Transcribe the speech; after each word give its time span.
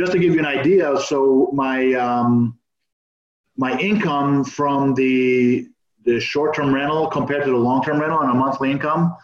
just 0.00 0.12
to 0.12 0.18
give 0.18 0.32
you 0.32 0.38
an 0.38 0.46
idea, 0.46 0.98
so 0.98 1.50
my 1.52 1.92
um, 1.92 2.58
my 3.56 3.78
income 3.78 4.44
from 4.44 4.94
the 4.94 5.66
the 6.06 6.18
short-term 6.18 6.74
rental 6.74 7.06
compared 7.06 7.44
to 7.44 7.50
the 7.50 7.56
long-term 7.56 8.00
rental 8.00 8.18
on 8.18 8.30
a 8.30 8.34
monthly 8.34 8.70
income 8.70 9.14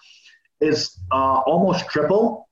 is 0.61 0.99
uh, 1.11 1.39
almost 1.47 1.89
triple. 1.89 2.47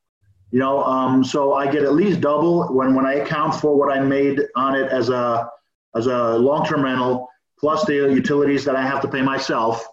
You 0.53 0.61
know, 0.61 0.83
um, 0.85 1.23
so 1.23 1.53
I 1.53 1.71
get 1.71 1.83
at 1.83 1.93
least 1.93 2.23
double 2.23 2.73
when 2.73 2.95
when 2.95 3.05
I 3.05 3.15
account 3.15 3.57
for 3.57 3.77
what 3.77 3.95
I 3.95 4.01
made 4.01 4.41
on 4.57 4.75
it 4.75 4.91
as 4.91 5.11
a 5.11 5.51
as 5.95 6.07
a 6.07 6.39
long-term 6.39 6.83
rental 6.83 7.29
plus 7.61 7.85
the 7.85 7.95
utilities 8.23 8.65
that 8.65 8.75
I 8.75 8.87
have 8.87 9.03
to 9.03 9.09
pay 9.09 9.21
myself. 9.21 9.87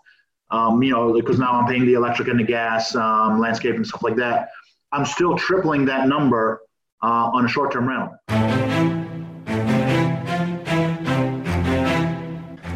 Um, 0.51 0.81
you 0.83 0.91
know, 0.91 1.13
because 1.13 1.37
now 1.39 1.51
I'm 1.53 1.67
paying 1.67 1.85
the 1.85 1.95
electric 1.95 2.27
and 2.29 2.39
the 2.39 2.43
gas, 2.43 2.95
um, 2.95 3.39
landscape 3.39 3.75
and 3.75 3.85
stuff 3.85 4.03
like 4.03 4.15
that. 4.17 4.49
I'm 4.93 5.05
still 5.05 5.37
tripling 5.37 5.85
that 5.85 6.07
number 6.07 6.61
Uh, 7.03 7.31
on 7.33 7.45
a 7.45 7.47
short-term 7.47 7.87
rental. 7.87 9.00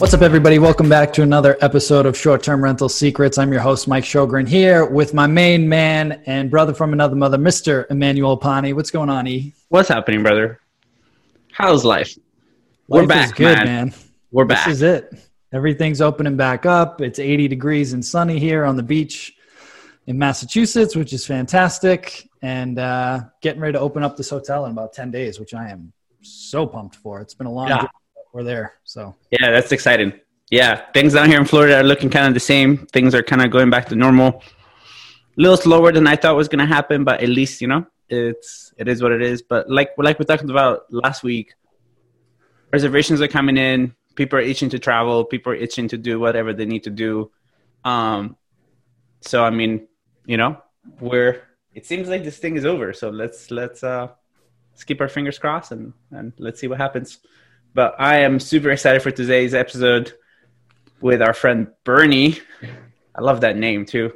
What's 0.00 0.14
up, 0.14 0.22
everybody? 0.22 0.58
Welcome 0.58 0.88
back 0.88 1.12
to 1.12 1.22
another 1.22 1.58
episode 1.60 2.06
of 2.06 2.16
Short 2.16 2.42
Term 2.42 2.64
Rental 2.64 2.88
Secrets. 2.88 3.36
I'm 3.36 3.52
your 3.52 3.60
host, 3.60 3.86
Mike 3.86 4.04
Sjogren, 4.04 4.48
here 4.48 4.86
with 4.86 5.12
my 5.12 5.26
main 5.26 5.68
man 5.68 6.22
and 6.24 6.50
brother 6.50 6.72
from 6.72 6.94
another 6.94 7.14
mother, 7.14 7.36
Mr. 7.36 7.84
Emmanuel 7.90 8.38
Pani. 8.38 8.72
What's 8.72 8.90
going 8.90 9.10
on, 9.10 9.28
E? 9.28 9.52
What's 9.68 9.90
happening, 9.90 10.22
brother? 10.22 10.58
How's 11.52 11.84
life? 11.84 12.16
We're 12.88 13.06
back, 13.06 13.36
good, 13.36 13.58
man. 13.58 13.66
man. 13.66 13.94
We're 14.32 14.46
back. 14.46 14.68
This 14.68 14.76
is 14.76 14.82
it. 14.82 15.30
Everything's 15.52 16.00
opening 16.00 16.34
back 16.34 16.64
up. 16.64 17.02
It's 17.02 17.18
80 17.18 17.48
degrees 17.48 17.92
and 17.92 18.02
sunny 18.02 18.38
here 18.38 18.64
on 18.64 18.76
the 18.76 18.82
beach 18.82 19.34
in 20.06 20.18
Massachusetts, 20.18 20.96
which 20.96 21.12
is 21.12 21.26
fantastic. 21.26 22.26
And 22.40 22.78
uh, 22.78 23.24
getting 23.42 23.60
ready 23.60 23.74
to 23.74 23.80
open 23.80 24.02
up 24.02 24.16
this 24.16 24.30
hotel 24.30 24.64
in 24.64 24.72
about 24.72 24.94
10 24.94 25.10
days, 25.10 25.38
which 25.38 25.52
I 25.52 25.68
am 25.68 25.92
so 26.22 26.66
pumped 26.66 26.96
for. 26.96 27.20
It's 27.20 27.34
been 27.34 27.46
a 27.46 27.52
long 27.52 27.68
yeah 27.68 27.86
we're 28.32 28.44
there. 28.44 28.74
So 28.84 29.14
yeah, 29.30 29.50
that's 29.50 29.72
exciting. 29.72 30.12
Yeah, 30.50 30.84
things 30.92 31.14
down 31.14 31.28
here 31.28 31.38
in 31.38 31.44
Florida 31.44 31.78
are 31.78 31.84
looking 31.84 32.10
kind 32.10 32.26
of 32.26 32.34
the 32.34 32.40
same. 32.40 32.86
Things 32.88 33.14
are 33.14 33.22
kind 33.22 33.42
of 33.42 33.50
going 33.50 33.70
back 33.70 33.86
to 33.88 33.96
normal. 33.96 34.42
A 35.38 35.40
little 35.40 35.56
slower 35.56 35.92
than 35.92 36.06
I 36.06 36.16
thought 36.16 36.36
was 36.36 36.48
going 36.48 36.58
to 36.58 36.66
happen, 36.66 37.04
but 37.04 37.22
at 37.22 37.28
least 37.28 37.60
you 37.60 37.68
know 37.68 37.86
it's 38.08 38.72
it 38.76 38.88
is 38.88 39.02
what 39.02 39.12
it 39.12 39.22
is. 39.22 39.42
But 39.42 39.70
like 39.70 39.90
like 39.96 40.18
we 40.18 40.24
talked 40.24 40.42
about 40.42 40.92
last 40.92 41.22
week, 41.22 41.54
reservations 42.72 43.20
are 43.20 43.28
coming 43.28 43.56
in. 43.56 43.94
People 44.16 44.38
are 44.38 44.42
itching 44.42 44.68
to 44.70 44.78
travel. 44.78 45.24
People 45.24 45.52
are 45.52 45.56
itching 45.56 45.88
to 45.88 45.96
do 45.96 46.18
whatever 46.18 46.52
they 46.52 46.66
need 46.66 46.82
to 46.84 46.90
do. 46.90 47.30
Um, 47.84 48.36
so 49.20 49.44
I 49.44 49.50
mean, 49.50 49.86
you 50.26 50.36
know, 50.36 50.60
we're 51.00 51.42
it 51.74 51.86
seems 51.86 52.08
like 52.08 52.24
this 52.24 52.38
thing 52.38 52.56
is 52.56 52.64
over. 52.64 52.92
So 52.92 53.10
let's 53.10 53.50
let's 53.50 53.84
uh 53.84 54.08
let's 54.72 54.84
keep 54.84 55.00
our 55.00 55.08
fingers 55.08 55.38
crossed 55.38 55.72
and 55.72 55.92
and 56.10 56.32
let's 56.38 56.60
see 56.60 56.66
what 56.66 56.78
happens. 56.78 57.18
But 57.72 57.94
I 57.98 58.20
am 58.20 58.40
super 58.40 58.70
excited 58.70 59.00
for 59.00 59.12
today's 59.12 59.54
episode 59.54 60.14
with 61.00 61.22
our 61.22 61.32
friend 61.32 61.68
Bernie. 61.84 62.38
I 63.14 63.20
love 63.20 63.42
that 63.42 63.56
name 63.56 63.86
too. 63.86 64.12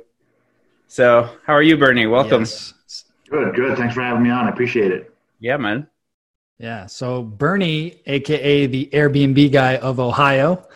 So, 0.89 1.31
how 1.47 1.53
are 1.53 1.63
you, 1.63 1.77
Bernie? 1.77 2.07
Welcome. 2.07 2.43
Yes. 2.43 2.75
Good, 3.31 3.55
good. 3.55 3.79
Thanks 3.79 3.95
for 3.95 4.03
having 4.03 4.23
me 4.23 4.31
on. 4.31 4.47
I 4.47 4.51
appreciate 4.51 4.91
it. 4.91 5.15
Yeah, 5.39 5.57
man. 5.57 5.87
Yeah. 6.59 6.87
So, 6.87 7.23
Bernie, 7.23 8.01
aka 8.07 8.67
the 8.67 8.89
Airbnb 8.93 9.53
guy 9.53 9.77
of 9.77 10.01
Ohio, 10.01 10.67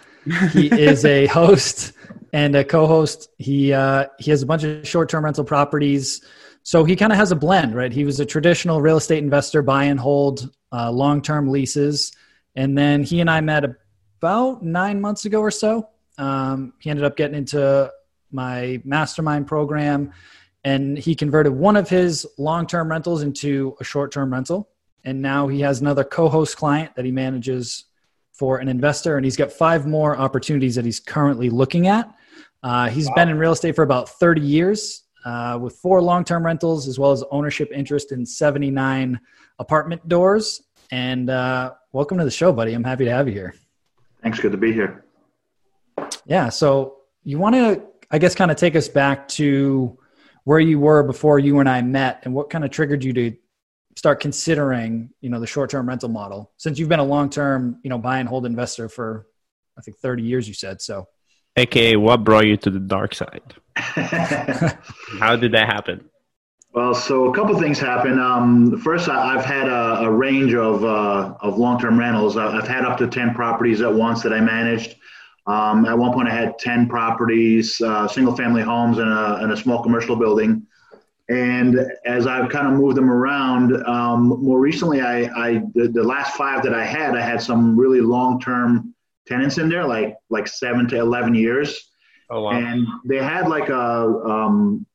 he 0.52 0.66
is 0.72 1.04
a 1.04 1.26
host 1.26 1.92
and 2.32 2.54
a 2.54 2.64
co-host. 2.64 3.28
He 3.38 3.72
uh, 3.72 4.06
he 4.20 4.30
has 4.30 4.42
a 4.42 4.46
bunch 4.46 4.62
of 4.62 4.86
short-term 4.86 5.24
rental 5.24 5.44
properties. 5.44 6.24
So 6.62 6.84
he 6.84 6.96
kind 6.96 7.12
of 7.12 7.18
has 7.18 7.32
a 7.32 7.36
blend, 7.36 7.74
right? 7.74 7.92
He 7.92 8.04
was 8.04 8.20
a 8.20 8.26
traditional 8.26 8.80
real 8.82 8.98
estate 8.98 9.22
investor, 9.22 9.62
buy 9.62 9.84
and 9.84 9.98
hold 9.98 10.50
uh, 10.70 10.90
long-term 10.90 11.48
leases 11.48 12.12
and 12.58 12.76
then 12.76 13.04
he 13.04 13.20
and 13.20 13.30
I 13.30 13.40
met 13.40 13.64
about 13.64 14.64
nine 14.64 15.00
months 15.00 15.24
ago 15.24 15.40
or 15.40 15.50
so. 15.52 15.88
Um, 16.18 16.72
he 16.80 16.90
ended 16.90 17.04
up 17.04 17.16
getting 17.16 17.36
into 17.36 17.88
my 18.32 18.82
mastermind 18.84 19.46
program 19.46 20.12
and 20.64 20.98
he 20.98 21.14
converted 21.14 21.52
one 21.52 21.76
of 21.76 21.88
his 21.88 22.26
long 22.36 22.66
term 22.66 22.90
rentals 22.90 23.22
into 23.22 23.76
a 23.78 23.84
short 23.84 24.10
term 24.10 24.32
rental. 24.32 24.70
And 25.04 25.22
now 25.22 25.46
he 25.46 25.60
has 25.60 25.80
another 25.80 26.02
co 26.02 26.28
host 26.28 26.56
client 26.56 26.96
that 26.96 27.04
he 27.04 27.12
manages 27.12 27.84
for 28.32 28.58
an 28.58 28.68
investor. 28.68 29.16
And 29.16 29.24
he's 29.24 29.36
got 29.36 29.52
five 29.52 29.86
more 29.86 30.16
opportunities 30.16 30.74
that 30.74 30.84
he's 30.84 30.98
currently 30.98 31.50
looking 31.50 31.86
at. 31.86 32.12
Uh, 32.64 32.88
he's 32.88 33.06
wow. 33.06 33.14
been 33.14 33.28
in 33.28 33.38
real 33.38 33.52
estate 33.52 33.76
for 33.76 33.84
about 33.84 34.08
30 34.08 34.40
years 34.40 35.04
uh, 35.24 35.56
with 35.62 35.76
four 35.76 36.02
long 36.02 36.24
term 36.24 36.44
rentals, 36.44 36.88
as 36.88 36.98
well 36.98 37.12
as 37.12 37.22
ownership 37.30 37.70
interest 37.72 38.10
in 38.10 38.26
79 38.26 39.20
apartment 39.60 40.08
doors. 40.08 40.60
And 40.90 41.30
uh, 41.30 41.74
welcome 41.92 42.18
to 42.18 42.24
the 42.24 42.30
show, 42.30 42.52
buddy. 42.52 42.74
I'm 42.74 42.84
happy 42.84 43.04
to 43.04 43.10
have 43.10 43.28
you 43.28 43.34
here. 43.34 43.54
Thanks. 44.22 44.40
Good 44.40 44.52
to 44.52 44.58
be 44.58 44.72
here. 44.72 45.04
Yeah. 46.26 46.48
So 46.48 46.96
you 47.22 47.38
want 47.38 47.54
to, 47.54 47.82
I 48.10 48.18
guess, 48.18 48.34
kind 48.34 48.50
of 48.50 48.56
take 48.56 48.76
us 48.76 48.88
back 48.88 49.28
to 49.28 49.98
where 50.44 50.60
you 50.60 50.78
were 50.80 51.02
before 51.02 51.38
you 51.38 51.60
and 51.60 51.68
I 51.68 51.82
met, 51.82 52.22
and 52.24 52.32
what 52.34 52.48
kind 52.48 52.64
of 52.64 52.70
triggered 52.70 53.04
you 53.04 53.12
to 53.12 53.36
start 53.96 54.20
considering, 54.20 55.10
you 55.20 55.28
know, 55.28 55.40
the 55.40 55.46
short-term 55.46 55.88
rental 55.88 56.08
model 56.08 56.52
since 56.56 56.78
you've 56.78 56.88
been 56.88 57.00
a 57.00 57.04
long-term, 57.04 57.80
you 57.82 57.90
know, 57.90 57.98
buy 57.98 58.18
and 58.18 58.28
hold 58.28 58.46
investor 58.46 58.88
for, 58.88 59.26
I 59.76 59.82
think, 59.82 59.98
30 59.98 60.22
years. 60.22 60.48
You 60.48 60.54
said 60.54 60.80
so. 60.80 61.08
AKA, 61.56 61.96
what 61.96 62.24
brought 62.24 62.46
you 62.46 62.56
to 62.56 62.70
the 62.70 62.78
dark 62.78 63.14
side? 63.14 63.42
How 63.76 65.36
did 65.36 65.52
that 65.52 65.66
happen? 65.66 66.08
Well, 66.72 66.94
so 66.94 67.30
a 67.30 67.34
couple 67.34 67.58
things 67.58 67.78
happen. 67.78 68.18
Um, 68.18 68.78
first, 68.80 69.08
I, 69.08 69.32
have 69.32 69.44
had 69.44 69.68
a, 69.68 70.00
a, 70.00 70.10
range 70.10 70.54
of, 70.54 70.84
uh, 70.84 71.34
of 71.40 71.58
long-term 71.58 71.98
rentals. 71.98 72.36
I've 72.36 72.68
had 72.68 72.84
up 72.84 72.98
to 72.98 73.06
10 73.06 73.34
properties 73.34 73.80
at 73.80 73.92
once 73.92 74.22
that 74.22 74.32
I 74.34 74.40
managed. 74.40 74.96
Um, 75.46 75.86
at 75.86 75.96
one 75.96 76.12
point, 76.12 76.28
I 76.28 76.34
had 76.34 76.58
10 76.58 76.88
properties, 76.88 77.80
uh, 77.80 78.06
single-family 78.06 78.62
homes, 78.62 78.98
and 78.98 79.08
a, 79.08 79.36
and 79.36 79.52
a 79.52 79.56
small 79.56 79.82
commercial 79.82 80.14
building. 80.14 80.66
And 81.30 81.78
as 82.04 82.26
I've 82.26 82.50
kind 82.50 82.66
of 82.66 82.74
moved 82.74 82.96
them 82.96 83.10
around, 83.10 83.74
um, 83.86 84.28
more 84.28 84.60
recently, 84.60 85.00
I, 85.00 85.24
I 85.24 85.62
the, 85.74 85.88
the, 85.88 86.02
last 86.02 86.36
five 86.36 86.62
that 86.62 86.74
I 86.74 86.84
had, 86.84 87.16
I 87.16 87.20
had 87.22 87.42
some 87.42 87.78
really 87.78 88.00
long-term 88.00 88.94
tenants 89.26 89.58
in 89.58 89.68
there, 89.68 89.86
like 89.86 90.16
like 90.30 90.48
seven 90.48 90.88
to 90.88 90.96
11 90.96 91.34
years. 91.34 91.90
Oh 92.30 92.44
wow! 92.44 92.52
And 92.52 92.86
they 93.04 93.18
had 93.18 93.46
like 93.46 93.68
a 93.68 94.04
um, 94.06 94.86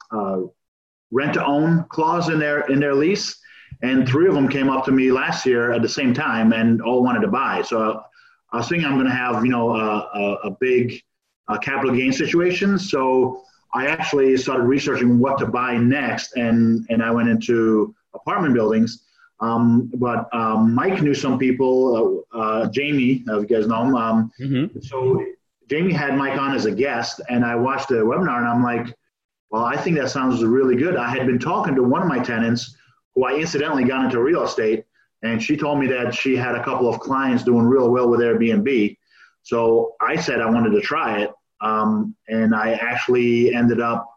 rent 1.14 1.36
to 1.36 1.46
own 1.46 1.86
clause 1.90 2.30
in 2.30 2.40
their 2.40 2.62
in 2.72 2.80
their 2.80 2.96
lease, 2.96 3.40
and 3.82 4.08
three 4.08 4.28
of 4.28 4.34
them 4.34 4.50
came 4.50 4.70
up 4.70 4.84
to 4.86 4.92
me 4.92 5.12
last 5.12 5.46
year 5.46 5.72
at 5.72 5.82
the 5.82 5.90
same 5.90 6.14
time 6.14 6.52
and 6.52 6.82
all 6.82 7.04
wanted 7.04 7.22
to 7.22 7.28
buy. 7.28 7.62
So 7.62 8.02
I 8.52 8.58
was 8.58 8.68
thinking 8.68 8.86
I'm 8.86 8.96
going 8.96 9.08
to 9.08 9.14
have 9.14 9.46
you 9.46 9.52
know 9.52 9.76
a, 9.76 10.10
a, 10.14 10.34
a 10.50 10.52
big 10.60 11.02
uh, 11.48 11.58
capital 11.58 11.96
gain 11.96 12.12
situation. 12.12 12.78
So 12.80 13.44
I 13.74 13.88
actually 13.88 14.36
started 14.38 14.64
researching 14.64 15.20
what 15.20 15.38
to 15.40 15.46
buy 15.46 15.78
next, 15.78 16.36
and 16.36 16.86
and 16.90 17.02
I 17.04 17.12
went 17.12 17.30
into 17.30 17.96
apartment 18.14 18.54
buildings. 18.54 19.04
Um, 19.40 19.92
but 19.96 20.34
um, 20.34 20.74
Mike 20.74 21.02
knew 21.02 21.14
some 21.14 21.38
people, 21.38 22.26
uh, 22.34 22.38
uh, 22.38 22.70
Jamie, 22.70 23.24
if 23.28 23.42
you 23.42 23.46
guys 23.46 23.68
know 23.68 23.84
him. 23.84 23.96
Um, 23.96 24.32
mm-hmm. 24.40 24.80
So 24.80 25.22
Jamie 25.70 25.92
had 25.92 26.16
Mike 26.16 26.40
on 26.40 26.56
as 26.56 26.66
a 26.66 26.72
guest, 26.72 27.20
and 27.30 27.44
I 27.44 27.56
watched 27.56 27.90
the 27.90 27.96
webinar, 27.96 28.38
and 28.38 28.48
I'm 28.48 28.64
like, 28.64 28.96
well, 29.54 29.66
I 29.66 29.78
think 29.78 30.00
that 30.00 30.10
sounds 30.10 30.44
really 30.44 30.76
good. 30.76 30.98
I 30.98 31.12
had 31.12 31.28
been 31.28 31.38
talking 31.38 31.76
to 31.76 31.84
one 31.84 32.02
of 32.02 32.08
my 32.08 32.18
tenants 32.18 32.76
who 33.14 33.24
I 33.24 33.36
incidentally 33.36 33.84
got 33.84 34.04
into 34.04 34.20
real 34.20 34.42
estate, 34.42 34.86
and 35.22 35.42
she 35.42 35.56
told 35.56 35.80
me 35.80 35.86
that 35.88 36.16
she 36.16 36.36
had 36.36 36.56
a 36.56 36.64
couple 36.64 36.90
of 36.90 37.00
clients 37.00 37.44
doing 37.44 37.64
real 37.64 37.92
well 37.92 38.10
with 38.10 38.20
Airbnb. 38.20 38.98
So 39.44 39.94
I 40.02 40.16
said 40.16 40.42
I 40.42 40.50
wanted 40.50 40.72
to 40.72 40.82
try 40.82 41.20
it, 41.20 41.32
um, 41.62 42.16
and 42.28 42.56
I 42.56 42.74
actually 42.74 43.54
ended 43.54 43.80
up 43.80 44.10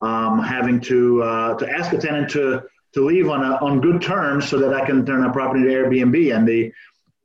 um, 0.00 0.42
having 0.42 0.80
to 0.82 1.22
uh, 1.22 1.54
to 1.58 1.70
ask 1.70 1.92
a 1.92 1.98
tenant 1.98 2.30
to 2.30 2.62
to 2.94 3.04
leave 3.04 3.28
on 3.28 3.44
a, 3.44 3.56
on 3.56 3.82
good 3.82 4.00
terms 4.00 4.48
so 4.48 4.58
that 4.58 4.72
I 4.72 4.86
can 4.86 5.04
turn 5.04 5.22
a 5.22 5.30
property 5.30 5.64
to 5.64 5.68
Airbnb. 5.68 6.34
And 6.34 6.48
the 6.48 6.72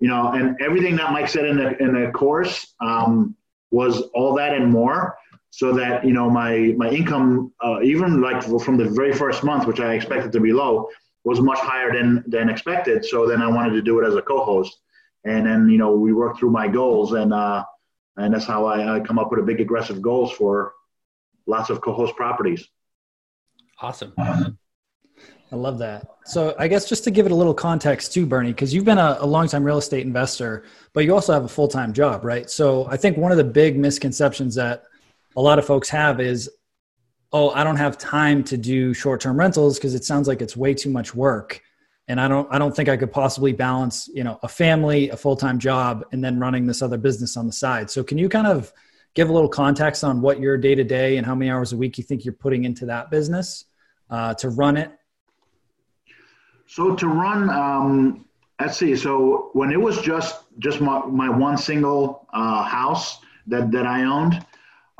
you 0.02 0.10
know 0.10 0.34
and 0.34 0.60
everything 0.60 0.98
that 0.98 1.14
Mike 1.14 1.30
said 1.30 1.46
in 1.46 1.56
the 1.56 1.82
in 1.82 1.94
the 1.94 2.12
course 2.12 2.76
um, 2.82 3.38
was 3.72 4.02
all 4.14 4.36
that 4.36 4.54
and 4.54 4.70
more. 4.70 5.16
So 5.56 5.72
that 5.72 6.04
you 6.04 6.14
know 6.14 6.32
my 6.32 6.74
my 6.78 6.90
income 6.90 7.54
uh, 7.64 7.80
even 7.84 8.20
like 8.22 8.42
from 8.42 8.76
the 8.76 8.90
very 8.90 9.14
first 9.14 9.44
month 9.44 9.68
which 9.68 9.80
i 9.80 9.94
expected 9.94 10.32
to 10.32 10.40
be 10.40 10.52
low 10.52 10.90
was 11.26 11.40
much 11.40 11.60
higher 11.60 11.94
than 11.94 12.24
than 12.26 12.50
expected 12.50 13.06
so 13.06 13.28
then 13.28 13.40
i 13.40 13.48
wanted 13.48 13.70
to 13.70 13.82
do 13.84 14.00
it 14.00 14.08
as 14.08 14.16
a 14.16 14.22
co-host 14.24 14.80
and 15.26 15.46
then 15.46 15.70
you 15.70 15.78
know 15.78 15.92
we 15.92 16.12
worked 16.12 16.40
through 16.40 16.50
my 16.50 16.68
goals 16.68 17.14
and 17.14 17.32
uh 17.32 17.64
and 18.18 18.34
that's 18.34 18.46
how 18.46 18.66
i, 18.66 18.96
I 18.96 19.00
come 19.00 19.20
up 19.20 19.30
with 19.30 19.42
a 19.42 19.44
big 19.44 19.62
aggressive 19.62 20.02
goals 20.02 20.32
for 20.32 20.74
lots 21.46 21.70
of 21.70 21.82
co-host 21.82 22.16
properties 22.16 22.68
awesome 23.80 24.14
I 25.52 25.56
love 25.56 25.78
that. 25.80 26.08
So 26.26 26.56
I 26.58 26.68
guess 26.68 26.90
just 26.90 27.04
to 27.04 27.12
give 27.12 27.28
it 27.28 27.32
a 27.32 27.36
little 27.36 27.54
context 27.54 28.12
too, 28.12 28.26
Bernie, 28.26 28.50
because 28.50 28.74
you've 28.74 28.86
been 28.86 28.98
a, 28.98 29.18
a 29.20 29.28
longtime 29.28 29.64
real 29.64 29.78
estate 29.78 30.04
investor, 30.04 30.64
but 30.94 31.06
you 31.06 31.14
also 31.14 31.32
have 31.32 31.44
a 31.44 31.48
full 31.48 31.68
time 31.68 31.94
job, 31.94 32.26
right? 32.26 32.50
So 32.50 32.88
I 32.90 32.98
think 32.98 33.18
one 33.18 33.32
of 33.32 33.38
the 33.38 33.44
big 33.44 33.78
misconceptions 33.78 34.56
that 34.56 34.86
a 35.36 35.42
lot 35.42 35.60
of 35.60 35.66
folks 35.66 35.90
have 35.90 36.20
is, 36.20 36.50
oh, 37.32 37.50
I 37.50 37.64
don't 37.64 37.78
have 37.78 37.98
time 37.98 38.44
to 38.46 38.58
do 38.58 38.94
short 38.94 39.22
term 39.22 39.38
rentals 39.38 39.78
because 39.78 39.96
it 39.96 40.06
sounds 40.06 40.28
like 40.28 40.42
it's 40.42 40.56
way 40.56 40.74
too 40.74 40.90
much 40.90 41.16
work. 41.16 41.62
And 42.08 42.20
I 42.20 42.28
don't 42.28 42.48
I 42.52 42.60
don't 42.60 42.76
think 42.76 42.90
I 42.90 42.98
could 42.98 43.12
possibly 43.12 43.54
balance, 43.54 44.10
you 44.14 44.24
know, 44.24 44.40
a 44.44 44.48
family, 44.48 45.10
a 45.10 45.18
full 45.18 45.36
time 45.36 45.58
job, 45.58 46.06
and 46.12 46.24
then 46.24 46.40
running 46.40 46.68
this 46.68 46.82
other 46.82 46.98
business 46.98 47.38
on 47.38 47.48
the 47.48 47.54
side. 47.54 47.90
So 47.90 48.04
can 48.04 48.18
you 48.18 48.30
kind 48.30 48.48
of 48.48 48.72
give 49.14 49.30
a 49.30 49.34
little 49.34 49.50
context 49.50 50.04
on 50.04 50.22
what 50.22 50.40
your 50.40 50.58
day 50.58 50.76
to 50.76 50.84
day 50.84 51.18
and 51.18 51.26
how 51.26 51.36
many 51.36 51.50
hours 51.50 51.72
a 51.72 51.78
week 51.78 51.98
you 51.98 52.04
think 52.04 52.26
you're 52.26 52.34
putting 52.34 52.66
into 52.66 52.86
that 52.88 53.10
business 53.10 53.66
uh, 54.10 54.34
to 54.36 54.50
run 54.50 54.76
it? 54.76 54.92
So 56.68 56.96
to 56.96 57.08
run, 57.08 57.50
um, 57.50 58.26
let's 58.60 58.78
see. 58.78 58.96
So 58.96 59.50
when 59.54 59.72
it 59.72 59.80
was 59.80 60.02
just 60.02 60.44
just 60.60 60.82
my, 60.82 61.06
my 61.06 61.30
one 61.30 61.58
single 61.58 62.28
uh, 62.34 62.64
house 62.64 63.20
that 63.48 63.72
that 63.72 63.86
I 63.86 64.04
owned, 64.04 64.46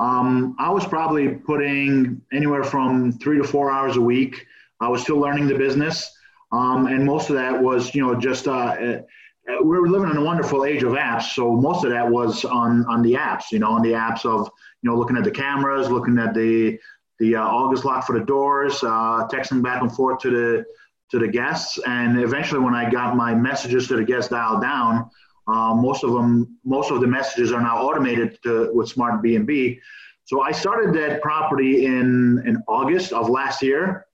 um, 0.00 0.56
I 0.58 0.70
was 0.70 0.86
probably 0.86 1.28
putting 1.28 2.20
anywhere 2.32 2.64
from 2.64 3.12
three 3.12 3.38
to 3.38 3.44
four 3.44 3.70
hours 3.70 3.96
a 3.96 4.00
week. 4.00 4.46
I 4.80 4.88
was 4.88 5.02
still 5.02 5.18
learning 5.18 5.46
the 5.46 5.56
business, 5.56 6.10
um, 6.52 6.86
and 6.86 7.04
most 7.04 7.30
of 7.30 7.36
that 7.36 7.62
was, 7.62 7.94
you 7.94 8.04
know, 8.04 8.14
just 8.14 8.48
uh, 8.48 8.50
uh, 9.48 9.62
we 9.62 9.78
were 9.78 9.88
living 9.88 10.10
in 10.10 10.16
a 10.16 10.24
wonderful 10.24 10.64
age 10.64 10.82
of 10.82 10.92
apps. 10.92 11.34
So 11.34 11.52
most 11.52 11.84
of 11.84 11.90
that 11.90 12.08
was 12.08 12.44
on 12.44 12.84
on 12.86 13.02
the 13.02 13.14
apps, 13.14 13.52
you 13.52 13.58
know, 13.58 13.70
on 13.70 13.82
the 13.82 13.92
apps 13.92 14.24
of 14.24 14.50
you 14.82 14.90
know 14.90 14.96
looking 14.96 15.16
at 15.16 15.24
the 15.24 15.30
cameras, 15.30 15.90
looking 15.90 16.18
at 16.18 16.34
the 16.34 16.78
the 17.20 17.36
uh, 17.36 17.42
August 17.42 17.84
lock 17.84 18.06
for 18.06 18.18
the 18.18 18.24
doors, 18.24 18.82
uh, 18.82 19.28
texting 19.28 19.62
back 19.62 19.82
and 19.82 19.94
forth 19.94 20.18
to 20.20 20.30
the 20.30 20.64
to 21.10 21.18
the 21.18 21.28
guests, 21.28 21.78
and 21.86 22.18
eventually 22.18 22.60
when 22.60 22.74
I 22.74 22.90
got 22.90 23.14
my 23.14 23.34
messages 23.34 23.86
to 23.88 23.96
the 23.96 24.04
guests 24.04 24.30
dialed 24.30 24.62
down, 24.62 25.10
uh, 25.46 25.74
most 25.74 26.04
of 26.04 26.12
them, 26.12 26.58
most 26.64 26.90
of 26.90 27.00
the 27.00 27.06
messages 27.06 27.52
are 27.52 27.60
now 27.60 27.78
automated 27.82 28.38
to, 28.42 28.70
with 28.72 28.92
Smartbnb. 28.92 29.78
So 30.24 30.40
I 30.40 30.52
started 30.52 30.94
that 30.94 31.20
property 31.20 31.84
in, 31.84 32.42
in 32.46 32.62
August 32.66 33.12
of 33.12 33.28
last 33.28 33.62
year. 33.62 34.06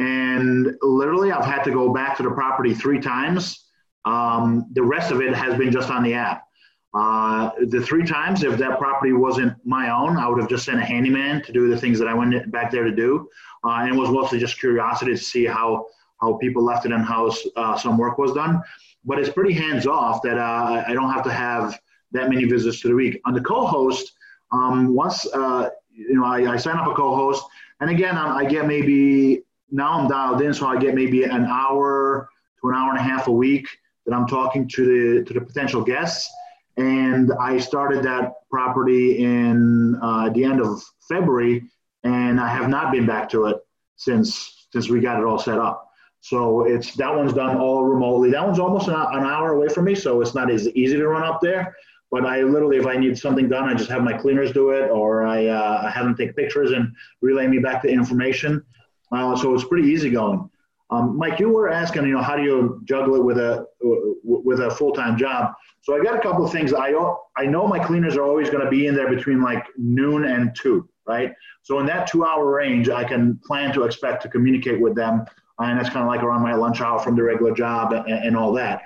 And 0.00 0.74
literally, 0.82 1.30
I've 1.30 1.44
had 1.44 1.62
to 1.64 1.70
go 1.70 1.92
back 1.92 2.16
to 2.16 2.24
the 2.24 2.30
property 2.30 2.74
three 2.74 3.00
times. 3.00 3.66
Um, 4.04 4.66
the 4.72 4.82
rest 4.82 5.12
of 5.12 5.20
it 5.20 5.32
has 5.34 5.56
been 5.56 5.70
just 5.70 5.90
on 5.90 6.02
the 6.02 6.14
app. 6.14 6.44
Uh, 6.92 7.50
the 7.66 7.80
three 7.80 8.04
times, 8.04 8.44
if 8.44 8.56
that 8.58 8.78
property 8.78 9.12
wasn't 9.12 9.52
my 9.64 9.90
own, 9.90 10.16
I 10.16 10.28
would 10.28 10.40
have 10.40 10.48
just 10.48 10.64
sent 10.64 10.78
a 10.78 10.84
handyman 10.84 11.42
to 11.42 11.52
do 11.52 11.68
the 11.68 11.76
things 11.76 11.98
that 11.98 12.08
I 12.08 12.14
went 12.14 12.50
back 12.50 12.70
there 12.70 12.84
to 12.84 12.94
do. 12.94 13.28
Uh, 13.64 13.78
and 13.80 13.94
it 13.94 13.98
was 13.98 14.10
mostly 14.10 14.38
just 14.38 14.58
curiosity 14.58 15.12
to 15.12 15.18
see 15.18 15.44
how, 15.44 15.86
how 16.20 16.34
people 16.34 16.62
left 16.62 16.86
it 16.86 16.92
and 16.92 17.04
how 17.04 17.30
uh, 17.56 17.76
some 17.76 17.98
work 17.98 18.18
was 18.18 18.32
done 18.32 18.62
but 19.04 19.18
it's 19.18 19.28
pretty 19.28 19.52
hands 19.52 19.86
off 19.86 20.22
that 20.22 20.38
uh, 20.38 20.84
I 20.86 20.92
don't 20.92 21.10
have 21.10 21.24
to 21.24 21.32
have 21.32 21.78
that 22.12 22.28
many 22.28 22.44
visits 22.44 22.80
to 22.80 22.88
the 22.88 22.94
week. 22.94 23.20
On 23.24 23.34
the 23.34 23.40
co-host, 23.40 24.12
um, 24.52 24.94
once 24.94 25.26
uh, 25.34 25.70
you 25.90 26.14
know 26.14 26.24
I, 26.24 26.52
I, 26.52 26.56
sign 26.56 26.76
up 26.76 26.86
a 26.86 26.94
co-host, 26.94 27.44
and 27.80 27.90
again 27.90 28.16
I, 28.16 28.38
I, 28.38 28.44
get 28.44 28.66
maybe 28.66 29.42
now 29.70 29.98
I'm 29.98 30.08
dialed 30.08 30.40
in, 30.42 30.54
so 30.54 30.66
I 30.66 30.78
get 30.78 30.94
maybe 30.94 31.24
an 31.24 31.44
hour 31.44 32.28
to 32.60 32.68
an 32.68 32.74
hour 32.74 32.90
and 32.90 32.98
a 32.98 33.02
half 33.02 33.26
a 33.26 33.32
week 33.32 33.66
that 34.06 34.14
I'm 34.14 34.26
talking 34.26 34.68
to 34.68 34.84
the 35.18 35.24
to 35.24 35.34
the 35.34 35.40
potential 35.40 35.82
guests. 35.82 36.30
And 36.76 37.32
I 37.38 37.58
started 37.58 38.02
that 38.02 38.32
property 38.50 39.18
in 39.18 39.96
uh, 40.02 40.30
the 40.30 40.44
end 40.44 40.60
of 40.60 40.82
February, 41.08 41.64
and 42.02 42.40
I 42.40 42.48
have 42.48 42.68
not 42.68 42.90
been 42.90 43.06
back 43.06 43.28
to 43.30 43.46
it 43.46 43.58
since 43.96 44.66
since 44.72 44.88
we 44.88 45.00
got 45.00 45.20
it 45.20 45.24
all 45.24 45.38
set 45.38 45.58
up. 45.58 45.83
So 46.24 46.64
it's 46.64 46.94
that 46.94 47.14
one's 47.14 47.34
done 47.34 47.58
all 47.58 47.84
remotely. 47.84 48.30
That 48.30 48.46
one's 48.46 48.58
almost 48.58 48.88
an, 48.88 48.94
an 48.94 49.24
hour 49.24 49.52
away 49.52 49.68
from 49.68 49.84
me, 49.84 49.94
so 49.94 50.22
it's 50.22 50.34
not 50.34 50.50
as 50.50 50.66
easy 50.70 50.96
to 50.96 51.06
run 51.06 51.22
up 51.22 51.42
there. 51.42 51.76
But 52.10 52.24
I 52.24 52.40
literally, 52.40 52.78
if 52.78 52.86
I 52.86 52.96
need 52.96 53.18
something 53.18 53.46
done, 53.46 53.68
I 53.68 53.74
just 53.74 53.90
have 53.90 54.02
my 54.02 54.16
cleaners 54.16 54.50
do 54.50 54.70
it, 54.70 54.90
or 54.90 55.26
I, 55.26 55.48
uh, 55.48 55.82
I 55.84 55.90
have 55.90 56.06
them 56.06 56.16
take 56.16 56.34
pictures 56.34 56.70
and 56.70 56.94
relay 57.20 57.46
me 57.46 57.58
back 57.58 57.82
the 57.82 57.90
information. 57.90 58.64
Uh, 59.12 59.36
so 59.36 59.52
it's 59.52 59.64
pretty 59.64 59.86
easy 59.86 60.08
going. 60.08 60.48
Um, 60.88 61.14
Mike, 61.18 61.40
you 61.40 61.50
were 61.50 61.68
asking, 61.68 62.06
you 62.06 62.14
know, 62.14 62.22
how 62.22 62.36
do 62.36 62.42
you 62.42 62.80
juggle 62.84 63.16
it 63.16 63.22
with 63.22 63.36
a 63.36 63.66
with 63.82 64.60
a 64.60 64.70
full 64.70 64.92
time 64.92 65.18
job? 65.18 65.52
So 65.82 65.94
I 65.94 66.02
got 66.02 66.16
a 66.16 66.20
couple 66.20 66.42
of 66.42 66.50
things. 66.50 66.72
I 66.72 66.94
I 67.36 67.44
know 67.44 67.66
my 67.66 67.78
cleaners 67.78 68.16
are 68.16 68.24
always 68.24 68.48
going 68.48 68.64
to 68.64 68.70
be 68.70 68.86
in 68.86 68.94
there 68.94 69.14
between 69.14 69.42
like 69.42 69.66
noon 69.76 70.24
and 70.24 70.56
two, 70.56 70.88
right? 71.06 71.34
So 71.60 71.80
in 71.80 71.86
that 71.86 72.06
two 72.06 72.24
hour 72.24 72.50
range, 72.50 72.88
I 72.88 73.04
can 73.04 73.38
plan 73.46 73.74
to 73.74 73.82
expect 73.82 74.22
to 74.22 74.30
communicate 74.30 74.80
with 74.80 74.94
them 74.94 75.26
and 75.58 75.78
that's 75.78 75.90
kind 75.90 76.02
of 76.02 76.08
like 76.08 76.22
around 76.22 76.42
my 76.42 76.54
lunch 76.54 76.80
hour 76.80 76.98
from 76.98 77.16
the 77.16 77.22
regular 77.22 77.54
job 77.54 77.92
and, 77.92 78.08
and 78.08 78.36
all 78.36 78.52
that. 78.52 78.82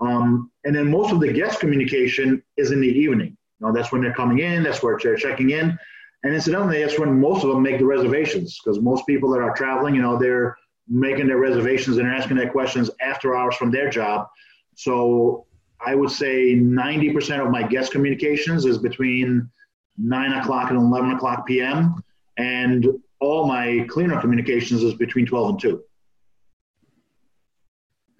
Um, 0.00 0.50
and 0.64 0.74
then 0.74 0.90
most 0.90 1.12
of 1.12 1.20
the 1.20 1.32
guest 1.32 1.60
communication 1.60 2.42
is 2.56 2.70
in 2.70 2.80
the 2.80 2.88
evening. 2.88 3.36
You 3.60 3.66
know, 3.66 3.72
that's 3.72 3.92
when 3.92 4.02
they're 4.02 4.14
coming 4.14 4.38
in, 4.40 4.62
that's 4.62 4.82
where 4.82 4.98
they're 5.02 5.16
checking 5.16 5.50
in. 5.50 5.78
And 6.24 6.34
incidentally, 6.34 6.82
that's 6.82 6.98
when 6.98 7.20
most 7.20 7.44
of 7.44 7.50
them 7.50 7.62
make 7.62 7.78
the 7.78 7.86
reservations 7.86 8.58
because 8.62 8.80
most 8.80 9.06
people 9.06 9.30
that 9.30 9.40
are 9.40 9.54
traveling, 9.54 9.94
you 9.94 10.02
know, 10.02 10.18
they're 10.18 10.56
making 10.88 11.26
their 11.26 11.38
reservations 11.38 11.96
and 11.96 12.06
they're 12.06 12.14
asking 12.14 12.36
their 12.36 12.50
questions 12.50 12.90
after 13.00 13.36
hours 13.36 13.54
from 13.56 13.70
their 13.70 13.88
job. 13.90 14.26
So 14.74 15.46
I 15.84 15.94
would 15.94 16.10
say 16.10 16.54
90% 16.54 17.44
of 17.44 17.50
my 17.50 17.62
guest 17.62 17.92
communications 17.92 18.64
is 18.64 18.78
between 18.78 19.48
9 19.96 20.32
o'clock 20.32 20.70
and 20.70 20.78
11 20.78 21.12
o'clock 21.12 21.46
p.m. 21.46 22.02
And 22.36 22.86
all 23.20 23.46
my 23.46 23.84
cleaner 23.88 24.20
communications 24.20 24.82
is 24.82 24.94
between 24.94 25.26
12 25.26 25.50
and 25.50 25.60
2. 25.60 25.84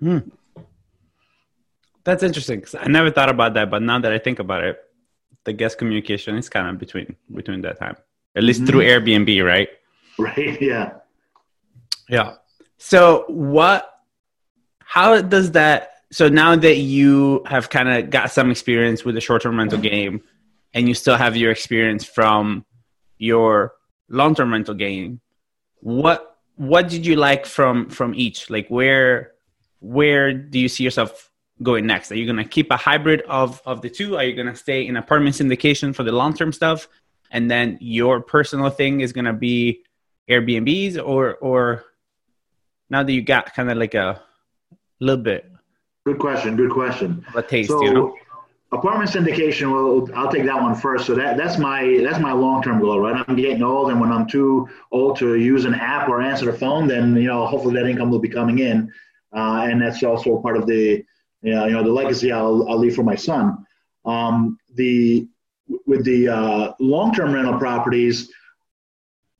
Hmm. 0.00 0.18
That's 2.04 2.22
interesting. 2.22 2.60
because 2.60 2.74
I 2.74 2.86
never 2.86 3.10
thought 3.10 3.28
about 3.28 3.54
that, 3.54 3.70
but 3.70 3.82
now 3.82 3.98
that 3.98 4.12
I 4.12 4.18
think 4.18 4.38
about 4.38 4.64
it, 4.64 4.80
the 5.44 5.52
guest 5.52 5.78
communication 5.78 6.36
is 6.36 6.48
kind 6.48 6.68
of 6.68 6.78
between 6.78 7.16
between 7.34 7.62
that 7.62 7.78
time, 7.78 7.96
at 8.36 8.42
least 8.42 8.62
mm-hmm. 8.62 8.70
through 8.70 8.80
Airbnb, 8.82 9.44
right? 9.44 9.68
Right. 10.18 10.60
Yeah. 10.60 10.94
Yeah. 12.08 12.34
So 12.78 13.24
what? 13.28 13.90
How 14.80 15.20
does 15.20 15.52
that? 15.52 16.02
So 16.10 16.28
now 16.28 16.56
that 16.56 16.76
you 16.76 17.42
have 17.46 17.68
kind 17.68 17.88
of 17.88 18.10
got 18.10 18.30
some 18.30 18.50
experience 18.50 19.04
with 19.04 19.14
the 19.14 19.20
short-term 19.20 19.58
rental 19.58 19.78
game, 19.78 20.22
and 20.72 20.88
you 20.88 20.94
still 20.94 21.16
have 21.16 21.36
your 21.36 21.50
experience 21.50 22.04
from 22.04 22.64
your 23.18 23.74
long-term 24.08 24.52
rental 24.52 24.74
game, 24.74 25.20
what 25.80 26.36
what 26.56 26.88
did 26.88 27.06
you 27.06 27.16
like 27.16 27.46
from 27.46 27.90
from 27.90 28.14
each? 28.14 28.50
Like 28.50 28.68
where 28.68 29.32
where 29.80 30.32
do 30.32 30.58
you 30.58 30.68
see 30.68 30.84
yourself 30.84 31.30
going 31.62 31.86
next? 31.86 32.12
Are 32.12 32.16
you 32.16 32.24
going 32.24 32.36
to 32.36 32.44
keep 32.44 32.70
a 32.70 32.76
hybrid 32.76 33.22
of, 33.22 33.60
of 33.64 33.82
the 33.82 33.90
two? 33.90 34.16
Are 34.16 34.24
you 34.24 34.34
going 34.34 34.46
to 34.46 34.56
stay 34.56 34.86
in 34.86 34.96
apartment 34.96 35.36
syndication 35.36 35.94
for 35.94 36.02
the 36.02 36.12
long 36.12 36.34
term 36.34 36.52
stuff? 36.52 36.88
And 37.30 37.50
then 37.50 37.78
your 37.80 38.20
personal 38.20 38.70
thing 38.70 39.00
is 39.00 39.12
going 39.12 39.26
to 39.26 39.32
be 39.32 39.82
Airbnbs 40.28 40.96
or, 41.04 41.34
or 41.36 41.84
now 42.90 43.02
that 43.02 43.12
you 43.12 43.22
got 43.22 43.54
kind 43.54 43.70
of 43.70 43.76
like 43.76 43.94
a 43.94 44.20
little 45.00 45.22
bit? 45.22 45.50
Good 46.06 46.18
question. 46.18 46.56
Good 46.56 46.70
question. 46.70 47.24
A 47.34 47.42
taste, 47.42 47.70
so, 47.70 47.82
you 47.82 47.92
know? 47.92 48.14
Apartment 48.72 49.10
syndication. 49.10 49.72
Well, 49.72 50.08
I'll 50.14 50.30
take 50.30 50.44
that 50.44 50.60
one 50.60 50.74
first. 50.74 51.06
So 51.06 51.14
that 51.14 51.38
that's 51.38 51.56
my 51.56 52.00
that's 52.02 52.18
my 52.18 52.32
long 52.32 52.62
term 52.62 52.80
goal, 52.80 53.00
right? 53.00 53.24
I'm 53.26 53.34
getting 53.34 53.62
old, 53.62 53.90
and 53.90 53.98
when 53.98 54.12
I'm 54.12 54.26
too 54.26 54.68
old 54.92 55.18
to 55.20 55.36
use 55.36 55.64
an 55.64 55.74
app 55.74 56.06
or 56.06 56.20
answer 56.20 56.44
the 56.44 56.52
phone, 56.52 56.86
then 56.86 57.16
you 57.16 57.28
know 57.28 57.46
hopefully 57.46 57.74
that 57.76 57.88
income 57.88 58.10
will 58.10 58.18
be 58.18 58.28
coming 58.28 58.58
in 58.58 58.92
uh, 59.34 59.66
and 59.68 59.80
that's 59.80 60.02
also 60.02 60.40
part 60.40 60.56
of 60.56 60.66
the 60.66 61.04
you 61.42 61.52
know, 61.52 61.82
the 61.82 61.90
legacy 61.90 62.32
I'll, 62.32 62.68
I'll 62.68 62.78
leave 62.78 62.94
for 62.94 63.04
my 63.04 63.14
son. 63.14 63.64
Um, 64.04 64.58
the 64.74 65.28
with 65.86 66.04
the 66.04 66.28
uh, 66.28 66.72
long-term 66.80 67.32
rental 67.32 67.58
properties, 67.58 68.32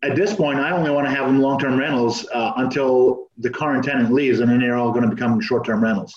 at 0.03 0.15
this 0.15 0.35
point, 0.35 0.61
I 0.61 0.71
only 0.71 0.91
want 0.91 1.07
to 1.07 1.15
have 1.15 1.27
them 1.27 1.41
long-term 1.41 1.79
rentals 1.79 2.27
uh, 2.33 2.53
until 2.57 3.29
the 3.39 3.51
current 3.51 3.85
tenant 3.85 4.13
leaves, 4.13 4.41
and 4.41 4.51
then 4.51 4.61
they're 4.61 4.77
all 4.77 4.93
going 4.93 5.09
to 5.09 5.15
become 5.15 5.41
short-term 5.41 5.83
rentals. 5.83 6.15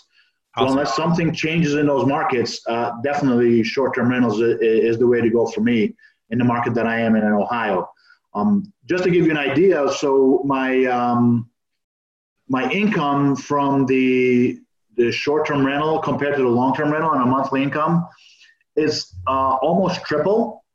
Awesome. 0.55 0.67
So 0.67 0.71
unless 0.73 0.95
something 0.95 1.33
changes 1.33 1.75
in 1.75 1.87
those 1.87 2.05
markets, 2.05 2.61
uh, 2.67 2.91
definitely 3.03 3.63
short-term 3.63 4.09
rentals 4.09 4.41
is, 4.41 4.59
is, 4.59 4.99
the 4.99 5.07
way 5.07 5.21
to 5.21 5.29
go 5.29 5.47
for 5.47 5.61
me 5.61 5.95
in 6.29 6.37
the 6.37 6.43
market 6.43 6.73
that 6.73 6.85
I 6.85 6.99
am 6.99 7.15
in 7.15 7.23
in 7.23 7.31
Ohio. 7.31 7.89
Um, 8.33 8.71
just 8.87 9.05
to 9.05 9.09
give 9.09 9.25
you 9.25 9.31
an 9.31 9.37
idea, 9.37 9.89
so 9.93 10.41
my 10.45 10.85
um, 10.85 11.49
my 12.51 12.69
income 12.69 13.35
from 13.35 13.85
the 13.85 14.59
the 14.97 15.09
short-term 15.09 15.65
rental 15.65 15.99
compared 15.99 16.35
to 16.35 16.41
the 16.41 16.49
long-term 16.49 16.91
rental 16.91 17.09
on 17.11 17.21
a 17.21 17.25
monthly 17.25 17.63
income 17.63 18.05
is 18.75 19.15
uh, 19.25 19.55
almost 19.61 20.03
triple. 20.03 20.65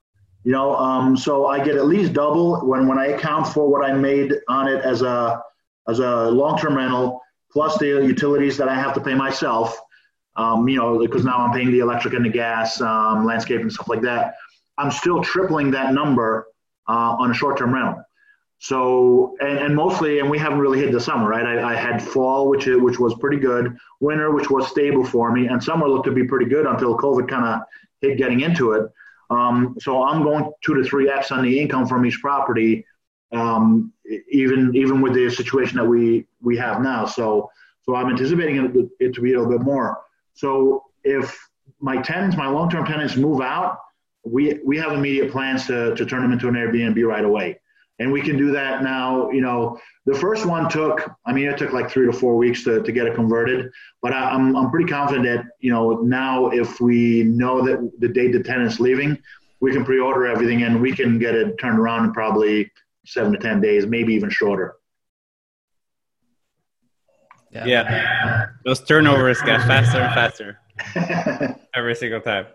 You 0.42 0.52
know, 0.52 0.74
um, 0.76 1.18
so 1.18 1.46
I 1.46 1.62
get 1.62 1.76
at 1.76 1.86
least 1.86 2.14
double 2.14 2.66
when 2.66 2.88
when 2.88 2.98
I 2.98 3.08
account 3.08 3.48
for 3.48 3.68
what 3.68 3.84
I 3.84 3.92
made 3.92 4.32
on 4.48 4.68
it 4.68 4.82
as 4.84 5.02
a 5.02 5.42
as 5.86 5.98
a 5.98 6.30
long 6.30 6.58
term 6.58 6.76
rental 6.76 7.20
plus 7.52 7.76
the 7.78 7.88
utilities 8.14 8.56
that 8.56 8.68
I 8.68 8.74
have 8.74 8.94
to 8.94 9.00
pay 9.00 9.14
myself. 9.14 9.78
Um, 10.36 10.68
you 10.68 10.76
know, 10.78 10.98
because 10.98 11.24
now 11.24 11.38
I'm 11.38 11.52
paying 11.52 11.70
the 11.70 11.80
electric 11.80 12.14
and 12.14 12.24
the 12.24 12.30
gas, 12.30 12.80
um, 12.80 13.24
landscape 13.26 13.60
and 13.60 13.72
stuff 13.72 13.88
like 13.88 14.02
that. 14.02 14.34
I'm 14.78 14.90
still 14.90 15.22
tripling 15.22 15.70
that 15.72 15.92
number 15.92 16.46
uh, 16.88 17.16
on 17.20 17.30
a 17.30 17.34
short 17.34 17.58
term 17.58 17.74
rental. 17.74 18.05
So 18.58 19.36
and, 19.40 19.58
and 19.58 19.76
mostly, 19.76 20.18
and 20.18 20.30
we 20.30 20.38
haven't 20.38 20.58
really 20.58 20.78
hit 20.78 20.92
the 20.92 21.00
summer, 21.00 21.28
right? 21.28 21.44
I, 21.44 21.72
I 21.72 21.76
had 21.76 22.02
fall, 22.02 22.48
which 22.48 22.66
which 22.66 22.98
was 22.98 23.14
pretty 23.18 23.38
good, 23.38 23.76
winter, 24.00 24.30
which 24.32 24.50
was 24.50 24.68
stable 24.68 25.04
for 25.04 25.30
me, 25.30 25.46
and 25.46 25.62
summer 25.62 25.88
looked 25.88 26.06
to 26.06 26.12
be 26.12 26.24
pretty 26.24 26.46
good 26.46 26.66
until 26.66 26.96
COVID 26.96 27.28
kind 27.28 27.44
of 27.44 27.60
hit 28.00 28.16
getting 28.16 28.40
into 28.40 28.72
it. 28.72 28.90
Um, 29.28 29.76
so 29.80 30.02
I'm 30.02 30.22
going 30.22 30.50
two 30.64 30.74
to 30.74 30.84
three 30.84 31.10
x 31.10 31.30
on 31.32 31.42
the 31.44 31.60
income 31.60 31.86
from 31.86 32.06
each 32.06 32.20
property, 32.20 32.86
um, 33.32 33.92
even 34.30 34.74
even 34.74 35.02
with 35.02 35.12
the 35.14 35.28
situation 35.28 35.76
that 35.76 35.84
we 35.84 36.26
we 36.40 36.56
have 36.56 36.80
now. 36.80 37.04
So 37.04 37.50
so 37.82 37.94
I'm 37.94 38.08
anticipating 38.08 38.56
it, 38.56 38.90
it 39.00 39.14
to 39.14 39.20
be 39.20 39.34
a 39.34 39.38
little 39.38 39.52
bit 39.52 39.64
more. 39.64 39.98
So 40.32 40.84
if 41.04 41.38
my 41.78 42.00
tenants, 42.00 42.36
my 42.36 42.48
long 42.48 42.70
term 42.70 42.86
tenants, 42.86 43.16
move 43.16 43.42
out, 43.42 43.80
we 44.24 44.60
we 44.64 44.78
have 44.78 44.92
immediate 44.92 45.30
plans 45.30 45.66
to 45.66 45.94
to 45.94 46.06
turn 46.06 46.22
them 46.22 46.32
into 46.32 46.48
an 46.48 46.54
Airbnb 46.54 47.06
right 47.06 47.24
away 47.24 47.60
and 47.98 48.12
we 48.12 48.20
can 48.20 48.36
do 48.36 48.50
that 48.52 48.82
now. 48.82 49.30
You 49.30 49.40
know, 49.40 49.78
the 50.04 50.14
first 50.14 50.46
one 50.46 50.68
took, 50.68 51.10
I 51.24 51.32
mean, 51.32 51.46
it 51.46 51.58
took 51.58 51.72
like 51.72 51.90
three 51.90 52.06
to 52.06 52.12
four 52.12 52.36
weeks 52.36 52.64
to, 52.64 52.82
to 52.82 52.92
get 52.92 53.06
it 53.06 53.14
converted, 53.14 53.70
but 54.02 54.12
I, 54.12 54.34
am 54.34 54.54
I'm, 54.54 54.64
I'm 54.64 54.70
pretty 54.70 54.88
confident 54.88 55.24
that, 55.24 55.46
you 55.60 55.70
know, 55.70 56.00
now 56.02 56.48
if 56.48 56.80
we 56.80 57.24
know 57.24 57.64
that 57.64 57.90
the 57.98 58.08
date 58.08 58.32
the 58.32 58.42
tenant's 58.42 58.80
leaving, 58.80 59.18
we 59.60 59.72
can 59.72 59.84
pre-order 59.84 60.26
everything 60.26 60.62
and 60.62 60.80
we 60.80 60.92
can 60.94 61.18
get 61.18 61.34
it 61.34 61.58
turned 61.58 61.78
around 61.78 62.04
in 62.04 62.12
probably 62.12 62.70
seven 63.06 63.32
to 63.32 63.38
10 63.38 63.60
days, 63.60 63.86
maybe 63.86 64.12
even 64.14 64.28
shorter. 64.30 64.76
Yeah. 67.50 67.64
yeah. 67.64 68.46
Those 68.64 68.80
turnovers 68.84 69.40
get 69.40 69.62
faster 69.62 69.98
and 69.98 70.14
faster 70.14 71.58
every 71.74 71.94
single 71.94 72.20
time. 72.20 72.46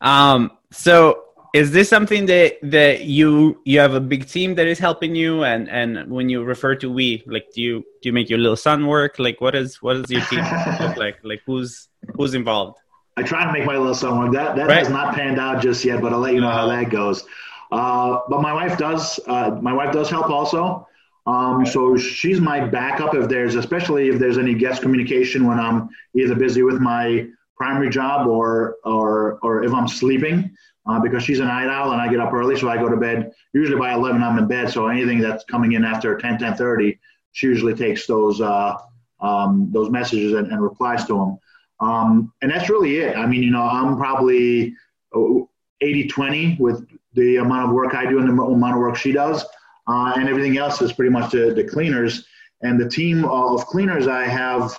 Um, 0.00 0.52
so 0.70 1.24
is 1.52 1.72
this 1.72 1.88
something 1.88 2.26
that 2.26 2.58
that 2.62 3.04
you 3.04 3.60
you 3.64 3.80
have 3.80 3.94
a 3.94 4.00
big 4.00 4.26
team 4.28 4.54
that 4.54 4.66
is 4.66 4.78
helping 4.78 5.14
you? 5.14 5.44
And 5.44 5.68
and 5.68 6.10
when 6.10 6.28
you 6.28 6.44
refer 6.44 6.74
to 6.76 6.90
we 6.90 7.22
like 7.26 7.50
do 7.52 7.60
you 7.62 7.80
do 8.02 8.08
you 8.08 8.12
make 8.12 8.30
your 8.30 8.38
little 8.38 8.56
son 8.56 8.86
work? 8.86 9.18
Like 9.18 9.40
what 9.40 9.54
is 9.54 9.82
what 9.82 9.94
does 9.94 10.10
your 10.10 10.22
team 10.22 10.44
look 10.80 10.96
like? 11.04 11.18
Like 11.22 11.42
who's 11.46 11.88
who's 12.14 12.34
involved? 12.34 12.78
I 13.16 13.22
try 13.22 13.44
to 13.44 13.52
make 13.52 13.64
my 13.64 13.76
little 13.76 13.94
son 13.94 14.18
work. 14.18 14.32
That 14.32 14.56
that 14.56 14.68
right. 14.68 14.78
has 14.78 14.88
not 14.88 15.14
panned 15.14 15.38
out 15.40 15.60
just 15.60 15.84
yet 15.84 16.00
but 16.00 16.12
i'll 16.12 16.20
let 16.20 16.34
you 16.34 16.40
know 16.40 16.50
how 16.50 16.66
that 16.66 16.90
goes. 16.90 17.24
Uh, 17.72 18.20
but 18.28 18.40
my 18.42 18.52
wife 18.52 18.78
does 18.78 19.18
uh, 19.26 19.58
my 19.60 19.72
wife 19.72 19.92
does 19.92 20.10
help 20.10 20.30
also. 20.30 20.86
Um, 21.26 21.66
so 21.66 21.96
she's 21.96 22.40
my 22.40 22.64
backup 22.64 23.14
if 23.14 23.28
there's 23.28 23.54
especially 23.54 24.08
if 24.08 24.18
there's 24.18 24.38
any 24.38 24.54
guest 24.54 24.80
communication 24.80 25.46
when 25.46 25.60
i'm 25.60 25.90
either 26.14 26.34
busy 26.34 26.62
with 26.62 26.80
my 26.80 27.26
primary 27.56 27.90
job 27.90 28.26
or 28.26 28.76
or 28.84 29.38
or 29.42 29.62
if 29.62 29.72
i'm 29.72 29.86
sleeping 29.86 30.50
uh, 30.90 30.98
because 30.98 31.22
she's 31.22 31.38
a 31.38 31.44
night 31.44 31.68
owl 31.68 31.92
and 31.92 32.00
I 32.00 32.08
get 32.08 32.18
up 32.18 32.32
early, 32.32 32.58
so 32.58 32.68
I 32.68 32.76
go 32.76 32.88
to 32.88 32.96
bed. 32.96 33.32
Usually 33.52 33.78
by 33.78 33.94
11, 33.94 34.22
I'm 34.22 34.38
in 34.38 34.48
bed. 34.48 34.70
So 34.70 34.88
anything 34.88 35.20
that's 35.20 35.44
coming 35.44 35.72
in 35.72 35.84
after 35.84 36.18
10, 36.18 36.38
10:30, 36.38 36.98
she 37.32 37.46
usually 37.46 37.74
takes 37.74 38.06
those 38.06 38.40
uh, 38.40 38.76
um, 39.20 39.70
those 39.72 39.90
messages 39.90 40.32
and, 40.32 40.50
and, 40.50 40.60
replies 40.60 41.04
to 41.04 41.14
them. 41.14 41.38
Um, 41.78 42.32
and 42.42 42.50
that's 42.50 42.68
really 42.70 42.96
it. 42.96 43.16
I 43.16 43.26
mean, 43.26 43.42
you 43.42 43.50
know, 43.50 43.62
I'm 43.62 43.98
probably 43.98 44.74
80-20 45.14 46.58
with 46.58 46.86
the 47.12 47.36
amount 47.36 47.68
of 47.68 47.74
work 47.74 47.94
I 47.94 48.06
do 48.06 48.18
and 48.18 48.26
the 48.26 48.42
amount 48.42 48.74
of 48.74 48.80
work 48.80 48.96
she 48.96 49.12
does, 49.12 49.44
uh, 49.86 50.14
and 50.16 50.26
everything 50.26 50.56
else 50.56 50.80
is 50.80 50.94
pretty 50.94 51.10
much 51.10 51.32
the, 51.32 51.52
the 51.54 51.64
cleaners. 51.64 52.26
And 52.62 52.80
the 52.80 52.88
team 52.88 53.26
of 53.26 53.66
cleaners 53.66 54.06
I 54.08 54.24
have 54.24 54.74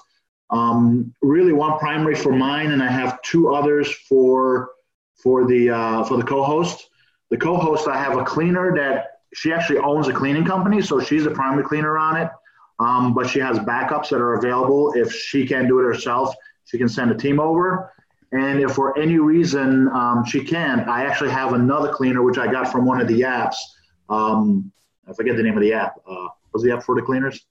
um, 0.50 1.14
really 1.22 1.54
one 1.54 1.78
primary 1.78 2.16
for 2.16 2.34
mine, 2.34 2.72
and 2.72 2.82
I 2.82 2.90
have 2.90 3.22
two 3.22 3.54
others 3.54 3.92
for 4.10 4.72
for 5.22 5.48
the 5.48 5.70
uh, 5.70 6.04
for 6.04 6.18
the 6.18 6.24
co-host. 6.24 6.90
The 7.30 7.38
co-host, 7.38 7.88
I 7.88 7.98
have 7.98 8.18
a 8.18 8.24
cleaner 8.24 8.76
that 8.76 9.22
she 9.34 9.54
actually 9.54 9.80
owns 9.80 10.08
a 10.08 10.14
cleaning 10.14 10.44
company, 10.44 10.82
so 10.82 11.00
she's 11.00 11.26
a 11.26 11.32
primary 11.32 11.64
cleaner 11.64 11.98
on 11.98 12.18
it. 12.18 12.30
Um, 12.80 13.14
but 13.14 13.30
she 13.30 13.40
has 13.40 13.60
backups 13.60 14.10
that 14.10 14.18
are 14.18 14.34
available. 14.34 14.94
If 14.94 15.14
she 15.14 15.48
can't 15.48 15.68
do 15.68 15.80
it 15.80 15.84
herself, 15.84 16.34
she 16.66 16.78
can 16.78 16.90
send 16.90 17.12
a 17.12 17.16
team 17.16 17.40
over. 17.40 17.94
And 18.32 18.60
if 18.60 18.72
for 18.72 18.98
any 18.98 19.20
reason 19.20 19.88
um, 19.90 20.26
she 20.26 20.44
can't, 20.44 20.88
I 20.88 21.06
actually 21.06 21.32
have 21.32 21.54
another 21.54 21.94
cleaner 21.94 22.24
which 22.24 22.38
I 22.38 22.52
got 22.52 22.72
from 22.72 22.86
one 22.86 23.00
of 23.00 23.08
the 23.08 23.22
apps. 23.22 23.56
Um, 24.10 24.72
I 25.08 25.14
forget 25.14 25.36
the 25.36 25.44
name 25.44 25.56
of 25.56 25.62
the 25.62 25.74
app. 25.74 25.98
Uh, 26.10 26.28
what's 26.52 26.64
the 26.64 26.72
app 26.72 26.84
for 26.84 26.96
the 26.96 27.02
cleaners? 27.02 27.46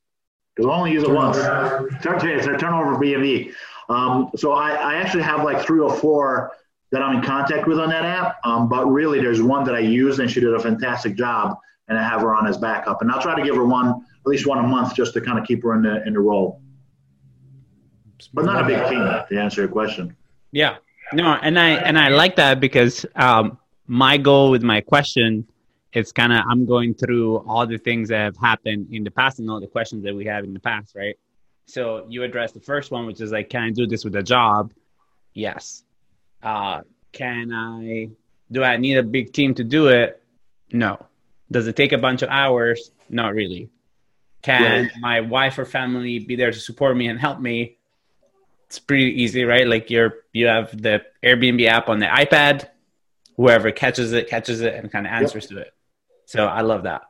Because 0.55 0.69
I 0.69 0.75
only 0.75 0.93
use 0.93 1.05
it 1.05 1.11
once. 1.11 1.37
Turn, 1.37 2.29
it's 2.29 2.47
a 2.47 2.51
TurnoverBnB. 2.51 3.53
Um, 3.89 4.31
so 4.37 4.53
I, 4.53 4.73
I 4.73 4.95
actually 4.97 5.23
have 5.23 5.45
like 5.45 5.65
three 5.65 5.81
or 5.81 5.93
four 5.95 6.53
that 6.91 7.03
I'm 7.03 7.17
in 7.17 7.23
contact 7.23 7.67
with 7.67 7.79
on 7.79 7.89
that 7.91 8.05
app. 8.05 8.39
Um, 8.45 8.69
but 8.69 8.87
really, 8.87 9.21
there's 9.21 9.43
one 9.43 9.65
that 9.65 9.75
I 9.75 9.81
use, 9.81 10.19
and 10.19 10.31
she 10.31 10.41
did 10.41 10.53
a 10.53 10.59
fantastic 10.59 11.17
job, 11.17 11.57
and 11.89 11.99
I 11.99 12.03
have 12.03 12.21
her 12.23 12.35
on 12.35 12.47
as 12.47 12.59
backup. 12.59 13.03
And 13.03 13.11
I'll 13.11 13.23
try 13.23 13.35
to 13.35 13.43
give 13.43 13.55
her 13.55 13.65
one, 13.65 13.89
at 13.89 14.27
least 14.27 14.47
one 14.47 14.59
a 14.59 14.67
month, 14.67 14.95
just 14.95 15.15
to 15.15 15.21
kind 15.21 15.39
of 15.39 15.47
keep 15.47 15.63
her 15.63 15.75
in 15.75 15.83
the 15.83 16.05
in 16.07 16.15
the 16.15 16.21
role. 16.21 16.61
But 18.35 18.45
not 18.45 18.63
a 18.63 18.67
big 18.67 18.87
team 18.89 18.99
to 19.01 19.41
answer 19.41 19.63
your 19.63 19.71
question. 19.71 20.17
Yeah, 20.53 20.77
no, 21.13 21.39
and 21.43 21.59
I 21.59 21.71
and 21.71 21.99
I 21.99 22.09
like 22.09 22.37
that 22.37 22.61
because 22.61 23.07
um, 23.15 23.59
my 23.87 24.19
goal 24.19 24.51
with 24.51 24.63
my 24.63 24.81
question 24.81 25.47
is 25.93 26.13
kind 26.13 26.33
of 26.33 26.41
I'm 26.49 26.67
going 26.67 26.95
through 26.95 27.39
all 27.49 27.67
the 27.67 27.79
things 27.79 28.09
that 28.11 28.19
have 28.19 28.37
happened 28.37 28.89
in 28.93 29.05
the 29.05 29.11
past 29.11 29.39
and 29.39 29.49
all 29.51 29.61
the 29.61 29.67
questions 29.67 30.05
that 30.05 30.15
we 30.15 30.25
have 30.27 30.45
in 30.45 30.53
the 30.53 30.61
past, 30.61 30.95
right? 30.95 31.17
So 31.67 32.05
you 32.09 32.25
address 32.25 32.51
the 32.53 32.61
first 32.61 32.91
one, 32.91 33.07
which 33.07 33.21
is 33.21 33.31
like, 33.31 33.49
can 33.49 33.63
I 33.63 33.71
do 33.71 33.87
this 33.87 34.05
with 34.05 34.17
a 34.17 34.23
job? 34.23 34.73
Yes 35.35 35.85
uh, 36.43 36.81
can 37.13 37.53
I, 37.53 38.11
do 38.51 38.63
I 38.63 38.77
need 38.77 38.97
a 38.97 39.03
big 39.03 39.33
team 39.33 39.55
to 39.55 39.65
do 39.65 39.89
it? 39.89 40.23
No. 40.73 41.05
Does 41.51 41.67
it 41.67 41.77
take 41.77 41.93
a 41.93 41.99
bunch 41.99 42.23
of 42.23 42.29
hours? 42.29 42.91
Not 43.09 43.35
really. 43.35 43.71
Can 44.43 44.85
right. 44.85 44.93
my 45.01 45.21
wife 45.21 45.59
or 45.59 45.65
family 45.65 46.19
be 46.19 46.37
there 46.37 46.51
to 46.51 46.59
support 46.59 46.97
me 46.97 47.09
and 47.09 47.19
help 47.19 47.41
me? 47.41 47.77
It's 48.67 48.79
pretty 48.79 49.23
easy, 49.23 49.45
right? 49.45 49.67
Like 49.67 49.91
you're, 49.91 50.15
you 50.33 50.47
have 50.47 50.71
the 50.81 51.03
Airbnb 51.23 51.67
app 51.67 51.89
on 51.89 51.99
the 51.99 52.07
iPad. 52.07 52.69
Whoever 53.37 53.73
catches 53.73 54.13
it, 54.13 54.29
catches 54.29 54.61
it 54.61 54.75
and 54.75 54.91
kind 54.91 55.07
of 55.07 55.13
answers 55.13 55.45
yep. 55.45 55.51
to 55.51 55.59
it. 55.67 55.75
So 56.27 56.47
I 56.47 56.61
love 56.61 56.85
that. 56.85 57.03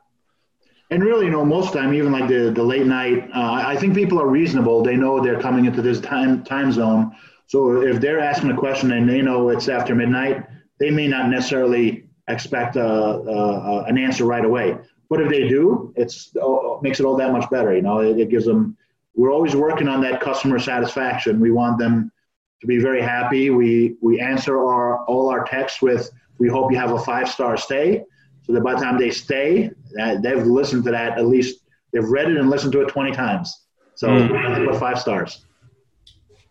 And 0.91 1.05
really, 1.05 1.27
you 1.27 1.31
know, 1.31 1.45
most 1.45 1.73
time, 1.73 1.95
even 1.95 2.11
like 2.11 2.29
the, 2.29 2.51
the 2.51 2.63
late 2.63 2.87
night, 2.87 3.31
uh, 3.35 3.63
I 3.65 3.77
think 3.77 3.95
people 3.95 4.21
are 4.21 4.27
reasonable. 4.27 4.83
They 4.83 4.97
know 4.97 5.21
they're 5.21 5.41
coming 5.41 5.67
into 5.67 5.83
this 5.83 6.01
time 6.01 6.43
time 6.43 6.73
zone. 6.73 7.15
So 7.51 7.83
if 7.83 8.01
they're 8.01 8.21
asking 8.21 8.53
a 8.53 8.57
question 8.57 8.93
and 8.93 9.11
they 9.11 9.23
know 9.23 9.49
it's 9.49 9.69
after 9.69 9.93
midnight, 9.93 10.47
they 10.79 10.89
may 10.89 11.09
not 11.09 11.29
necessarily 11.29 12.05
expect 12.29 12.77
a, 12.77 12.89
a, 12.89 13.83
an 13.89 13.99
answer 13.99 14.25
right 14.25 14.45
away. 14.45 14.79
But 15.09 15.21
if 15.21 15.29
they 15.29 15.49
do, 15.49 15.93
it's 15.97 16.31
oh, 16.41 16.79
makes 16.81 17.01
it 17.01 17.07
all 17.07 17.17
that 17.17 17.33
much 17.33 17.51
better. 17.51 17.75
You 17.75 17.83
know, 17.83 17.99
it, 18.03 18.21
it 18.21 18.31
gives 18.31 18.45
them. 18.45 18.77
We're 19.17 19.33
always 19.33 19.57
working 19.57 19.89
on 19.89 20.01
that 20.03 20.21
customer 20.21 20.61
satisfaction. 20.61 21.41
We 21.41 21.51
want 21.51 21.81
them 21.81 22.13
to 22.61 22.69
be 22.69 22.79
very 22.79 23.03
happy. 23.03 23.51
We 23.51 23.97
we 24.01 24.21
answer 24.21 24.57
our 24.57 25.05
all 25.07 25.29
our 25.29 25.43
texts 25.43 25.83
with 25.83 26.09
"We 26.39 26.47
hope 26.47 26.71
you 26.71 26.79
have 26.79 26.93
a 26.93 27.01
five 27.01 27.29
star 27.29 27.57
stay." 27.57 28.05
So 28.43 28.53
that 28.53 28.61
by 28.63 28.75
the 28.75 28.81
time 28.81 28.97
they 28.97 29.11
stay, 29.11 29.73
uh, 30.01 30.19
they've 30.21 30.47
listened 30.47 30.85
to 30.85 30.93
that 30.93 31.19
at 31.19 31.27
least. 31.27 31.65
They've 31.93 32.09
read 32.09 32.31
it 32.31 32.37
and 32.37 32.49
listened 32.49 32.75
to 32.75 32.83
it 32.83 32.91
twenty 32.91 33.11
times. 33.11 33.65
So 33.97 34.07
mm. 34.07 34.71
put 34.71 34.79
five 34.79 35.01
stars. 35.01 35.47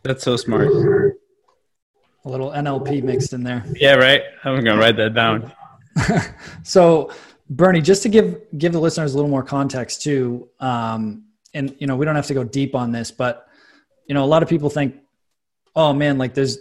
That's 0.03 0.23
so 0.23 0.35
smart. 0.35 0.67
A 2.25 2.29
little 2.29 2.51
NLP 2.51 3.03
mixed 3.03 3.33
in 3.33 3.43
there. 3.43 3.65
Yeah, 3.75 3.95
right. 3.95 4.21
I'm 4.43 4.63
gonna 4.63 4.77
write 4.77 4.97
that 4.97 5.13
down. 5.13 5.51
so, 6.63 7.11
Bernie, 7.49 7.81
just 7.81 8.03
to 8.03 8.09
give 8.09 8.41
give 8.57 8.73
the 8.73 8.79
listeners 8.79 9.13
a 9.13 9.15
little 9.15 9.31
more 9.31 9.43
context 9.43 10.01
too, 10.01 10.49
um, 10.59 11.25
and 11.53 11.75
you 11.79 11.87
know, 11.87 11.95
we 11.95 12.05
don't 12.05 12.15
have 12.15 12.27
to 12.27 12.33
go 12.33 12.43
deep 12.43 12.75
on 12.75 12.91
this, 12.91 13.11
but 13.11 13.47
you 14.07 14.13
know, 14.13 14.23
a 14.23 14.27
lot 14.27 14.43
of 14.43 14.49
people 14.49 14.69
think, 14.69 14.95
oh 15.75 15.93
man, 15.93 16.17
like 16.17 16.33
there's 16.33 16.57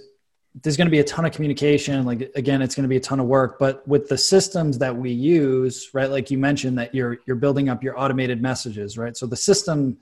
there's 0.63 0.77
going 0.77 0.87
to 0.87 0.91
be 0.91 0.99
a 0.99 1.05
ton 1.05 1.25
of 1.25 1.33
communication 1.33 2.05
like 2.05 2.33
again 2.35 2.63
it's 2.63 2.75
going 2.75 2.83
to 2.83 2.89
be 2.89 2.97
a 2.97 3.01
ton 3.01 3.21
of 3.21 3.27
work 3.27 3.59
but 3.59 3.87
with 3.87 4.09
the 4.09 4.17
systems 4.19 4.79
that 4.79 4.95
we 4.95 5.11
use 5.11 5.91
right 5.93 6.11
like 6.11 6.31
you 6.31 6.39
mentioned 6.39 6.79
that 6.79 6.95
you're 6.95 7.19
you're 7.27 7.37
building 7.37 7.69
up 7.69 7.83
your 7.83 7.99
automated 8.01 8.41
messages 8.41 8.97
right 8.99 9.17
so 9.17 9.27
the 9.27 9.37
system 9.37 9.97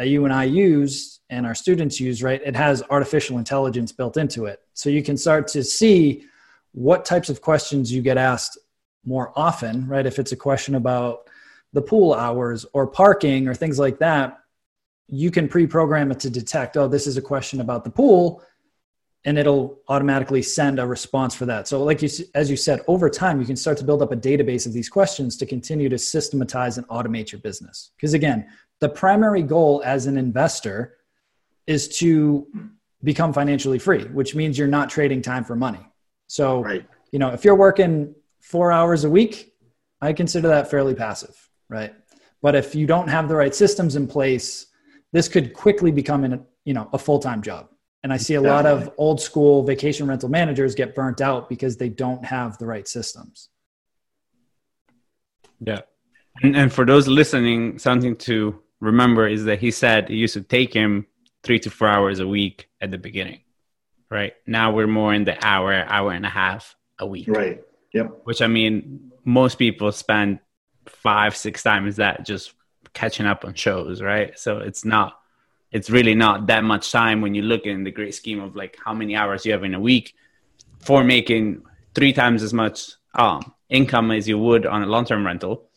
that 0.00 0.08
you 0.08 0.24
and 0.24 0.32
I 0.32 0.44
use 0.44 1.20
and 1.28 1.44
our 1.44 1.54
students 1.54 2.00
use, 2.00 2.22
right, 2.22 2.40
it 2.42 2.56
has 2.56 2.82
artificial 2.88 3.36
intelligence 3.36 3.92
built 3.92 4.16
into 4.16 4.46
it. 4.46 4.62
So 4.72 4.88
you 4.88 5.02
can 5.02 5.18
start 5.18 5.46
to 5.48 5.62
see 5.62 6.24
what 6.72 7.04
types 7.04 7.28
of 7.28 7.42
questions 7.42 7.92
you 7.92 8.00
get 8.00 8.16
asked 8.16 8.56
more 9.04 9.30
often, 9.36 9.86
right? 9.86 10.06
If 10.06 10.18
it's 10.18 10.32
a 10.32 10.36
question 10.36 10.74
about 10.74 11.28
the 11.74 11.82
pool 11.82 12.14
hours 12.14 12.64
or 12.72 12.86
parking 12.86 13.46
or 13.46 13.52
things 13.52 13.78
like 13.78 13.98
that, 13.98 14.38
you 15.06 15.30
can 15.30 15.48
pre 15.48 15.66
program 15.66 16.10
it 16.10 16.20
to 16.20 16.30
detect, 16.30 16.78
oh, 16.78 16.88
this 16.88 17.06
is 17.06 17.18
a 17.18 17.22
question 17.22 17.60
about 17.60 17.84
the 17.84 17.90
pool. 17.90 18.42
and 19.26 19.36
it'll 19.36 19.80
automatically 19.88 20.40
send 20.40 20.78
a 20.78 20.86
response 20.86 21.34
for 21.34 21.44
that. 21.44 21.68
So, 21.68 21.84
like 21.84 22.00
you, 22.00 22.08
as 22.34 22.48
you 22.48 22.56
said, 22.56 22.80
over 22.86 23.10
time, 23.10 23.38
you 23.38 23.46
can 23.46 23.54
start 23.54 23.76
to 23.76 23.84
build 23.84 24.00
up 24.00 24.12
a 24.12 24.16
database 24.16 24.64
of 24.66 24.72
these 24.72 24.88
questions 24.88 25.36
to 25.36 25.44
continue 25.44 25.90
to 25.90 25.98
systematize 25.98 26.78
and 26.78 26.88
automate 26.88 27.30
your 27.32 27.42
business. 27.42 27.90
Because 27.96 28.14
again, 28.14 28.46
the 28.80 28.88
primary 28.88 29.42
goal 29.42 29.82
as 29.84 30.06
an 30.06 30.16
investor 30.16 30.96
is 31.66 31.88
to 31.98 32.46
become 33.02 33.32
financially 33.32 33.78
free, 33.78 34.04
which 34.06 34.34
means 34.34 34.58
you're 34.58 34.68
not 34.68 34.90
trading 34.90 35.22
time 35.22 35.44
for 35.44 35.54
money. 35.54 35.86
So, 36.26 36.62
right. 36.62 36.86
you 37.12 37.18
know, 37.18 37.28
if 37.30 37.44
you're 37.44 37.54
working 37.54 38.14
four 38.40 38.72
hours 38.72 39.04
a 39.04 39.10
week, 39.10 39.54
I 40.00 40.12
consider 40.12 40.48
that 40.48 40.70
fairly 40.70 40.94
passive, 40.94 41.36
right? 41.68 41.94
But 42.42 42.54
if 42.54 42.74
you 42.74 42.86
don't 42.86 43.08
have 43.08 43.28
the 43.28 43.36
right 43.36 43.54
systems 43.54 43.96
in 43.96 44.06
place, 44.06 44.66
this 45.12 45.28
could 45.28 45.52
quickly 45.52 45.92
become 45.92 46.24
an, 46.24 46.44
you 46.64 46.72
know, 46.72 46.88
a 46.92 46.98
full-time 46.98 47.42
job. 47.42 47.68
And 48.02 48.12
I 48.12 48.16
see 48.16 48.34
a 48.34 48.40
Definitely. 48.40 48.70
lot 48.70 48.82
of 48.88 48.94
old 48.96 49.20
school 49.20 49.62
vacation 49.62 50.06
rental 50.06 50.30
managers 50.30 50.74
get 50.74 50.94
burnt 50.94 51.20
out 51.20 51.50
because 51.50 51.76
they 51.76 51.90
don't 51.90 52.24
have 52.24 52.56
the 52.56 52.64
right 52.64 52.88
systems. 52.88 53.50
Yeah. 55.60 55.80
And, 56.42 56.56
and 56.56 56.72
for 56.72 56.86
those 56.86 57.06
listening, 57.08 57.78
something 57.78 58.16
to 58.16 58.62
remember 58.80 59.26
is 59.28 59.44
that 59.44 59.60
he 59.60 59.70
said 59.70 60.10
it 60.10 60.14
used 60.14 60.34
to 60.34 60.42
take 60.42 60.72
him 60.72 61.06
three 61.42 61.58
to 61.60 61.70
four 61.70 61.88
hours 61.88 62.20
a 62.20 62.26
week 62.26 62.68
at 62.80 62.90
the 62.90 62.98
beginning, 62.98 63.40
right? 64.10 64.34
Now 64.46 64.72
we're 64.72 64.86
more 64.86 65.14
in 65.14 65.24
the 65.24 65.42
hour, 65.44 65.72
hour 65.72 66.12
and 66.12 66.26
a 66.26 66.30
half 66.30 66.76
a 66.98 67.06
week. 67.06 67.28
Right. 67.28 67.62
Yep. 67.92 68.20
Which 68.24 68.42
I 68.42 68.46
mean, 68.46 69.12
most 69.24 69.56
people 69.56 69.92
spend 69.92 70.40
five, 70.86 71.36
six 71.36 71.62
times 71.62 71.96
that 71.96 72.24
just 72.24 72.54
catching 72.92 73.26
up 73.26 73.44
on 73.44 73.54
shows, 73.54 74.02
right? 74.02 74.38
So 74.38 74.58
it's 74.58 74.84
not 74.84 75.20
it's 75.72 75.88
really 75.88 76.14
not 76.14 76.48
that 76.48 76.64
much 76.64 76.90
time 76.90 77.20
when 77.20 77.34
you 77.34 77.42
look 77.42 77.64
in 77.64 77.84
the 77.84 77.90
great 77.92 78.14
scheme 78.14 78.40
of 78.40 78.56
like 78.56 78.76
how 78.84 78.92
many 78.92 79.14
hours 79.14 79.46
you 79.46 79.52
have 79.52 79.62
in 79.62 79.74
a 79.74 79.80
week 79.80 80.14
for 80.80 81.04
making 81.04 81.62
three 81.94 82.12
times 82.12 82.42
as 82.42 82.52
much 82.52 82.92
um, 83.14 83.54
income 83.68 84.10
as 84.10 84.28
you 84.28 84.38
would 84.38 84.66
on 84.66 84.82
a 84.82 84.86
long-term 84.86 85.24
rental. 85.24 85.68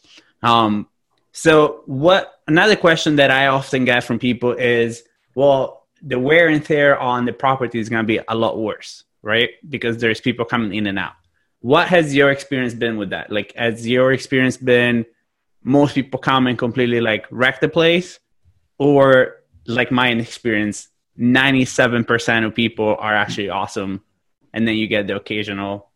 Um, 0.42 0.88
so 1.32 1.84
what 1.86 2.33
another 2.48 2.76
question 2.76 3.16
that 3.18 3.32
I 3.32 3.48
often 3.48 3.86
get 3.86 4.04
from 4.04 4.20
people 4.20 4.54
is, 4.54 5.04
well, 5.36 5.88
the 6.02 6.20
wear 6.20 6.50
and 6.50 6.64
tear 6.64 7.00
on 7.00 7.26
the 7.26 7.34
property 7.34 7.80
is 7.80 7.90
going 7.90 8.04
to 8.04 8.08
be 8.08 8.20
a 8.28 8.36
lot 8.36 8.58
worse, 8.58 9.04
right? 9.22 9.52
Because 9.70 9.98
there's 9.98 10.20
people 10.22 10.46
coming 10.46 10.74
in 10.74 10.88
and 10.88 11.00
out. 11.00 11.14
What 11.62 11.88
has 11.88 12.14
your 12.14 12.30
experience 12.30 12.74
been 12.74 12.98
with 12.98 13.12
that? 13.12 13.32
Like, 13.32 13.54
has 13.56 13.88
your 13.88 14.12
experience 14.12 14.58
been 14.58 15.06
most 15.64 15.96
people 15.96 16.20
come 16.20 16.48
and 16.48 16.58
completely 16.58 17.00
like 17.00 17.26
wreck 17.32 17.62
the 17.62 17.70
place, 17.70 18.20
or 18.78 19.38
like 19.66 19.92
my 19.92 20.10
experience, 20.10 20.90
97% 21.18 22.46
of 22.46 22.54
people 22.54 22.98
are 23.00 23.16
actually 23.16 23.50
awesome. 23.50 24.02
And 24.54 24.68
then 24.68 24.76
you 24.76 24.88
get 24.88 25.08
the 25.08 25.16
occasional 25.16 25.90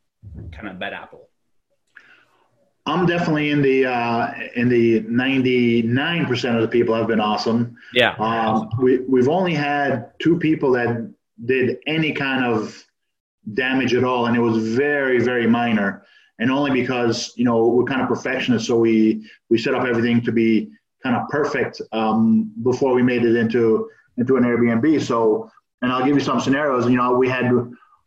kind 0.51 0.69
of 0.69 0.79
bad 0.79 0.93
apple. 0.93 1.26
I'm 2.87 3.05
definitely 3.05 3.49
in 3.49 3.61
the 3.61 3.85
uh, 3.85 4.33
in 4.55 4.69
the 4.69 5.01
99% 5.01 6.55
of 6.55 6.61
the 6.61 6.67
people 6.69 6.95
have 6.95 7.07
been 7.07 7.19
awesome. 7.19 7.75
Yeah. 7.93 8.13
Um, 8.13 8.69
we 8.81 8.99
we've 8.99 9.27
only 9.27 9.53
had 9.53 10.17
two 10.19 10.39
people 10.39 10.71
that 10.71 11.13
did 11.45 11.79
any 11.85 12.13
kind 12.13 12.45
of 12.45 12.81
damage 13.53 13.93
at 13.93 14.05
all, 14.05 14.27
and 14.27 14.37
it 14.37 14.39
was 14.39 14.57
very 14.73 15.19
very 15.21 15.47
minor, 15.47 16.05
and 16.39 16.49
only 16.49 16.71
because 16.71 17.33
you 17.35 17.43
know 17.43 17.67
we're 17.67 17.83
kind 17.83 18.01
of 18.01 18.07
perfectionists, 18.07 18.69
so 18.69 18.77
we 18.77 19.29
we 19.49 19.57
set 19.57 19.75
up 19.75 19.83
everything 19.83 20.21
to 20.21 20.31
be 20.31 20.71
kind 21.03 21.17
of 21.17 21.27
perfect 21.27 21.81
um, 21.91 22.53
before 22.63 22.93
we 22.93 23.03
made 23.03 23.25
it 23.25 23.35
into 23.35 23.89
into 24.17 24.37
an 24.37 24.43
Airbnb. 24.43 25.01
So, 25.01 25.51
and 25.81 25.91
I'll 25.91 26.05
give 26.05 26.15
you 26.15 26.23
some 26.23 26.39
scenarios. 26.39 26.89
You 26.89 26.95
know, 26.95 27.17
we 27.17 27.27
had 27.27 27.51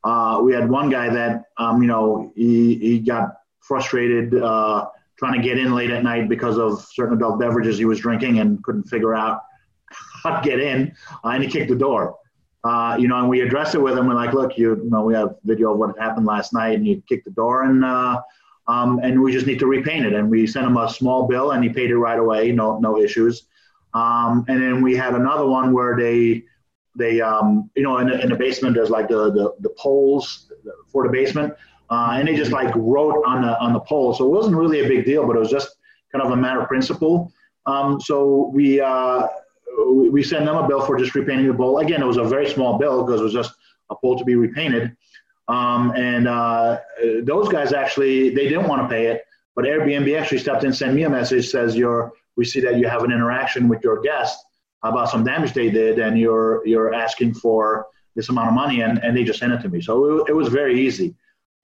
uh, 0.05 0.41
we 0.43 0.55
had 0.55 0.71
one 0.71 0.89
guy 0.89 1.11
that 1.11 1.45
um, 1.59 1.83
you 1.83 1.89
know 1.89 2.33
he 2.35 2.77
he 2.77 2.99
got 2.99 3.40
frustrated 3.61 4.35
uh, 4.43 4.87
trying 5.19 5.40
to 5.40 5.47
get 5.47 5.59
in 5.59 5.75
late 5.75 5.90
at 5.90 6.02
night 6.02 6.29
because 6.29 6.59
of 6.59 6.81
certain 6.93 7.17
adult 7.17 7.38
beverages 7.38 7.79
he 7.79 7.85
was 7.85 8.00
drinking 8.00 8.38
and 8.40 8.62
couldn't 8.64 8.85
figure 8.85 9.14
out 9.14 9.43
how 10.23 10.40
to 10.40 10.49
get 10.49 10.61
in, 10.61 10.95
uh, 11.25 11.29
and 11.29 11.45
he 11.45 11.50
kicked 11.50 11.69
the 11.69 11.76
door. 11.76 12.17
Uh, 12.62 12.97
you 12.99 13.09
know, 13.09 13.19
and 13.19 13.29
we 13.29 13.40
addressed 13.40 13.75
it 13.75 13.79
with 13.79 13.97
him. 13.97 14.07
We're 14.07 14.14
like, 14.14 14.35
look, 14.35 14.58
you, 14.58 14.76
you 14.76 14.91
know, 14.91 15.02
we 15.02 15.15
have 15.15 15.37
video 15.45 15.73
of 15.73 15.78
what 15.78 15.99
happened 15.99 16.26
last 16.26 16.52
night, 16.52 16.75
and 16.75 16.87
you 16.87 17.02
kicked 17.08 17.25
the 17.25 17.30
door, 17.30 17.65
and 17.65 17.85
uh, 17.85 18.21
um, 18.67 19.00
and 19.02 19.21
we 19.21 19.32
just 19.32 19.47
need 19.47 19.58
to 19.61 19.67
repaint 19.67 20.04
it. 20.04 20.13
And 20.13 20.30
we 20.30 20.47
sent 20.47 20.67
him 20.67 20.76
a 20.76 20.89
small 20.89 21.26
bill, 21.26 21.52
and 21.52 21.65
he 21.65 21.71
paid 21.71 21.91
it 21.91 21.97
right 21.97 22.19
away, 22.19 22.52
no 22.52 22.78
no 22.78 22.99
issues. 22.99 23.47
Um, 23.95 24.45
and 24.49 24.63
then 24.63 24.82
we 24.82 24.95
had 24.95 25.15
another 25.15 25.47
one 25.47 25.73
where 25.73 25.97
they 25.97 26.45
they 26.97 27.21
um, 27.21 27.71
you 27.75 27.82
know 27.82 27.99
in 27.99 28.08
the, 28.08 28.21
in 28.21 28.28
the 28.28 28.37
basement 28.37 28.75
there's 28.75 28.91
like 28.91 29.08
the, 29.08 29.30
the 29.32 29.54
the 29.61 29.71
poles 29.78 30.52
for 30.93 31.04
the 31.04 31.11
basement, 31.11 31.54
uh, 31.91 32.15
and 32.15 32.29
they 32.29 32.37
just 32.37 32.53
like 32.53 32.73
wrote 32.76 33.23
on 33.26 33.43
the 33.43 33.59
on 33.59 33.73
the 33.73 33.81
pole. 33.81 34.15
So 34.15 34.25
it 34.25 34.31
wasn't 34.31 34.57
really 34.57 34.81
a 34.81 34.89
big 34.89 35.05
deal, 35.05 35.26
but 35.26 35.37
it 35.37 35.41
was 35.41 35.50
just 35.50 35.76
kind 36.13 36.25
of 36.25 36.31
a 36.31 36.37
matter 36.37 36.61
of 36.61 36.69
principle. 36.69 37.33
Um, 37.67 38.00
so 38.00 38.50
we 38.55 38.81
uh, 38.81 39.26
we 39.87 40.23
sent 40.23 40.45
them 40.45 40.57
a 40.57 40.67
bill 40.67 40.81
for 40.83 40.99
just 40.99 41.15
repainting 41.15 41.49
the 41.49 41.55
pole. 41.55 41.79
Again, 41.79 42.03
it 42.03 42.07
was 42.07 42.17
a 42.17 42.25
very 42.25 42.49
small 42.49 42.79
bill 42.79 43.05
because 43.05 43.21
it 43.21 43.25
was 43.25 43.33
just 43.33 43.53
a 43.91 43.97
pole 43.97 44.19
to 44.19 44.25
be 44.25 44.37
repainted. 44.37 44.97
Um, 45.49 45.93
and 45.97 46.29
uh, 46.29 46.79
those 47.23 47.49
guys 47.49 47.73
actually 47.73 48.31
they 48.31 48.49
didn't 48.49 48.69
want 48.69 48.83
to 48.83 48.89
pay 48.89 49.07
it, 49.07 49.25
but 49.57 49.65
Airbnb 49.65 50.19
actually 50.19 50.39
stepped 50.39 50.63
in, 50.65 50.73
sent 50.73 50.95
me 50.95 51.03
a 51.03 51.11
message, 51.11 51.49
says 51.49 51.76
you're 51.76 52.13
we 52.37 52.45
see 52.45 52.61
that 52.61 52.76
you 52.76 52.89
have 52.89 53.03
an 53.03 53.11
interaction 53.11 53.69
with 53.69 53.83
your 53.83 54.00
guest 54.00 54.39
about 54.83 55.11
some 55.11 55.25
damage 55.25 55.53
they 55.53 55.71
did, 55.71 55.99
and 55.99 56.19
you're 56.19 56.67
you're 56.67 56.95
asking 56.95 57.35
for 57.35 57.87
this 58.15 58.29
amount 58.29 58.49
of 58.49 58.55
money, 58.55 58.81
and, 58.83 58.99
and 58.99 59.17
they 59.17 59.25
just 59.25 59.39
sent 59.39 59.53
it 59.53 59.61
to 59.63 59.69
me. 59.69 59.81
So 59.81 60.21
it, 60.21 60.31
it 60.31 60.33
was 60.33 60.49
very 60.49 60.81
easy. 60.81 61.15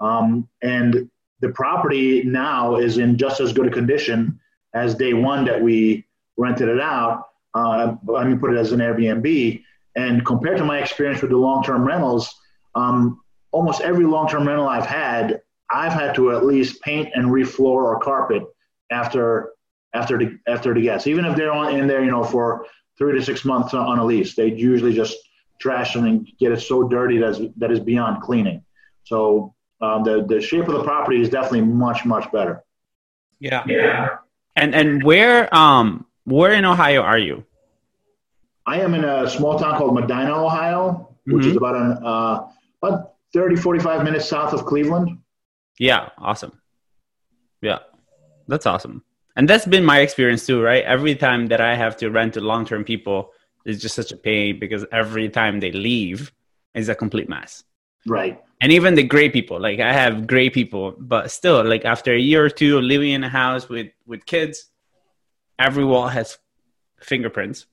Um, 0.01 0.49
and 0.63 1.11
the 1.41 1.51
property 1.51 2.25
now 2.25 2.77
is 2.77 2.99
in 2.99 3.19
just 3.19 3.41
as 3.41 3.53
good 3.53 3.67
a 3.67 3.71
condition 3.71 4.41
as 4.75 4.95
day 4.95 5.15
one 5.15 5.45
that 5.47 5.61
we 5.61 6.07
rented 6.37 6.69
it 6.69 6.81
out. 6.81 7.29
Uh, 7.55 7.97
let 8.07 8.27
me 8.27 8.37
put 8.37 8.53
it 8.53 8.59
as 8.59 8.73
an 8.73 8.81
Airbnb. 8.81 9.63
And 9.97 10.25
compared 10.27 10.59
to 10.59 10.65
my 10.65 10.79
experience 10.79 11.23
with 11.23 11.31
the 11.31 11.37
long-term 11.37 11.87
rentals, 11.87 12.35
um, 12.75 13.21
almost 13.51 13.81
every 13.81 14.05
long-term 14.05 14.47
rental 14.47 14.69
I've 14.69 14.87
had, 14.87 15.41
I've 15.71 15.93
had 15.93 16.15
to 16.17 16.33
at 16.33 16.45
least 16.45 16.83
paint 16.83 17.09
and 17.15 17.27
refloor 17.27 17.83
or 17.85 17.99
carpet 18.01 18.43
after 18.91 19.53
after 19.95 20.19
the 20.19 20.39
after 20.47 20.75
the 20.75 20.83
guests. 20.83 21.07
Even 21.07 21.25
if 21.25 21.37
they're 21.37 21.53
on 21.53 21.75
in 21.75 21.87
there, 21.87 22.05
you 22.05 22.11
know, 22.11 22.23
for 22.23 22.67
three 22.99 23.19
to 23.19 23.25
six 23.25 23.45
months 23.45 23.75
on 23.75 23.99
a 23.99 24.05
lease, 24.05 24.35
they 24.35 24.53
usually 24.53 24.95
just 24.95 25.17
trash 25.59 25.95
them 25.95 26.05
and 26.05 26.29
get 26.39 26.53
it 26.53 26.61
so 26.61 26.87
dirty 26.87 27.19
that 27.19 27.31
is, 27.31 27.49
that 27.57 27.71
is 27.71 27.81
beyond 27.81 28.23
cleaning. 28.23 28.63
So 29.05 29.55
um, 29.81 30.05
the 30.05 30.25
the 30.27 30.41
shape 30.41 30.69
of 30.69 30.75
the 30.75 30.85
property 30.85 31.21
is 31.21 31.29
definitely 31.29 31.63
much 31.63 32.05
much 32.05 32.31
better. 32.33 32.65
Yeah. 33.39 33.65
Yeah. 33.67 34.19
And 34.55 34.75
and 34.75 35.03
where 35.03 35.55
um 35.55 36.07
where 36.25 36.53
in 36.53 36.65
Ohio 36.65 37.03
are 37.03 37.19
you? 37.19 37.45
I 38.67 38.81
am 38.81 38.95
in 38.95 39.05
a 39.05 39.31
small 39.31 39.59
town 39.59 39.79
called 39.79 39.95
Medina, 39.95 40.45
Ohio, 40.45 41.15
which 41.25 41.43
mm-hmm. 41.43 41.51
is 41.51 41.57
about 41.57 41.77
an 41.77 41.99
uh, 42.05 42.49
about 42.83 43.13
30, 43.33 43.57
45 43.57 44.05
minutes 44.05 44.29
south 44.29 44.53
of 44.53 44.65
Cleveland. 44.67 45.19
Yeah, 45.79 46.09
awesome. 46.19 46.61
Yeah, 47.63 47.79
that's 48.49 48.67
awesome. 48.67 49.05
And 49.37 49.49
that's 49.49 49.67
been 49.67 49.85
my 49.85 50.01
experience 50.01 50.47
too, 50.47 50.63
right? 50.63 50.83
Every 50.85 51.15
time 51.15 51.49
that 51.49 51.61
I 51.61 51.77
have 51.77 51.97
to 51.99 52.11
rent 52.11 52.35
to 52.35 52.41
long 52.41 52.65
term 52.65 52.83
people, 52.83 53.33
it's 53.65 53.81
just 53.81 53.95
such 53.95 54.11
a 54.11 54.17
pain 54.17 54.59
because 54.59 54.85
every 54.91 55.29
time 55.29 55.61
they 55.61 55.71
leave 55.71 56.33
is 56.75 56.89
a 56.89 56.95
complete 56.95 57.29
mess. 57.29 57.63
Right. 58.07 58.41
And 58.61 58.73
even 58.73 58.95
the 58.95 59.03
gray 59.03 59.29
people, 59.29 59.61
like 59.61 59.81
I 59.81 59.93
have 59.93 60.27
gray 60.27 60.49
people, 60.49 60.95
but 60.99 61.31
still, 61.31 61.63
like 61.65 61.85
after 61.85 62.15
a 62.15 62.19
year 62.19 62.45
or 62.45 62.49
two 62.49 62.79
of 62.79 62.85
living 62.85 63.11
in 63.11 63.23
a 63.23 63.29
house 63.29 63.69
with 63.69 63.89
with 64.07 64.25
kids, 64.25 64.71
every 65.59 65.85
wall 65.85 66.09
has 66.09 66.39
fingerprints, 67.01 67.67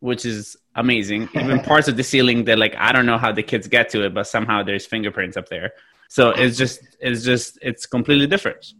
which 0.00 0.26
is 0.26 0.56
amazing. 0.74 1.28
Even 1.34 1.60
parts 1.60 1.88
of 1.88 1.96
the 1.96 2.02
ceiling 2.02 2.44
that 2.44 2.58
like 2.58 2.74
I 2.76 2.92
don't 2.92 3.06
know 3.06 3.16
how 3.16 3.32
the 3.32 3.42
kids 3.42 3.66
get 3.66 3.88
to 3.90 4.04
it, 4.04 4.12
but 4.12 4.26
somehow 4.26 4.62
there's 4.62 4.84
fingerprints 4.84 5.36
up 5.38 5.48
there. 5.48 5.72
So 6.08 6.30
it's 6.30 6.58
just 6.58 6.80
it's 7.00 7.24
just 7.24 7.58
it's 7.62 7.86
completely 7.86 8.26
different. 8.26 8.74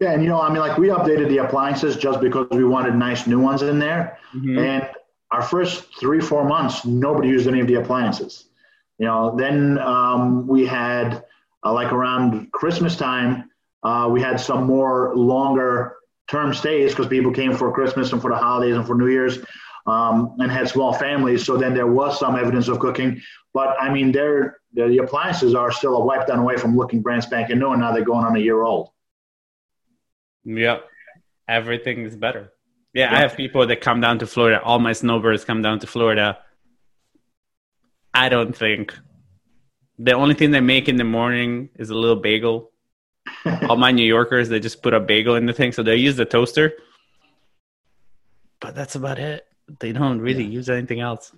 Yeah, 0.00 0.12
and 0.12 0.22
you 0.22 0.28
know, 0.28 0.40
I 0.40 0.48
mean, 0.50 0.60
like 0.60 0.78
we 0.78 0.88
updated 0.88 1.28
the 1.28 1.38
appliances 1.38 1.96
just 1.96 2.20
because 2.20 2.46
we 2.50 2.64
wanted 2.64 2.94
nice 2.94 3.26
new 3.26 3.40
ones 3.40 3.62
in 3.62 3.78
there. 3.78 4.18
Mm-hmm. 4.34 4.58
And 4.58 4.88
our 5.30 5.42
first 5.42 5.86
three 5.98 6.20
four 6.20 6.44
months, 6.44 6.84
nobody 6.84 7.28
used 7.28 7.48
any 7.48 7.60
of 7.60 7.66
the 7.66 7.74
appliances. 7.74 8.46
You 8.98 9.06
know, 9.06 9.34
then 9.36 9.78
um, 9.78 10.46
we 10.46 10.66
had 10.66 11.24
uh, 11.64 11.72
like 11.72 11.92
around 11.92 12.52
Christmas 12.52 12.96
time, 12.96 13.50
uh, 13.82 14.08
we 14.10 14.20
had 14.20 14.38
some 14.38 14.64
more 14.64 15.14
longer 15.14 15.96
term 16.28 16.54
stays 16.54 16.92
because 16.92 17.06
people 17.06 17.32
came 17.32 17.54
for 17.54 17.72
Christmas 17.72 18.12
and 18.12 18.22
for 18.22 18.30
the 18.30 18.36
holidays 18.36 18.76
and 18.76 18.86
for 18.86 18.94
New 18.94 19.08
Year's 19.08 19.38
um, 19.86 20.36
and 20.38 20.50
had 20.50 20.68
small 20.68 20.92
families. 20.92 21.44
So 21.44 21.56
then 21.56 21.74
there 21.74 21.86
was 21.86 22.18
some 22.18 22.36
evidence 22.36 22.68
of 22.68 22.78
cooking. 22.78 23.20
But 23.52 23.76
I 23.80 23.92
mean, 23.92 24.12
they're, 24.12 24.58
they're, 24.72 24.88
the 24.88 24.98
appliances 24.98 25.54
are 25.54 25.70
still 25.70 25.96
a 25.96 26.04
wipe 26.04 26.26
down 26.26 26.38
away 26.38 26.56
from 26.56 26.76
looking 26.76 27.02
brand 27.02 27.22
spanking 27.22 27.58
new, 27.58 27.72
and 27.72 27.80
now 27.80 27.92
they're 27.92 28.04
going 28.04 28.24
on 28.24 28.36
a 28.36 28.40
year 28.40 28.62
old. 28.62 28.90
Yep. 30.44 30.84
Everything 31.46 32.04
is 32.04 32.16
better. 32.16 32.52
Yeah, 32.94 33.12
I 33.12 33.18
have 33.18 33.36
people 33.36 33.66
that 33.66 33.80
come 33.80 34.00
down 34.00 34.20
to 34.20 34.26
Florida. 34.26 34.62
All 34.62 34.78
my 34.78 34.92
snowbirds 34.92 35.44
come 35.44 35.62
down 35.62 35.80
to 35.80 35.86
Florida. 35.86 36.38
I 38.14 38.28
don't 38.28 38.56
think 38.56 38.94
The 39.98 40.12
only 40.12 40.34
thing 40.34 40.50
they 40.50 40.60
make 40.60 40.88
in 40.88 40.96
the 40.96 41.04
morning 41.04 41.70
is 41.76 41.90
a 41.90 41.94
little 41.94 42.16
bagel. 42.16 42.70
All 43.68 43.76
my 43.76 43.90
New 43.90 44.06
Yorkers, 44.06 44.48
they 44.48 44.60
just 44.60 44.82
put 44.82 44.92
a 44.94 45.00
bagel 45.00 45.36
in 45.36 45.46
the 45.46 45.52
thing, 45.52 45.72
so 45.72 45.82
they 45.82 45.96
use 45.96 46.16
the 46.16 46.24
toaster. 46.24 46.72
But 48.60 48.74
that's 48.74 48.94
about 48.94 49.18
it. 49.18 49.46
They 49.80 49.92
don't 49.92 50.20
really 50.20 50.44
use 50.44 50.68
anything 50.68 51.00
else. 51.00 51.32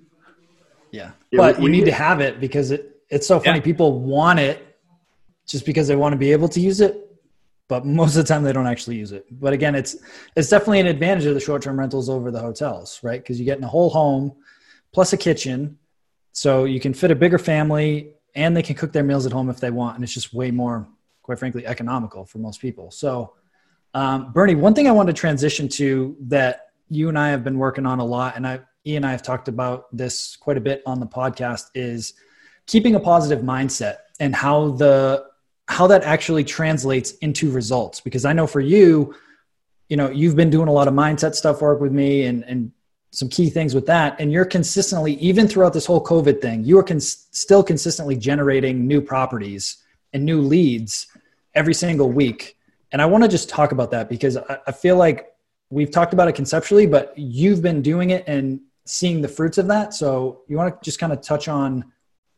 Yeah, 0.91 1.13
Yeah, 1.31 1.39
but 1.39 1.61
you 1.61 1.69
need 1.69 1.85
to 1.85 1.93
have 1.93 2.21
it 2.21 2.41
because 2.41 2.71
it 2.71 3.01
it's 3.09 3.27
so 3.27 3.39
funny. 3.41 3.59
Yeah. 3.59 3.65
People 3.65 4.01
want 4.01 4.39
it 4.39 4.79
just 5.47 5.65
because 5.65 5.87
they 5.89 5.97
want 5.97 6.13
to 6.13 6.17
be 6.17 6.33
able 6.33 6.49
to 6.49 6.61
use 6.61 6.81
it, 6.81 6.95
but 7.69 7.85
most 7.85 8.17
of 8.17 8.25
the 8.25 8.29
time 8.29 8.43
they 8.43 8.53
don't 8.53 8.67
actually 8.67 8.97
use 8.97 9.13
it. 9.13 9.27
But 9.31 9.53
again, 9.53 9.75
it's 9.75 9.97
it's 10.37 10.49
definitely 10.49 10.81
an 10.81 10.87
advantage 10.87 11.27
of 11.27 11.35
the 11.35 11.41
short 11.41 11.63
term 11.63 11.79
rentals 11.79 12.09
over 12.09 12.31
the 12.31 12.41
hotels, 12.41 13.01
right? 13.03 13.21
Because 13.21 13.39
you 13.39 13.45
get 13.45 13.59
in 13.59 13.65
a 13.65 13.69
whole 13.69 13.91
home 13.91 14.33
plus 14.93 15.13
a 15.13 15.17
kitchen, 15.17 15.79
so 16.37 16.65
you 16.65 16.81
can 16.81 16.93
fit 16.93 17.11
a 17.11 17.15
bigger 17.15 17.39
family 17.39 18.11
and 18.35 18.55
they 18.55 18.63
can 18.63 18.77
cook 18.77 18.93
their 18.93 19.03
meals 19.03 19.25
at 19.25 19.33
home 19.33 19.49
if 19.49 19.59
they 19.59 19.71
want, 19.71 19.95
and 19.95 20.05
it's 20.05 20.13
just 20.13 20.35
way 20.35 20.51
more, 20.51 20.87
quite 21.23 21.39
frankly, 21.39 21.67
economical 21.67 22.27
for 22.27 22.37
most 22.37 22.61
people. 22.61 22.91
So, 22.91 23.33
um, 23.95 24.35
Bernie, 24.35 24.55
one 24.55 24.75
thing 24.75 24.87
I 24.87 24.91
want 24.91 25.07
to 25.07 25.15
transition 25.15 25.67
to 25.71 26.15
that 26.29 26.73
you 26.91 27.09
and 27.09 27.19
I 27.19 27.31
have 27.31 27.43
been 27.43 27.57
working 27.57 27.87
on 27.87 28.01
a 28.01 28.05
lot, 28.05 28.37
and 28.37 28.47
I, 28.47 28.61
Ian 28.85 28.97
and 28.97 29.07
I 29.07 29.13
have 29.13 29.23
talked 29.23 29.49
about 29.49 29.87
this 29.97 30.37
quite 30.37 30.59
a 30.59 30.61
bit 30.61 30.83
on 30.85 31.01
the 31.01 31.07
podcast, 31.07 31.71
is 31.75 32.13
keeping 32.67 32.97
a 32.97 33.01
positive 33.01 33.43
mindset 33.43 33.97
and 34.21 34.37
how 34.37 34.73
the 34.73 35.25
how 35.69 35.87
that 35.87 36.03
actually 36.03 36.45
translates 36.45 37.13
into 37.23 37.51
results. 37.51 38.03
Because 38.03 38.27
I 38.27 38.35
know 38.35 38.47
for 38.47 38.61
you, 38.61 39.15
you 39.89 39.97
know, 39.97 40.11
you've 40.11 40.37
been 40.37 40.51
doing 40.51 40.69
a 40.69 40.73
lot 40.73 40.87
of 40.87 40.93
mindset 40.93 41.35
stuff 41.35 41.63
work 41.63 41.81
with 41.81 41.93
me 41.93 42.27
and 42.27 42.45
and 42.45 42.73
some 43.17 43.31
key 43.31 43.49
things 43.49 43.75
with 43.75 43.87
that, 43.87 44.15
and 44.21 44.31
you're 44.31 44.45
consistently, 44.45 45.15
even 45.15 45.49
throughout 45.49 45.73
this 45.73 45.87
whole 45.87 46.05
COVID 46.05 46.43
thing, 46.43 46.63
you 46.63 46.79
are 46.79 46.83
cons- 46.83 47.29
still 47.31 47.63
consistently 47.63 48.15
generating 48.15 48.87
new 48.87 49.01
properties 49.01 49.79
and 50.13 50.23
new 50.23 50.43
leads 50.43 51.07
every 51.55 51.73
single 51.73 52.13
week. 52.13 52.59
And 52.93 53.01
I 53.01 53.07
want 53.07 53.25
to 53.25 53.29
just 53.29 53.49
talk 53.49 53.73
about 53.73 53.91
that 53.93 54.11
because 54.11 54.37
I, 54.37 54.59
I 54.67 54.73
feel 54.73 54.99
like 54.99 55.33
we've 55.71 55.91
talked 55.91 56.13
about 56.13 56.29
it 56.29 56.35
conceptually, 56.35 56.87
but 56.87 57.15
you've 57.17 57.63
been 57.63 57.81
doing 57.81 58.11
it 58.11 58.23
and 58.27 58.61
seeing 58.85 59.23
the 59.23 59.29
fruits 59.29 59.57
of 59.57 59.67
that. 59.69 59.95
So 59.95 60.43
you 60.47 60.59
want 60.59 60.75
to 60.75 60.85
just 60.85 60.99
kind 60.99 61.11
of 61.11 61.23
touch 61.23 61.49
on 61.49 61.91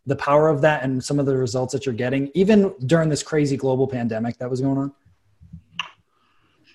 the 0.06 0.14
power 0.14 0.48
of 0.48 0.60
that 0.60 0.84
and 0.84 1.02
some 1.02 1.18
of 1.18 1.26
the 1.26 1.36
results 1.36 1.72
that 1.72 1.86
you're 1.86 1.94
getting, 1.94 2.30
even 2.34 2.72
during 2.86 3.08
this 3.08 3.24
crazy 3.24 3.56
global 3.56 3.88
pandemic 3.88 4.38
that 4.38 4.48
was 4.48 4.60
going 4.60 4.78
on? 4.78 4.92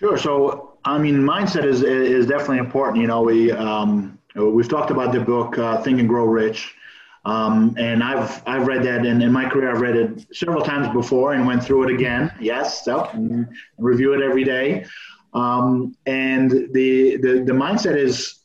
Sure. 0.03 0.17
So, 0.17 0.73
I 0.83 0.97
mean, 0.97 1.15
mindset 1.15 1.63
is 1.63 1.81
is 1.81 2.27
definitely 2.27 2.57
important. 2.57 2.99
You 3.01 3.07
know, 3.07 3.21
we 3.21 3.53
um, 3.53 4.19
we've 4.35 4.67
talked 4.67 4.91
about 4.91 5.13
the 5.13 5.21
book 5.21 5.57
uh, 5.57 5.81
Think 5.81 5.97
and 6.01 6.09
Grow 6.09 6.25
Rich, 6.25 6.75
um, 7.23 7.73
and 7.79 8.03
I've 8.03 8.43
I've 8.45 8.67
read 8.67 8.83
that, 8.83 9.05
and 9.05 9.23
in 9.23 9.31
my 9.31 9.47
career, 9.47 9.71
I've 9.71 9.79
read 9.79 9.95
it 9.95 10.25
several 10.35 10.61
times 10.61 10.89
before 10.89 11.31
and 11.35 11.47
went 11.47 11.63
through 11.63 11.87
it 11.87 11.93
again. 11.93 12.33
Yes, 12.41 12.83
so 12.83 13.05
and 13.13 13.47
review 13.77 14.13
it 14.13 14.21
every 14.21 14.43
day. 14.43 14.85
Um, 15.33 15.95
and 16.05 16.51
the, 16.51 17.15
the 17.23 17.43
the 17.47 17.53
mindset 17.53 17.95
is, 17.95 18.39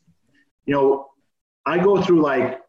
you 0.65 0.75
know, 0.75 1.09
I 1.67 1.79
go 1.83 2.01
through 2.01 2.23
like 2.23 2.61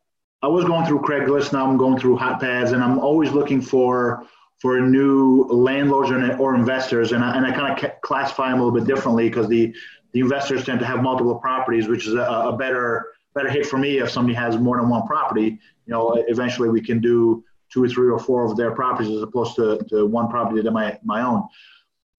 I 0.41 0.47
was 0.47 0.65
going 0.65 0.87
through 0.87 1.01
Craigslist. 1.01 1.53
Now 1.53 1.69
I'm 1.69 1.77
going 1.77 1.99
through 1.99 2.17
HotPads, 2.17 2.73
and 2.73 2.83
I'm 2.83 2.97
always 2.97 3.33
looking 3.33 3.61
for 3.61 4.25
for 4.59 4.81
new 4.81 5.43
landlords 5.43 6.09
or, 6.09 6.35
or 6.37 6.55
investors, 6.55 7.11
and 7.11 7.23
I, 7.23 7.37
and 7.37 7.45
I 7.45 7.51
kind 7.51 7.71
of 7.71 7.88
classify 8.01 8.49
them 8.49 8.59
a 8.59 8.65
little 8.65 8.79
bit 8.79 8.87
differently 8.87 9.29
because 9.29 9.47
the 9.47 9.73
the 10.13 10.19
investors 10.21 10.65
tend 10.65 10.79
to 10.79 10.85
have 10.85 11.03
multiple 11.03 11.35
properties, 11.35 11.87
which 11.87 12.07
is 12.07 12.15
a, 12.15 12.21
a 12.21 12.57
better 12.57 13.07
better 13.35 13.49
hit 13.49 13.65
for 13.65 13.77
me 13.77 13.99
if 13.99 14.09
somebody 14.09 14.33
has 14.33 14.57
more 14.57 14.77
than 14.77 14.89
one 14.89 15.05
property. 15.05 15.59
You 15.85 15.93
know, 15.93 16.23
eventually 16.27 16.69
we 16.69 16.81
can 16.81 16.99
do 16.99 17.43
two 17.71 17.83
or 17.83 17.87
three 17.87 18.09
or 18.09 18.19
four 18.19 18.45
of 18.45 18.57
their 18.57 18.71
properties 18.71 19.15
as 19.15 19.21
opposed 19.21 19.55
to, 19.55 19.79
to 19.89 20.05
one 20.05 20.29
property 20.29 20.61
that 20.61 20.71
my 20.71 20.97
my 21.03 21.21
own. 21.21 21.47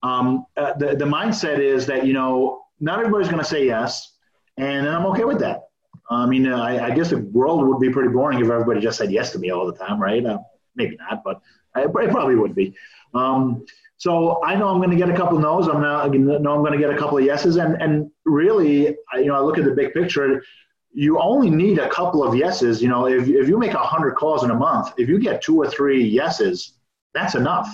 Um, 0.03 0.45
uh, 0.57 0.73
the 0.73 0.95
the 0.95 1.05
mindset 1.05 1.59
is 1.59 1.85
that 1.87 2.05
you 2.05 2.13
know 2.13 2.63
not 2.79 2.99
everybody's 2.99 3.27
going 3.27 3.43
to 3.43 3.49
say 3.49 3.65
yes, 3.65 4.13
and 4.57 4.87
I'm 4.87 5.05
okay 5.07 5.25
with 5.25 5.39
that. 5.39 5.63
I 6.09 6.25
mean, 6.25 6.47
uh, 6.47 6.57
I, 6.57 6.87
I 6.87 6.91
guess 6.91 7.09
the 7.09 7.19
world 7.19 7.65
would 7.65 7.79
be 7.79 7.89
pretty 7.89 8.09
boring 8.09 8.39
if 8.39 8.49
everybody 8.49 8.81
just 8.81 8.97
said 8.97 9.11
yes 9.11 9.31
to 9.31 9.39
me 9.39 9.51
all 9.51 9.65
the 9.65 9.77
time, 9.77 10.01
right? 10.01 10.25
Uh, 10.25 10.39
maybe 10.75 10.97
not, 10.97 11.23
but 11.23 11.41
I, 11.75 11.83
it 11.83 11.91
probably 11.91 12.35
would 12.35 12.55
be. 12.55 12.75
Um, 13.13 13.65
so 14.01 14.43
I 14.43 14.55
know 14.55 14.67
I'm 14.67 14.79
going 14.79 14.89
to 14.89 14.95
get 14.95 15.11
a 15.11 15.15
couple 15.15 15.37
of 15.37 15.43
no's. 15.43 15.67
I'm 15.67 15.79
know 15.79 16.55
I'm 16.55 16.63
going 16.63 16.71
to 16.71 16.79
get 16.79 16.89
a 16.89 16.97
couple 16.97 17.19
of 17.19 17.23
yeses, 17.23 17.57
and 17.57 17.79
and 17.79 18.09
really, 18.25 18.97
I, 19.13 19.19
you 19.19 19.27
know, 19.27 19.35
I 19.35 19.41
look 19.41 19.59
at 19.59 19.63
the 19.63 19.75
big 19.75 19.93
picture. 19.93 20.43
You 20.91 21.19
only 21.21 21.51
need 21.51 21.77
a 21.77 21.87
couple 21.87 22.23
of 22.23 22.35
yeses. 22.35 22.81
You 22.81 22.89
know, 22.89 23.05
if 23.05 23.27
if 23.27 23.47
you 23.47 23.59
make 23.59 23.73
hundred 23.73 24.15
calls 24.15 24.43
in 24.43 24.49
a 24.49 24.55
month, 24.55 24.91
if 24.97 25.07
you 25.07 25.19
get 25.19 25.43
two 25.43 25.55
or 25.55 25.69
three 25.69 26.03
yeses, 26.03 26.79
that's 27.13 27.35
enough. 27.35 27.69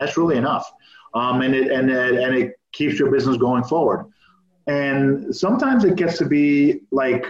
That's 0.00 0.16
really 0.16 0.36
enough, 0.36 0.68
um, 1.14 1.42
and 1.42 1.54
it 1.54 1.70
and 1.70 1.88
it, 1.88 2.14
and 2.16 2.34
it 2.34 2.54
keeps 2.72 2.98
your 2.98 3.12
business 3.12 3.36
going 3.36 3.62
forward. 3.62 4.06
And 4.66 5.32
sometimes 5.32 5.84
it 5.84 5.94
gets 5.94 6.18
to 6.18 6.24
be 6.24 6.80
like 6.90 7.24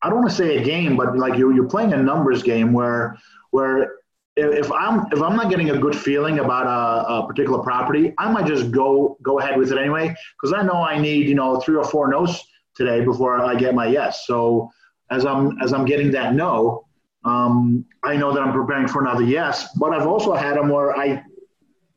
I 0.00 0.08
don't 0.08 0.20
want 0.20 0.30
to 0.30 0.34
say 0.34 0.56
a 0.56 0.64
game, 0.64 0.96
but 0.96 1.18
like 1.18 1.36
you're, 1.36 1.52
you're 1.52 1.68
playing 1.68 1.92
a 1.92 2.02
numbers 2.02 2.42
game 2.42 2.72
where 2.72 3.18
where 3.50 3.96
if 4.36 4.70
I'm 4.72 5.06
if 5.12 5.20
I'm 5.22 5.36
not 5.36 5.50
getting 5.50 5.70
a 5.70 5.78
good 5.78 5.96
feeling 5.96 6.38
about 6.38 6.66
a, 6.66 7.12
a 7.14 7.26
particular 7.26 7.62
property, 7.62 8.14
I 8.18 8.30
might 8.30 8.46
just 8.46 8.70
go 8.70 9.16
go 9.22 9.38
ahead 9.38 9.58
with 9.58 9.72
it 9.72 9.78
anyway 9.78 10.14
because 10.40 10.54
I 10.56 10.62
know 10.62 10.82
I 10.82 10.98
need 10.98 11.28
you 11.28 11.34
know 11.34 11.60
three 11.60 11.76
or 11.76 11.84
four 11.84 12.08
no's 12.08 12.42
today 12.74 13.04
before 13.04 13.44
I 13.44 13.54
get 13.56 13.74
my 13.74 13.86
yes. 13.86 14.26
So 14.26 14.70
as 15.10 15.26
I'm 15.26 15.58
as 15.60 15.72
I'm 15.72 15.84
getting 15.84 16.10
that 16.12 16.34
no, 16.34 16.86
um, 17.24 17.84
I 18.04 18.16
know 18.16 18.32
that 18.32 18.42
I'm 18.42 18.52
preparing 18.52 18.88
for 18.88 19.02
another 19.02 19.24
yes. 19.24 19.68
But 19.76 19.92
I've 19.92 20.06
also 20.06 20.34
had 20.34 20.56
them 20.56 20.68
where 20.68 20.96
I 20.96 21.22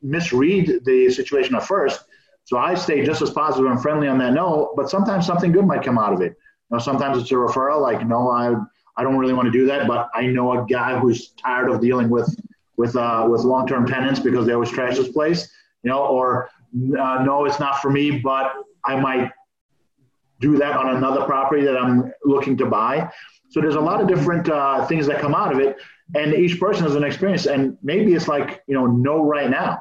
misread 0.02 0.84
the 0.84 1.10
situation 1.10 1.54
at 1.54 1.62
first, 1.62 2.04
so 2.44 2.58
I 2.58 2.74
stay 2.74 3.04
just 3.04 3.22
as 3.22 3.30
positive 3.30 3.70
and 3.70 3.80
friendly 3.80 4.08
on 4.08 4.18
that 4.18 4.32
no. 4.32 4.72
But 4.76 4.90
sometimes 4.90 5.26
something 5.26 5.52
good 5.52 5.66
might 5.66 5.84
come 5.84 5.98
out 5.98 6.12
of 6.12 6.20
it. 6.20 6.34
You 6.70 6.76
know, 6.76 6.78
sometimes 6.78 7.22
it's 7.22 7.30
a 7.30 7.34
referral, 7.34 7.80
like 7.80 8.04
no, 8.06 8.28
I 8.28 8.56
I 8.96 9.02
don't 9.02 9.16
really 9.16 9.32
want 9.32 9.46
to 9.46 9.52
do 9.52 9.66
that, 9.66 9.88
but 9.88 10.08
I 10.14 10.26
know 10.26 10.62
a 10.62 10.66
guy 10.66 10.98
who's 10.98 11.30
tired 11.30 11.70
of 11.70 11.80
dealing 11.80 12.08
with 12.08 12.34
with 12.76 12.96
uh, 12.96 13.26
with 13.30 13.42
long 13.42 13.66
term 13.66 13.86
tenants 13.86 14.20
because 14.20 14.46
they 14.46 14.52
always 14.52 14.70
trash 14.70 14.96
this 14.96 15.08
place. 15.08 15.50
You 15.82 15.90
know, 15.90 16.06
or 16.06 16.48
uh, 16.98 17.22
no, 17.24 17.44
it's 17.44 17.60
not 17.60 17.80
for 17.80 17.90
me, 17.90 18.18
but 18.18 18.52
I 18.84 18.98
might 18.98 19.30
do 20.40 20.56
that 20.58 20.76
on 20.76 20.96
another 20.96 21.24
property 21.24 21.64
that 21.64 21.76
I'm 21.76 22.12
looking 22.24 22.56
to 22.58 22.66
buy. 22.66 23.10
So 23.50 23.60
there's 23.60 23.76
a 23.76 23.80
lot 23.80 24.00
of 24.00 24.08
different 24.08 24.48
uh, 24.48 24.86
things 24.86 25.06
that 25.06 25.20
come 25.20 25.34
out 25.34 25.52
of 25.52 25.60
it, 25.60 25.76
and 26.14 26.34
each 26.34 26.58
person 26.58 26.84
has 26.84 26.94
an 26.94 27.04
experience. 27.04 27.46
And 27.46 27.76
maybe 27.82 28.14
it's 28.14 28.28
like 28.28 28.62
you 28.66 28.74
know, 28.74 28.86
no 28.86 29.24
right 29.24 29.50
now, 29.50 29.80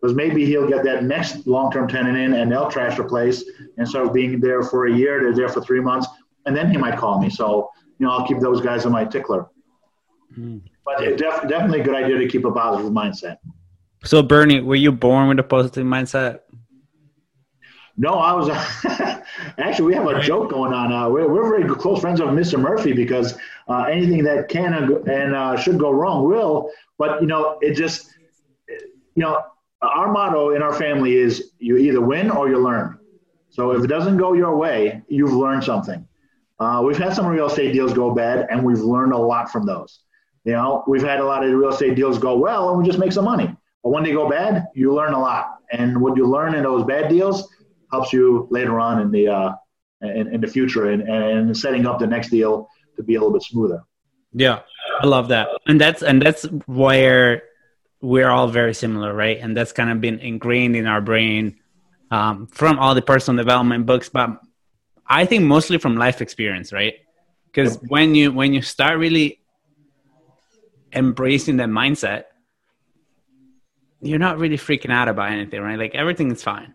because 0.00 0.14
maybe 0.14 0.44
he'll 0.44 0.68
get 0.68 0.84
that 0.84 1.04
next 1.04 1.46
long-term 1.46 1.88
tenant 1.88 2.16
in, 2.16 2.34
and 2.34 2.50
they'll 2.50 2.70
trash 2.70 2.96
the 2.96 3.04
place. 3.04 3.44
Instead 3.78 4.02
of 4.02 4.12
being 4.12 4.40
there 4.40 4.62
for 4.62 4.86
a 4.86 4.92
year, 4.92 5.22
they're 5.22 5.34
there 5.34 5.48
for 5.48 5.60
three 5.60 5.80
months, 5.80 6.06
and 6.46 6.56
then 6.56 6.70
he 6.70 6.76
might 6.76 6.98
call 6.98 7.20
me. 7.20 7.30
So 7.30 7.70
you 7.98 8.06
know, 8.06 8.12
I'll 8.12 8.26
keep 8.26 8.40
those 8.40 8.60
guys 8.60 8.86
on 8.86 8.92
my 8.92 9.04
tickler. 9.04 9.46
Mm. 10.36 10.62
But 10.84 11.04
it's 11.04 11.20
def- 11.20 11.48
definitely 11.48 11.80
a 11.80 11.84
good 11.84 11.94
idea 11.94 12.18
to 12.18 12.28
keep 12.28 12.44
a 12.44 12.52
positive 12.52 12.92
mindset. 12.92 13.38
So, 14.04 14.22
Bernie, 14.22 14.60
were 14.60 14.76
you 14.76 14.92
born 14.92 15.28
with 15.28 15.38
a 15.38 15.42
positive 15.42 15.84
mindset? 15.84 16.40
No, 17.96 18.14
I 18.14 18.32
was 18.32 18.48
actually. 19.58 19.86
We 19.86 19.94
have 19.94 20.06
a 20.06 20.22
joke 20.22 20.50
going 20.50 20.72
on. 20.72 20.92
Uh, 20.92 21.08
we're, 21.08 21.28
we're 21.28 21.48
very 21.48 21.68
close 21.74 22.00
friends 22.00 22.20
of 22.20 22.28
Mr. 22.28 22.58
Murphy 22.58 22.92
because 22.92 23.36
uh, 23.68 23.82
anything 23.90 24.22
that 24.22 24.48
can 24.48 24.72
and 24.72 25.08
and, 25.08 25.34
uh, 25.34 25.56
should 25.56 25.78
go 25.78 25.90
wrong 25.90 26.24
will. 26.24 26.70
But 26.96 27.20
you 27.20 27.26
know, 27.26 27.58
it 27.60 27.74
just 27.74 28.14
you 28.68 29.24
know, 29.24 29.42
our 29.82 30.12
motto 30.12 30.54
in 30.54 30.62
our 30.62 30.72
family 30.72 31.16
is 31.16 31.50
you 31.58 31.76
either 31.76 32.00
win 32.00 32.30
or 32.30 32.48
you 32.48 32.58
learn. 32.58 33.00
So 33.50 33.72
if 33.72 33.82
it 33.82 33.88
doesn't 33.88 34.16
go 34.16 34.32
your 34.32 34.56
way, 34.56 35.02
you've 35.08 35.32
learned 35.32 35.64
something. 35.64 36.07
Uh, 36.60 36.82
we've 36.84 36.98
had 36.98 37.14
some 37.14 37.26
real 37.26 37.46
estate 37.46 37.72
deals 37.72 37.92
go 37.92 38.12
bad, 38.12 38.46
and 38.50 38.64
we've 38.64 38.80
learned 38.80 39.12
a 39.12 39.18
lot 39.18 39.50
from 39.50 39.64
those. 39.64 40.00
You 40.44 40.52
know, 40.52 40.82
we've 40.88 41.02
had 41.02 41.20
a 41.20 41.24
lot 41.24 41.44
of 41.44 41.52
real 41.52 41.70
estate 41.70 41.94
deals 41.94 42.18
go 42.18 42.36
well, 42.36 42.70
and 42.70 42.78
we 42.78 42.84
just 42.84 42.98
make 42.98 43.12
some 43.12 43.24
money. 43.24 43.54
But 43.82 43.90
when 43.90 44.02
they 44.02 44.12
go 44.12 44.28
bad, 44.28 44.66
you 44.74 44.94
learn 44.94 45.12
a 45.12 45.20
lot, 45.20 45.58
and 45.70 46.00
what 46.00 46.16
you 46.16 46.26
learn 46.26 46.54
in 46.54 46.64
those 46.64 46.84
bad 46.84 47.08
deals 47.08 47.48
helps 47.92 48.12
you 48.12 48.48
later 48.50 48.80
on 48.80 49.00
in 49.00 49.10
the 49.10 49.28
uh, 49.28 49.52
in, 50.02 50.34
in 50.34 50.40
the 50.40 50.46
future 50.46 50.90
and, 50.90 51.02
and 51.02 51.56
setting 51.56 51.86
up 51.86 51.98
the 51.98 52.06
next 52.06 52.30
deal 52.30 52.68
to 52.96 53.02
be 53.02 53.14
a 53.14 53.20
little 53.20 53.32
bit 53.32 53.42
smoother. 53.42 53.82
Yeah, 54.32 54.60
I 55.00 55.06
love 55.06 55.28
that, 55.28 55.48
and 55.66 55.80
that's 55.80 56.02
and 56.02 56.20
that's 56.20 56.44
where 56.66 57.42
we're 58.00 58.28
all 58.28 58.48
very 58.48 58.74
similar, 58.74 59.12
right? 59.14 59.38
And 59.40 59.56
that's 59.56 59.72
kind 59.72 59.90
of 59.90 60.00
been 60.00 60.18
ingrained 60.20 60.76
in 60.76 60.86
our 60.86 61.00
brain 61.00 61.56
um, 62.10 62.46
from 62.46 62.78
all 62.78 62.94
the 62.94 63.02
personal 63.02 63.42
development 63.42 63.86
books, 63.86 64.08
but 64.08 64.40
I 65.08 65.24
think 65.24 65.44
mostly 65.44 65.78
from 65.78 65.96
life 65.96 66.20
experience, 66.20 66.72
right? 66.72 66.94
Because 67.46 67.74
Yep. 67.80 67.90
when 67.90 68.14
you 68.14 68.32
when 68.32 68.52
you 68.52 68.62
start 68.62 68.98
really 68.98 69.40
embracing 70.92 71.56
that 71.58 71.68
mindset, 71.68 72.24
you're 74.00 74.18
not 74.18 74.38
really 74.38 74.56
freaking 74.56 74.90
out 74.90 75.08
about 75.08 75.32
anything, 75.32 75.60
right? 75.60 75.78
Like 75.78 75.94
everything 75.94 76.30
is 76.30 76.42
fine. 76.42 76.74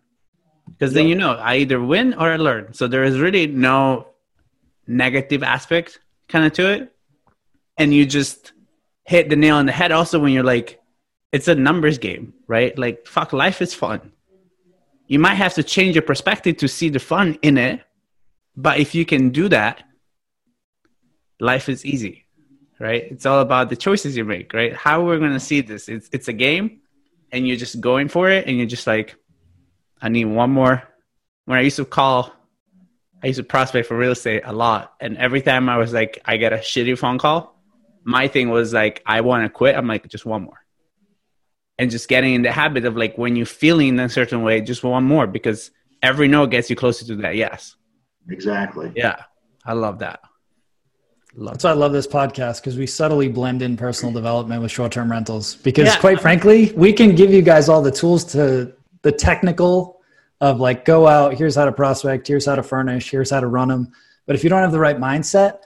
Because 0.67 0.93
then 0.93 1.05
Yep. 1.05 1.09
you 1.09 1.15
know 1.15 1.33
I 1.33 1.57
either 1.57 1.79
win 1.81 2.13
or 2.13 2.31
I 2.31 2.37
learn. 2.37 2.73
So 2.73 2.87
there 2.87 3.03
is 3.03 3.19
really 3.19 3.47
no 3.47 4.07
negative 4.87 5.43
aspect 5.43 5.99
kind 6.27 6.45
of 6.45 6.53
to 6.53 6.69
it. 6.71 6.95
And 7.77 7.93
you 7.93 8.05
just 8.05 8.53
hit 9.05 9.29
the 9.29 9.35
nail 9.35 9.55
on 9.55 9.65
the 9.65 9.71
head 9.71 9.91
also 9.91 10.19
when 10.19 10.31
you're 10.31 10.43
like, 10.43 10.79
it's 11.31 11.47
a 11.47 11.55
numbers 11.55 11.97
game, 11.97 12.33
right? 12.47 12.77
Like, 12.77 13.07
fuck, 13.07 13.33
life 13.33 13.61
is 13.61 13.73
fun. 13.73 14.11
You 15.07 15.19
might 15.19 15.35
have 15.35 15.55
to 15.55 15.63
change 15.63 15.95
your 15.95 16.03
perspective 16.03 16.57
to 16.57 16.67
see 16.67 16.89
the 16.89 16.99
fun 16.99 17.37
in 17.41 17.57
it. 17.57 17.81
But 18.55 18.79
if 18.79 18.93
you 18.93 19.05
can 19.05 19.29
do 19.29 19.49
that, 19.49 19.83
life 21.39 21.69
is 21.69 21.85
easy, 21.85 22.25
right? 22.79 23.03
It's 23.03 23.25
all 23.25 23.41
about 23.41 23.69
the 23.69 23.75
choices 23.75 24.15
you 24.15 24.25
make, 24.25 24.53
right? 24.53 24.73
How 24.73 25.03
we're 25.03 25.19
going 25.19 25.33
to 25.33 25.39
see 25.39 25.61
this. 25.61 25.89
It's, 25.89 26.09
it's 26.11 26.27
a 26.27 26.33
game 26.33 26.81
and 27.31 27.47
you're 27.47 27.57
just 27.57 27.81
going 27.81 28.07
for 28.07 28.29
it 28.29 28.47
and 28.47 28.57
you're 28.57 28.67
just 28.67 28.87
like, 28.87 29.15
I 30.01 30.09
need 30.09 30.25
one 30.25 30.51
more. 30.51 30.83
When 31.45 31.57
I 31.57 31.61
used 31.61 31.77
to 31.77 31.85
call, 31.85 32.31
I 33.23 33.27
used 33.27 33.37
to 33.37 33.43
prospect 33.43 33.87
for 33.87 33.97
real 33.97 34.11
estate 34.11 34.43
a 34.45 34.53
lot. 34.53 34.93
And 34.99 35.17
every 35.17 35.41
time 35.41 35.69
I 35.69 35.77
was 35.77 35.93
like, 35.93 36.19
I 36.25 36.37
get 36.37 36.53
a 36.53 36.57
shitty 36.57 36.97
phone 36.97 37.17
call, 37.17 37.59
my 38.03 38.27
thing 38.27 38.49
was 38.49 38.73
like, 38.73 39.01
I 39.05 39.21
want 39.21 39.43
to 39.43 39.49
quit. 39.49 39.75
I'm 39.75 39.87
like, 39.87 40.07
just 40.07 40.25
one 40.25 40.43
more. 40.43 40.65
And 41.79 41.89
just 41.89 42.07
getting 42.07 42.33
in 42.33 42.41
the 42.43 42.51
habit 42.51 42.85
of 42.85 42.95
like, 42.95 43.17
when 43.17 43.35
you're 43.35 43.45
feeling 43.45 43.99
a 43.99 44.09
certain 44.09 44.43
way, 44.43 44.61
just 44.61 44.83
one 44.83 45.05
more 45.05 45.25
because 45.25 45.71
every 46.01 46.27
no 46.27 46.45
gets 46.45 46.69
you 46.69 46.75
closer 46.75 47.05
to 47.05 47.15
that 47.17 47.35
yes. 47.35 47.75
Exactly. 48.29 48.91
Yeah. 48.95 49.23
I 49.65 49.73
love 49.73 49.99
that. 49.99 50.21
Love 51.35 51.53
That's 51.53 51.63
why 51.63 51.71
I 51.71 51.73
love 51.73 51.93
this 51.93 52.05
podcast 52.05 52.61
because 52.61 52.77
we 52.77 52.85
subtly 52.85 53.27
blend 53.27 53.63
in 53.63 53.75
personal 53.75 54.11
mm. 54.11 54.15
development 54.15 54.61
with 54.61 54.71
short 54.71 54.91
term 54.91 55.09
rentals. 55.09 55.55
Because 55.55 55.87
Yeah. 55.87 55.99
quite 55.99 56.21
frankly, 56.21 56.71
we 56.75 56.93
can 56.93 57.15
give 57.15 57.33
you 57.33 57.41
guys 57.41 57.69
all 57.69 57.81
the 57.81 57.91
tools 57.91 58.23
to 58.25 58.73
the 59.01 59.11
technical 59.11 60.01
of 60.41 60.59
like 60.59 60.85
go 60.85 61.07
out, 61.07 61.33
here's 61.33 61.55
how 61.55 61.65
to 61.65 61.71
prospect, 61.71 62.27
here's 62.27 62.45
how 62.45 62.55
to 62.55 62.63
furnish, 62.63 63.09
here's 63.09 63.29
how 63.29 63.39
to 63.39 63.47
run 63.47 63.69
them. 63.69 63.91
But 64.25 64.35
if 64.35 64.43
you 64.43 64.49
don't 64.49 64.61
have 64.61 64.71
the 64.71 64.79
right 64.79 64.97
mindset, 64.97 65.59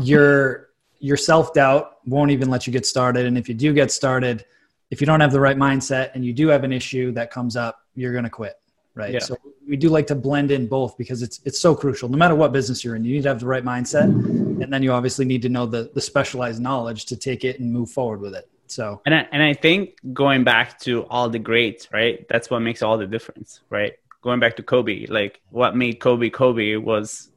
your 0.00 0.68
your 1.00 1.16
self 1.16 1.54
doubt 1.54 1.98
won't 2.06 2.30
even 2.30 2.50
let 2.50 2.66
you 2.66 2.72
get 2.72 2.86
started. 2.86 3.26
And 3.26 3.36
if 3.36 3.48
you 3.48 3.54
do 3.54 3.72
get 3.72 3.90
started, 3.90 4.44
if 4.90 5.00
you 5.00 5.06
don't 5.06 5.20
have 5.20 5.32
the 5.32 5.40
right 5.40 5.56
mindset 5.56 6.10
and 6.14 6.24
you 6.24 6.32
do 6.32 6.48
have 6.48 6.62
an 6.62 6.72
issue 6.72 7.12
that 7.12 7.30
comes 7.30 7.56
up, 7.56 7.80
you're 7.94 8.12
gonna 8.14 8.30
quit. 8.30 8.59
Right. 8.94 9.14
Yeah. 9.14 9.20
So 9.20 9.36
we 9.68 9.76
do 9.76 9.88
like 9.88 10.06
to 10.08 10.14
blend 10.14 10.50
in 10.50 10.66
both 10.66 10.98
because 10.98 11.22
it's 11.22 11.40
it's 11.44 11.60
so 11.60 11.74
crucial. 11.74 12.08
No 12.08 12.18
matter 12.18 12.34
what 12.34 12.52
business 12.52 12.84
you're 12.84 12.96
in, 12.96 13.04
you 13.04 13.14
need 13.14 13.22
to 13.22 13.28
have 13.28 13.40
the 13.40 13.46
right 13.46 13.64
mindset 13.64 14.04
and 14.04 14.72
then 14.72 14.82
you 14.82 14.92
obviously 14.92 15.24
need 15.24 15.42
to 15.42 15.48
know 15.48 15.66
the 15.66 15.90
the 15.94 16.00
specialized 16.00 16.60
knowledge 16.60 17.06
to 17.06 17.16
take 17.16 17.44
it 17.44 17.60
and 17.60 17.72
move 17.72 17.90
forward 17.90 18.20
with 18.20 18.34
it 18.34 18.48
so 18.70 19.00
And 19.04 19.14
I, 19.14 19.26
and 19.32 19.42
I 19.42 19.54
think 19.54 19.96
going 20.12 20.44
back 20.44 20.78
to 20.80 21.04
all 21.04 21.28
the 21.28 21.38
greats, 21.38 21.88
right? 21.92 22.26
That's 22.28 22.50
what 22.50 22.60
makes 22.60 22.82
all 22.82 22.98
the 22.98 23.06
difference, 23.06 23.60
right? 23.70 23.94
Going 24.22 24.40
back 24.40 24.56
to 24.56 24.62
Kobe, 24.62 25.06
like 25.06 25.40
what 25.50 25.76
made 25.76 26.00
Kobe 26.00 26.30
Kobe 26.30 26.76
was 26.76 27.30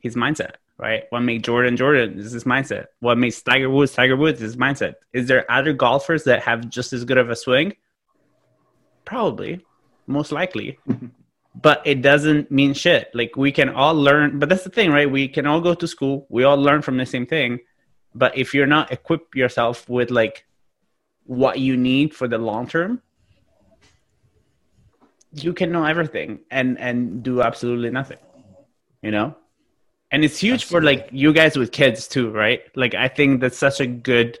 his 0.00 0.16
mindset, 0.16 0.54
right? 0.78 1.04
What 1.10 1.20
made 1.20 1.44
Jordan 1.44 1.76
Jordan 1.76 2.18
is 2.18 2.32
his 2.32 2.44
mindset. 2.44 2.86
What 3.00 3.18
makes 3.18 3.42
Tiger 3.42 3.70
Woods 3.70 3.92
Tiger 3.92 4.16
Woods 4.16 4.40
is 4.40 4.52
his 4.52 4.56
mindset. 4.56 4.94
Is 5.12 5.26
there 5.26 5.50
other 5.50 5.72
golfers 5.72 6.24
that 6.24 6.42
have 6.42 6.68
just 6.68 6.92
as 6.92 7.04
good 7.04 7.18
of 7.18 7.30
a 7.30 7.36
swing? 7.36 7.74
Probably, 9.04 9.64
most 10.06 10.32
likely. 10.32 10.78
Mm-hmm. 10.88 11.06
but 11.60 11.80
it 11.86 12.02
doesn't 12.02 12.50
mean 12.50 12.74
shit. 12.74 13.10
Like 13.14 13.36
we 13.36 13.50
can 13.50 13.70
all 13.70 13.94
learn, 13.94 14.38
but 14.38 14.48
that's 14.48 14.64
the 14.64 14.70
thing, 14.70 14.90
right? 14.90 15.10
We 15.10 15.26
can 15.26 15.46
all 15.46 15.60
go 15.60 15.74
to 15.74 15.88
school. 15.88 16.26
We 16.28 16.44
all 16.44 16.56
learn 16.56 16.82
from 16.82 16.98
the 16.98 17.06
same 17.06 17.26
thing. 17.26 17.60
But 18.14 18.36
if 18.36 18.54
you're 18.54 18.66
not 18.66 18.92
equip 18.92 19.34
yourself 19.34 19.88
with 19.88 20.10
like 20.10 20.44
what 21.24 21.58
you 21.58 21.76
need 21.76 22.14
for 22.14 22.28
the 22.28 22.38
long 22.38 22.66
term, 22.66 23.02
you 25.32 25.52
can 25.52 25.72
know 25.72 25.84
everything 25.84 26.40
and 26.50 26.78
and 26.78 27.22
do 27.22 27.42
absolutely 27.42 27.90
nothing. 27.90 28.18
You 29.02 29.10
know? 29.10 29.36
And 30.10 30.24
it's 30.24 30.38
huge 30.38 30.64
for 30.64 30.82
like 30.82 31.08
you 31.10 31.32
guys 31.32 31.56
with 31.56 31.72
kids 31.72 32.06
too, 32.06 32.30
right? 32.30 32.62
Like 32.74 32.94
I 32.94 33.08
think 33.08 33.40
that's 33.40 33.58
such 33.58 33.80
a 33.80 33.86
good 33.86 34.38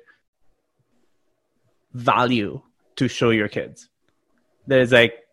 value 1.92 2.62
to 2.96 3.08
show 3.08 3.30
your 3.30 3.48
kids. 3.48 3.88
There's 4.66 4.92
like 4.92 5.25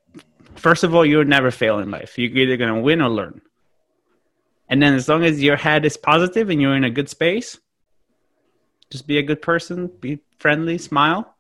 first 0.56 0.84
of 0.84 0.94
all, 0.96 1.06
you'll 1.06 1.26
never 1.26 1.52
fail 1.52 1.80
in 1.80 1.92
life. 1.92 2.18
You're 2.18 2.36
either 2.36 2.58
gonna 2.58 2.80
win 2.82 3.02
or 3.02 3.10
learn. 3.10 3.42
And 4.70 4.82
then 4.82 4.94
as 4.94 5.08
long 5.08 5.24
as 5.24 5.44
your 5.44 5.56
head 5.58 5.86
is 5.86 5.98
positive 5.98 6.50
and 6.50 6.62
you're 6.62 6.76
in 6.76 6.84
a 6.84 6.90
good 6.90 7.10
space, 7.10 7.60
just 8.90 9.08
be 9.08 9.18
a 9.18 9.24
good 9.24 9.42
person, 9.42 9.88
be 10.00 10.20
friendly, 10.40 10.78
smile. 10.78 11.36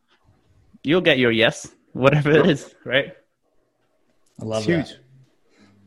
You'll 0.83 1.01
get 1.01 1.17
your 1.17 1.31
yes, 1.31 1.71
whatever 1.93 2.31
it 2.31 2.47
is, 2.47 2.73
right? 2.83 3.13
i 4.41 4.45
love 4.45 4.67
It's 4.67 4.91
that 4.91 4.99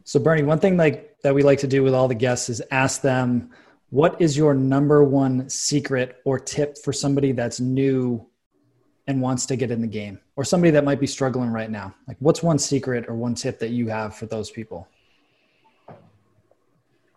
so 0.05 0.21
bernie 0.21 0.45
one 0.45 0.61
thing 0.61 0.77
like 0.77 1.17
that 1.23 1.35
we 1.35 1.43
like 1.43 1.59
to 1.59 1.67
do 1.67 1.83
with 1.83 1.95
all 1.95 2.07
the 2.09 2.15
guests 2.15 2.49
is 2.49 2.63
ask 2.71 3.03
them 3.03 3.51
what 3.91 4.21
is 4.21 4.37
your 4.37 4.55
number 4.55 5.03
one 5.03 5.49
secret 5.51 6.17
or 6.25 6.39
tip 6.39 6.79
for 6.79 6.93
somebody 6.93 7.33
that's 7.33 7.59
new 7.61 8.25
and 9.07 9.21
wants 9.21 9.47
to 9.47 9.57
get 9.57 9.71
in 9.71 9.81
the 9.81 9.87
game 9.87 10.19
or 10.37 10.45
somebody 10.45 10.71
that 10.71 10.85
might 10.85 11.01
be 11.01 11.07
struggling 11.07 11.51
right 11.51 11.71
now 11.71 11.95
like 12.09 12.17
what's 12.21 12.43
one 12.43 12.59
secret 12.59 13.05
or 13.09 13.15
one 13.15 13.35
tip 13.35 13.59
that 13.59 13.71
you 13.71 13.89
have 13.89 14.15
for 14.15 14.27
those 14.27 14.51
people 14.51 14.89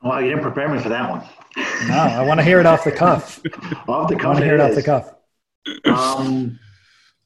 Well, 0.03 0.21
you 0.21 0.29
didn't 0.29 0.43
prepare 0.43 0.69
me 0.69 0.79
for 0.79 0.89
that 0.89 1.09
one. 1.09 1.23
no 1.87 1.95
i 1.95 2.23
want 2.25 2.39
to 2.39 2.43
hear 2.43 2.59
it 2.59 2.65
off 2.65 2.83
the 2.83 2.91
cuff 2.91 3.41
Off 3.87 4.09
the 4.09 4.15
i 4.15 4.19
cuff, 4.19 4.25
want 4.25 4.39
to 4.39 4.45
hear 4.45 4.55
it 4.55 4.61
off 4.61 4.75
the 4.75 4.83
cuff 4.83 5.13
um, 5.85 6.59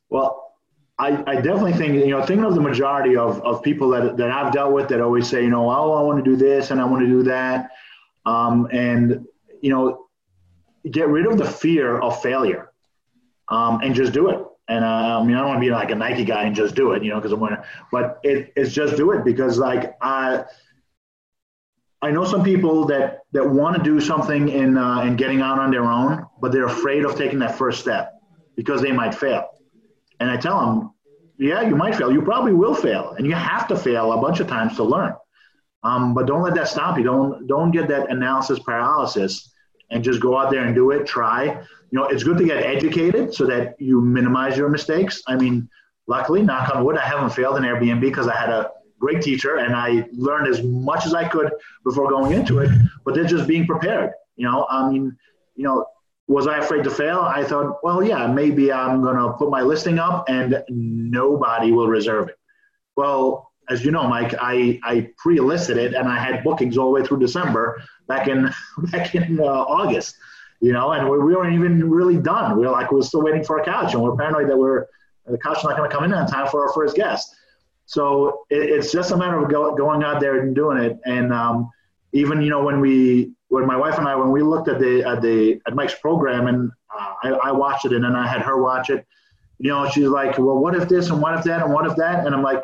well, 0.10 0.54
I, 1.00 1.24
I 1.26 1.36
definitely 1.36 1.74
think, 1.74 1.94
you 1.96 2.10
know, 2.10 2.24
thinking 2.26 2.46
of 2.46 2.56
the 2.56 2.62
majority 2.62 3.16
of, 3.16 3.42
of 3.42 3.64
people 3.64 3.90
that, 3.90 4.18
that 4.18 4.32
I've 4.32 4.52
dealt 4.54 4.74
with 4.74 4.90
that 4.90 5.02
always 5.02 5.28
say, 5.28 5.44
you 5.44 5.50
know, 5.50 5.70
oh, 5.70 5.94
I 5.94 6.02
want 6.02 6.24
to 6.24 6.30
do 6.30 6.36
this 6.36 6.72
and 6.72 6.80
I 6.80 6.86
want 6.86 7.02
to 7.02 7.08
do 7.08 7.24
that. 7.24 7.72
Um, 8.26 8.68
and, 8.72 9.26
you 9.62 9.70
know, 9.70 10.06
get 10.90 11.08
rid 11.08 11.26
of 11.26 11.38
the 11.38 11.46
fear 11.46 12.00
of 12.00 12.22
failure 12.22 12.72
um, 13.50 13.80
and 13.82 13.96
just 13.96 14.14
do 14.14 14.30
it. 14.30 14.46
And 14.68 14.86
uh, 14.86 15.20
I 15.20 15.24
mean, 15.24 15.36
I 15.36 15.40
don't 15.40 15.50
want 15.50 15.62
to 15.62 15.66
be 15.66 15.72
like 15.72 15.92
a 15.92 15.96
Nike 15.96 16.24
guy 16.24 16.44
and 16.44 16.56
just 16.56 16.74
do 16.76 16.94
it, 16.94 17.04
you 17.04 17.10
know, 17.10 17.18
because 17.18 17.34
I'm 17.34 17.40
to, 17.40 17.64
but 17.92 18.20
it, 18.24 18.54
it's 18.56 18.74
just 18.74 18.96
do 18.96 19.12
it 19.12 19.26
because, 19.26 19.58
like, 19.58 19.98
I, 20.02 20.46
I 22.02 22.12
know 22.12 22.24
some 22.24 22.44
people 22.44 22.86
that 22.86 23.20
that 23.34 23.50
want 23.50 23.78
to 23.78 23.84
do 23.84 24.00
something 24.00 24.50
in 24.50 24.78
uh, 24.78 25.02
in 25.02 25.16
getting 25.16 25.42
out 25.42 25.60
on 25.60 25.72
their 25.72 25.84
own, 25.84 26.26
but 26.42 26.52
they're 26.52 26.66
afraid 26.66 27.04
of 27.06 27.16
taking 27.16 27.40
that 27.40 27.58
first 27.58 27.82
step 27.82 28.14
because 28.56 28.82
they 28.82 28.92
might 28.92 29.14
fail. 29.14 29.50
And 30.20 30.30
I 30.30 30.38
tell 30.38 30.60
them, 30.60 30.94
yeah, 31.38 31.62
you 31.62 31.76
might 31.76 31.96
fail. 31.96 32.12
You 32.12 32.22
probably 32.22 32.54
will 32.54 32.76
fail, 32.76 33.16
and 33.18 33.26
you 33.26 33.34
have 33.34 33.68
to 33.68 33.76
fail 33.76 34.14
a 34.14 34.22
bunch 34.22 34.40
of 34.40 34.48
times 34.48 34.76
to 34.78 34.84
learn. 34.84 35.14
Um, 35.84 36.14
but 36.14 36.26
don't 36.26 36.42
let 36.42 36.56
that 36.56 36.70
stop 36.70 36.98
you. 36.98 37.04
Don't 37.04 37.48
don't 37.48 37.72
get 37.72 37.88
that 37.90 38.10
analysis 38.10 38.60
paralysis, 38.60 39.53
and 39.90 40.04
just 40.04 40.22
go 40.22 40.38
out 40.38 40.52
there 40.52 40.64
and 40.64 40.76
do 40.76 40.92
it. 40.92 41.06
Try. 41.06 41.46
You 41.46 42.00
know, 42.00 42.06
it's 42.06 42.24
good 42.24 42.38
to 42.38 42.46
get 42.46 42.64
educated 42.64 43.34
so 43.34 43.46
that 43.46 43.80
you 43.80 44.02
minimize 44.02 44.58
your 44.58 44.70
mistakes. 44.70 45.22
I 45.28 45.36
mean, 45.36 45.70
luckily, 46.08 46.42
knock 46.42 46.74
on 46.76 46.84
wood, 46.84 46.98
I 46.98 47.06
haven't 47.06 47.32
failed 47.32 47.58
in 47.58 47.64
Airbnb 47.64 48.02
because 48.02 48.28
I 48.28 48.36
had 48.36 48.50
a 48.50 48.72
great 49.00 49.22
teacher 49.22 49.58
and 49.58 49.76
I 49.76 50.08
learned 50.14 50.48
as 50.48 50.64
much 50.64 51.06
as 51.06 51.14
I 51.14 51.28
could 51.28 51.52
before 51.84 52.10
going 52.10 52.32
into 52.32 52.60
it. 52.60 52.70
But 53.06 53.16
they're 53.16 53.26
just 53.26 53.48
being 53.48 53.68
prepared. 53.68 54.12
You 54.36 54.50
know, 54.50 54.66
I 54.70 54.90
mean, 54.90 55.16
you 55.56 55.64
know, 55.64 55.86
was 56.28 56.48
I 56.48 56.58
afraid 56.58 56.84
to 56.86 56.90
fail? 56.90 57.20
I 57.20 57.44
thought, 57.44 57.84
well, 57.84 58.02
yeah, 58.02 58.28
maybe 58.28 58.72
I'm 58.72 59.02
going 59.02 59.18
to 59.18 59.34
put 59.34 59.50
my 59.50 59.62
listing 59.62 60.00
up 60.00 60.26
and 60.30 60.64
nobody 60.70 61.72
will 61.72 61.88
reserve 61.88 62.30
it. 62.30 62.36
Well, 62.96 63.52
as 63.70 63.84
you 63.84 63.92
know, 63.92 64.08
Mike, 64.08 64.34
I, 64.40 64.80
I 64.84 65.10
pre-listed 65.18 65.78
it 65.78 65.94
and 65.94 66.08
I 66.08 66.20
had 66.20 66.44
bookings 66.44 66.78
all 66.78 66.88
the 66.94 67.02
way 67.02 67.08
through 67.08 67.20
December 67.20 67.82
back 68.08 68.28
in 68.28 68.50
back 68.92 69.16
in 69.16 69.40
uh, 69.40 69.44
August, 69.44 70.16
you 70.62 70.74
know, 70.74 70.92
and 70.92 71.10
we, 71.10 71.20
we 71.20 71.36
weren't 71.36 71.54
even 71.54 71.90
really 71.90 72.18
done. 72.18 72.58
We 72.58 72.66
were 72.66 72.72
like, 72.72 72.92
we 72.92 72.98
were 72.98 73.04
still 73.04 73.22
waiting 73.22 73.44
for 73.44 73.60
a 73.60 73.66
couch 73.66 73.94
and 73.94 74.04
we're 74.04 74.16
paranoid 74.16 74.50
that 74.50 74.58
we're 74.58 74.88
the 75.26 75.38
couch 75.38 75.60
is 75.60 75.64
not 75.64 75.78
going 75.78 75.90
to 75.90 75.96
come 75.96 76.04
in 76.04 76.14
on 76.14 76.28
time 76.28 76.48
for 76.48 76.68
our 76.68 76.74
first 76.74 76.96
guest. 76.96 77.34
So 77.86 78.46
it, 78.50 78.70
it's 78.70 78.92
just 78.92 79.12
a 79.12 79.18
matter 79.18 79.42
of 79.44 79.50
go, 79.50 79.76
going 79.76 80.04
out 80.04 80.20
there 80.20 80.42
and 80.42 80.56
doing 80.56 80.78
it. 80.78 81.00
And 81.06 81.34
um, 81.34 81.70
even 82.12 82.42
you 82.42 82.50
know 82.50 82.64
when 82.64 82.80
we 82.80 83.32
when 83.50 83.66
my 83.66 83.76
wife 83.76 83.98
and 83.98 84.08
I 84.08 84.16
when 84.16 84.32
we 84.32 84.42
looked 84.42 84.68
at 84.68 84.80
the 84.80 85.04
at 85.04 85.22
the 85.22 85.62
at 85.68 85.76
Mike's 85.76 85.96
program 85.96 86.48
and 86.48 86.72
uh, 86.94 87.14
I, 87.24 87.30
I 87.30 87.52
watched 87.52 87.86
it 87.86 87.94
and 87.94 88.04
then 88.04 88.16
I 88.16 88.28
had 88.28 88.42
her 88.42 88.62
watch 88.62 88.90
it. 88.90 89.06
You 89.60 89.70
know, 89.70 89.90
she's 89.90 90.08
like, 90.08 90.38
well, 90.38 90.58
what 90.58 90.76
if 90.76 90.90
this 90.90 91.10
and 91.10 91.22
what 91.22 91.38
if 91.38 91.44
that 91.46 91.64
and 91.64 91.74
what 91.74 91.86
if 91.86 91.96
that? 91.98 92.26
And 92.26 92.36
I'm 92.36 92.44
like, 92.44 92.64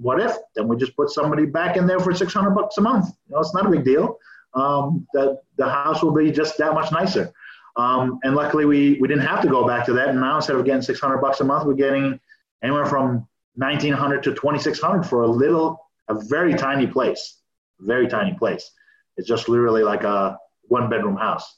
what 0.00 0.20
if? 0.20 0.34
Then 0.56 0.68
we 0.68 0.76
just 0.76 0.96
put 0.96 1.10
somebody 1.10 1.46
back 1.46 1.76
in 1.76 1.86
there 1.86 2.00
for 2.00 2.14
600 2.14 2.50
bucks 2.50 2.78
a 2.78 2.80
month. 2.80 3.06
You 3.28 3.34
know, 3.34 3.40
it's 3.40 3.54
not 3.54 3.66
a 3.66 3.70
big 3.70 3.84
deal. 3.84 4.18
Um, 4.54 5.06
the 5.12 5.40
the 5.56 5.68
house 5.68 6.02
will 6.02 6.12
be 6.12 6.32
just 6.32 6.58
that 6.58 6.74
much 6.74 6.90
nicer. 6.90 7.32
Um, 7.76 8.18
and 8.24 8.34
luckily, 8.34 8.64
we 8.64 8.98
we 9.00 9.06
didn't 9.08 9.26
have 9.26 9.42
to 9.42 9.48
go 9.48 9.66
back 9.66 9.86
to 9.86 9.92
that. 9.92 10.08
And 10.08 10.20
now 10.20 10.36
instead 10.36 10.56
of 10.56 10.64
getting 10.64 10.82
600 10.82 11.18
bucks 11.18 11.40
a 11.40 11.44
month, 11.44 11.66
we're 11.66 11.74
getting 11.74 12.18
anywhere 12.62 12.86
from 12.86 13.28
1900 13.54 14.22
to 14.24 14.34
2600 14.34 15.04
for 15.04 15.22
a 15.22 15.28
little, 15.28 15.88
a 16.08 16.14
very 16.14 16.54
tiny 16.54 16.86
place, 16.86 17.36
very 17.78 18.08
tiny 18.08 18.34
place. 18.34 18.70
It's 19.16 19.28
just 19.28 19.48
literally 19.48 19.82
like 19.82 20.02
a 20.02 20.38
one 20.62 20.88
bedroom 20.88 21.16
house. 21.16 21.54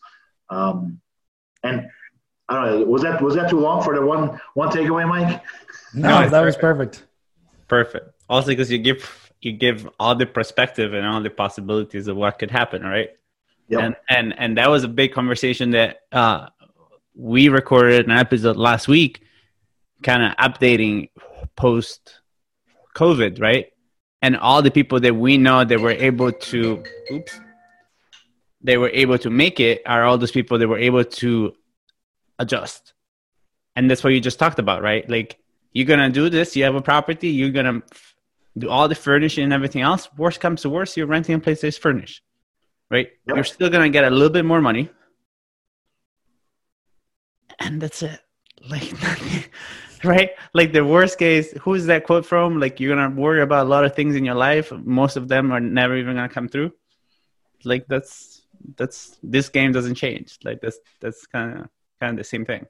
Um, 0.51 1.01
and 1.63 1.89
I 2.49 2.55
don't 2.55 2.81
know, 2.81 2.87
was 2.87 3.03
that 3.03 3.23
was 3.23 3.35
that 3.37 3.49
too 3.49 3.61
long 3.61 3.83
for 3.83 3.95
the 3.95 4.05
one 4.05 4.41
one 4.55 4.69
takeaway, 4.69 5.09
Mike? 5.09 5.43
no, 5.95 6.23
No, 6.23 6.29
that 6.29 6.41
was 6.45 6.57
perfect. 6.57 7.05
Perfect. 7.73 8.11
Also, 8.29 8.49
because 8.49 8.71
you 8.71 8.77
give 8.77 9.33
you 9.41 9.53
give 9.53 9.89
all 9.99 10.15
the 10.15 10.27
perspective 10.27 10.93
and 10.93 11.07
all 11.07 11.23
the 11.23 11.31
possibilities 11.31 12.07
of 12.07 12.19
what 12.19 12.39
could 12.39 12.51
happen, 12.51 12.83
right? 12.83 13.09
Yep. 13.69 13.81
And 13.81 13.97
and 14.11 14.35
and 14.39 14.59
that 14.59 14.69
was 14.69 14.85
a 14.85 14.89
big 14.89 15.15
conversation 15.15 15.71
that 15.71 16.01
uh, 16.13 16.49
we 17.15 17.49
recorded 17.49 18.05
an 18.05 18.13
episode 18.13 18.59
last 18.59 18.89
week, 18.89 19.23
kind 20.03 20.23
of 20.23 20.37
updating 20.37 21.09
post 21.57 22.21
COVID, 22.95 23.41
right? 23.41 23.73
And 24.21 24.37
all 24.37 24.61
the 24.61 24.71
people 24.71 25.01
that 25.01 25.17
we 25.17 25.39
know 25.39 25.65
that 25.65 25.81
were 25.81 25.97
able 26.11 26.31
to, 26.31 26.85
oops, 27.11 27.41
they 28.61 28.77
were 28.77 28.91
able 28.91 29.17
to 29.17 29.31
make 29.31 29.61
it 29.61 29.81
are 29.87 30.05
all 30.05 30.19
those 30.19 30.31
people 30.31 30.59
that 30.59 30.69
were 30.69 30.79
able 30.79 31.05
to 31.05 31.55
adjust. 32.39 32.93
And 33.75 33.91
that's 33.91 34.05
what 34.05 34.13
you 34.13 34.21
just 34.21 34.39
talked 34.39 34.59
about, 34.59 34.83
right? 34.83 35.09
Like 35.09 35.42
you're 35.73 35.87
gonna 35.87 36.11
do 36.11 36.29
this, 36.29 36.57
you 36.57 36.65
have 36.65 36.75
a 36.75 36.83
property, 36.83 37.29
you're 37.29 37.51
gonna 37.51 37.83
do 38.57 38.69
all 38.69 38.89
the 38.89 38.95
furnishing 38.95 39.45
and 39.45 39.53
everything 39.53 39.83
else. 39.83 40.09
Worst 40.17 40.41
comes 40.41 40.63
to 40.63 40.71
worst, 40.71 40.97
you're 40.97 41.07
renting 41.07 41.35
a 41.35 41.39
place 41.39 41.63
that's 41.63 41.79
furnished, 41.79 42.23
right? 42.91 43.09
Yep. 43.27 43.37
You're 43.37 43.45
still 43.45 43.71
gonna 43.71 43.89
get 43.91 44.05
a 44.05 44.11
little 44.11 44.31
bit 44.31 44.45
more 44.45 44.61
money, 44.61 44.91
and 47.59 47.81
that's 47.81 48.03
it. 48.03 48.21
Like, 48.69 48.93
right? 50.05 50.31
Like 50.55 50.73
the 50.73 50.85
worst 50.85 51.19
case, 51.19 51.53
who's 51.63 51.87
that 51.87 52.05
quote 52.05 52.25
from? 52.25 52.61
Like 52.61 52.79
you're 52.79 52.95
gonna 52.95 53.13
worry 53.13 53.43
about 53.43 53.67
a 53.67 53.69
lot 53.69 53.85
of 53.85 53.97
things 53.97 54.15
in 54.15 54.25
your 54.25 54.37
life. 54.37 54.71
Most 54.71 55.17
of 55.17 55.27
them 55.27 55.51
are 55.51 55.59
never 55.59 55.97
even 55.97 56.15
gonna 56.15 56.29
come 56.29 56.49
through. 56.49 56.73
Like 57.65 57.87
that's 57.89 58.43
that's 58.77 59.19
this 59.21 59.49
game 59.49 59.73
doesn't 59.73 59.97
change. 59.97 60.39
Like 60.45 60.61
that's 60.61 60.79
that's 61.01 61.27
kind 61.27 61.59
of 61.59 61.69
kind 62.01 62.13
of 62.13 62.17
the 62.19 62.25
same 62.25 62.45
thing. 62.45 62.67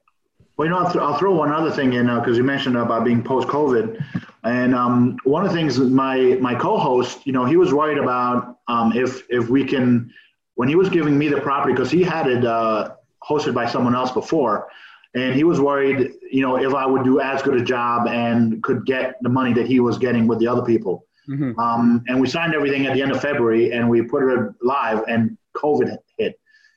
Well, 0.55 0.67
you 0.67 0.73
know, 0.73 0.79
I'll, 0.79 0.91
th- 0.91 1.03
I'll 1.03 1.17
throw 1.17 1.33
one 1.33 1.51
other 1.51 1.71
thing 1.71 1.93
in 1.93 2.05
because 2.05 2.35
uh, 2.35 2.37
you 2.37 2.43
mentioned 2.43 2.77
about 2.77 3.03
being 3.03 3.23
post-COVID, 3.23 4.03
and 4.43 4.75
um, 4.75 5.17
one 5.23 5.45
of 5.45 5.51
the 5.51 5.57
things 5.57 5.79
my 5.79 6.37
my 6.39 6.53
co-host, 6.53 7.25
you 7.25 7.33
know, 7.33 7.45
he 7.45 7.57
was 7.57 7.73
worried 7.73 7.97
about 7.97 8.59
um, 8.67 8.93
if 8.95 9.23
if 9.29 9.49
we 9.49 9.65
can, 9.65 10.13
when 10.55 10.69
he 10.69 10.75
was 10.75 10.89
giving 10.89 11.17
me 11.17 11.27
the 11.27 11.41
property 11.41 11.73
because 11.73 11.89
he 11.89 12.03
had 12.03 12.27
it 12.27 12.45
uh, 12.45 12.91
hosted 13.27 13.53
by 13.53 13.67
someone 13.67 13.95
else 13.95 14.11
before, 14.11 14.67
and 15.15 15.33
he 15.33 15.43
was 15.43 15.59
worried, 15.59 16.11
you 16.31 16.41
know, 16.41 16.57
if 16.57 16.73
I 16.73 16.85
would 16.85 17.03
do 17.03 17.19
as 17.19 17.41
good 17.41 17.59
a 17.59 17.63
job 17.63 18.07
and 18.07 18.61
could 18.61 18.85
get 18.85 19.15
the 19.21 19.29
money 19.29 19.53
that 19.53 19.65
he 19.65 19.79
was 19.79 19.97
getting 19.97 20.27
with 20.27 20.39
the 20.39 20.47
other 20.47 20.63
people. 20.63 21.05
Mm-hmm. 21.27 21.57
Um, 21.59 22.03
and 22.07 22.19
we 22.19 22.27
signed 22.27 22.53
everything 22.53 22.85
at 22.85 22.93
the 22.93 23.01
end 23.01 23.11
of 23.11 23.21
February, 23.21 23.71
and 23.71 23.89
we 23.89 24.01
put 24.01 24.23
it 24.23 24.53
live, 24.61 25.03
and 25.07 25.37
COVID 25.55 25.97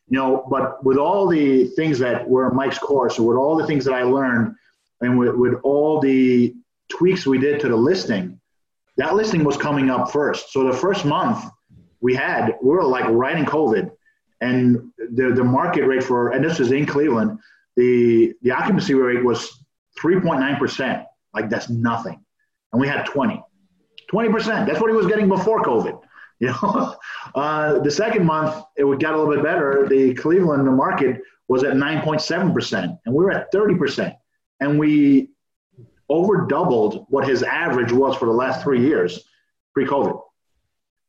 you 0.09 0.19
know, 0.19 0.47
but 0.49 0.85
with 0.85 0.99
all 0.99 1.27
the 1.27 1.64
things 1.69 1.99
that 1.99 2.29
were 2.29 2.53
Mike's 2.53 2.79
course, 2.79 3.19
with 3.19 3.37
all 3.37 3.57
the 3.57 3.66
things 3.66 3.85
that 3.85 3.95
I 3.95 4.03
learned, 4.03 4.55
and 5.01 5.19
with, 5.19 5.35
with 5.35 5.55
all 5.62 6.01
the 6.01 6.55
tweaks 6.88 7.27
we 7.27 7.38
did 7.38 7.61
to 7.61 7.69
the 7.69 7.77
listing, 7.77 8.40
that 8.97 9.14
listing 9.14 9.45
was 9.45 9.57
coming 9.57 9.90
up 9.90 10.11
first. 10.11 10.53
So 10.53 10.64
the 10.64 10.77
first 10.77 11.05
month 11.05 11.45
we 12.01 12.14
had, 12.14 12.57
we 12.62 12.71
were 12.71 12.85
like 12.85 13.07
right 13.09 13.37
in 13.37 13.45
COVID, 13.45 13.90
and 14.40 14.92
the 15.14 15.33
the 15.33 15.45
market 15.45 15.87
rate 15.87 16.05
for, 16.05 16.31
and 16.31 16.45
this 16.45 16.61
is 16.61 16.71
in 16.71 16.87
Cleveland, 16.87 17.38
the 17.77 18.33
the 18.42 18.53
occupancy 18.53 18.95
rate 18.95 19.25
was 19.25 19.64
3.9 19.99 20.59
percent. 20.59 21.05
Like 21.35 21.51
that's 21.51 21.69
nothing, 21.69 22.25
and 22.73 22.81
we 22.81 22.87
had 22.87 23.05
20. 23.07 23.42
20 24.09 24.29
percent. 24.31 24.66
That's 24.69 24.81
what 24.81 24.88
he 24.88 24.97
was 24.97 25.07
getting 25.07 25.29
before 25.29 25.62
COVID. 25.62 26.01
You 26.40 26.49
know, 26.49 26.94
uh, 27.35 27.79
the 27.79 27.90
second 27.90 28.27
month 28.27 28.62
it 28.77 28.85
got 29.01 29.14
a 29.14 29.18
little 29.18 29.35
bit 29.35 29.42
better. 29.42 29.87
The 29.88 30.12
Cleveland 30.14 30.66
market 30.77 31.22
was 31.49 31.64
at 31.64 31.72
9.7 31.72 32.53
percent, 32.53 32.92
and 33.07 33.14
we 33.14 33.25
were 33.25 33.33
at 33.33 33.51
30 33.53 33.77
percent, 33.77 34.14
and 34.61 34.79
we 34.79 35.31
over 36.11 36.46
doubled 36.46 37.07
what 37.09 37.27
his 37.27 37.42
average 37.42 37.90
was 37.90 38.16
for 38.16 38.27
the 38.27 38.33
last 38.33 38.62
three 38.62 38.81
years 38.87 39.25
pre-COVID. 39.72 40.20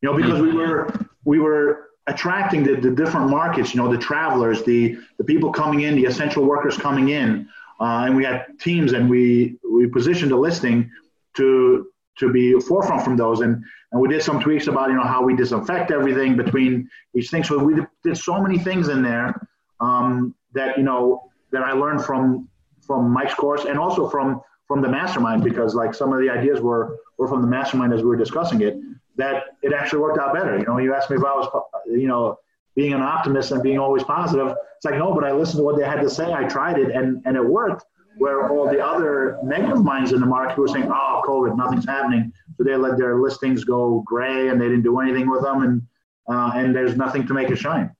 You 0.02 0.10
know, 0.10 0.16
because 0.16 0.42
we 0.42 0.54
were 0.54 0.94
we 1.26 1.40
were 1.40 1.90
attracting 2.08 2.64
the, 2.64 2.76
the 2.76 2.92
different 2.92 3.30
markets. 3.30 3.74
You 3.74 3.82
know, 3.82 3.92
the 3.92 3.98
travelers, 3.98 4.64
the 4.64 4.98
the 5.18 5.24
people 5.24 5.52
coming 5.52 5.82
in, 5.82 5.96
the 5.96 6.06
essential 6.06 6.46
workers 6.46 6.78
coming 6.78 7.10
in, 7.10 7.50
uh, 7.80 8.06
and 8.06 8.16
we 8.16 8.24
had 8.24 8.46
teams, 8.60 8.94
and 8.94 9.10
we 9.10 9.58
we 9.70 9.88
positioned 9.88 10.32
the 10.32 10.38
listing 10.38 10.90
to 11.36 11.88
to 12.20 12.32
be 12.32 12.60
forefront 12.60 13.04
from 13.04 13.16
those. 13.16 13.42
And 13.42 13.64
and 13.92 14.02
we 14.02 14.10
did 14.10 14.22
some 14.22 14.40
tweaks 14.40 14.68
about 14.68 14.90
you 14.90 14.96
know 14.96 15.04
how 15.04 15.24
we 15.24 15.36
disinfect 15.36 15.92
everything 15.92 16.36
between 16.36 16.90
each 17.16 17.30
thing. 17.30 17.44
So 17.44 17.58
we 17.58 17.76
did 18.04 18.18
so 18.18 18.42
many 18.42 18.60
things 18.60 18.90
in 18.90 19.02
there 19.02 19.48
um, 19.80 20.36
that 20.54 20.78
you 20.78 20.84
know 20.84 21.30
that 21.52 21.64
I 21.64 21.74
learned 21.74 22.04
from 22.04 22.50
from 22.82 23.12
Mike's 23.12 23.34
course 23.34 23.66
and 23.66 23.80
also 23.80 24.10
from 24.10 24.42
from 24.68 24.82
the 24.82 24.90
mastermind 24.90 25.44
because 25.44 25.74
like 25.76 25.94
some 25.94 26.12
of 26.12 26.20
the 26.20 26.30
ideas 26.30 26.60
were 26.60 26.98
were 27.18 27.28
from 27.28 27.42
the 27.42 27.48
mastermind 27.48 27.94
as 27.94 28.02
we 28.02 28.08
were 28.08 28.18
discussing 28.18 28.62
it 28.62 28.78
that 29.16 29.58
it 29.64 29.74
actually 29.74 30.00
worked 30.00 30.20
out 30.20 30.34
better. 30.34 30.58
You 30.58 30.66
know, 30.66 30.78
you 30.78 30.94
asked 30.94 31.10
me 31.10 31.18
if 31.18 31.24
I 31.24 31.34
was 31.34 31.48
you 31.88 32.08
know 32.08 32.40
being 32.76 32.94
an 32.94 33.02
optimist 33.02 33.52
and 33.52 33.64
being 33.64 33.80
always 33.80 34.04
positive. 34.04 34.56
It's 34.76 34.86
like 34.86 34.96
no, 34.96 35.14
but 35.14 35.24
I 35.24 35.32
listened 35.32 35.60
to 35.60 35.64
what 35.64 35.78
they 35.78 35.86
had 35.86 36.02
to 36.02 36.10
say. 36.10 36.34
I 36.34 36.44
tried 36.44 36.78
it 36.78 36.92
and 36.92 37.22
and 37.26 37.38
it 37.38 37.46
worked 37.46 37.86
where 38.18 38.50
all 38.50 38.70
the 38.70 38.84
other 38.84 39.38
negative 39.44 39.84
minds 39.84 40.12
in 40.12 40.20
the 40.20 40.26
market 40.26 40.58
were 40.58 40.68
saying, 40.68 40.90
"Oh, 40.92 41.22
COVID, 41.26 41.56
nothing's 41.56 41.86
happening," 41.86 42.32
so 42.56 42.64
they 42.64 42.76
let 42.76 42.98
their 42.98 43.20
listings 43.20 43.64
go 43.64 44.02
gray 44.06 44.50
and 44.50 44.60
they 44.60 44.68
didn't 44.68 44.84
do 44.84 45.00
anything 45.00 45.30
with 45.30 45.42
them, 45.42 45.64
and 45.64 45.82
uh, 46.28 46.52
and 46.56 46.76
there's 46.76 46.96
nothing 46.96 47.26
to 47.28 47.34
make 47.34 47.50
it 47.50 47.58
shine. 47.58 47.92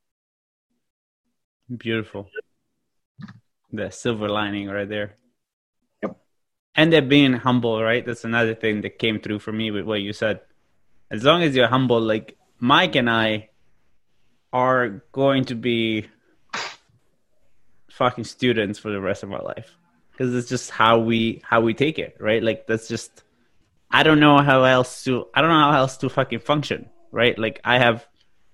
Beautiful. 1.76 2.30
The 3.72 3.92
silver 3.92 4.30
lining 4.30 4.70
right 4.70 4.88
there. 4.88 5.16
Yep. 6.02 6.18
And 6.76 6.92
they're 6.92 7.02
being 7.02 7.34
humble, 7.34 7.82
right? 7.82 8.06
That's 8.06 8.24
another 8.24 8.56
thing 8.56 8.82
that 8.82 9.00
came 9.00 9.20
through 9.20 9.40
for 9.40 9.52
me 9.52 9.72
with 9.72 9.86
what 9.86 10.02
you 10.02 10.14
said. 10.14 10.42
As 11.12 11.24
long 11.24 11.44
as 11.44 11.56
you're 11.56 11.68
humble, 11.68 12.00
like 12.00 12.38
Mike 12.60 12.96
and 12.96 13.10
I 13.10 13.50
are 14.54 15.04
going 15.12 15.46
to 15.46 15.56
be 15.56 16.08
fucking 17.92 18.24
students 18.24 18.80
for 18.80 18.92
the 18.92 19.02
rest 19.02 19.24
of 19.24 19.34
our 19.34 19.44
life 19.44 19.77
because 20.18 20.34
it's 20.34 20.50
just 20.50 20.72
how 20.72 20.98
we 20.98 21.42
how 21.44 21.62
we 21.62 21.74
take 21.74 22.00
it, 22.00 22.18
right? 22.20 22.42
Like 22.42 22.66
that's 22.66 22.88
just 22.88 23.24
I 23.92 24.04
don't 24.04 24.20
know 24.20 24.40
how 24.40 24.64
else 24.64 25.04
to 25.04 25.28
I 25.34 25.42
don't 25.42 25.52
know 25.52 25.72
how 25.72 25.78
else 25.78 25.98
to 25.98 26.10
fucking 26.10 26.40
function, 26.40 26.90
right? 27.12 27.38
Like 27.38 27.62
I 27.64 27.78
have 27.78 28.08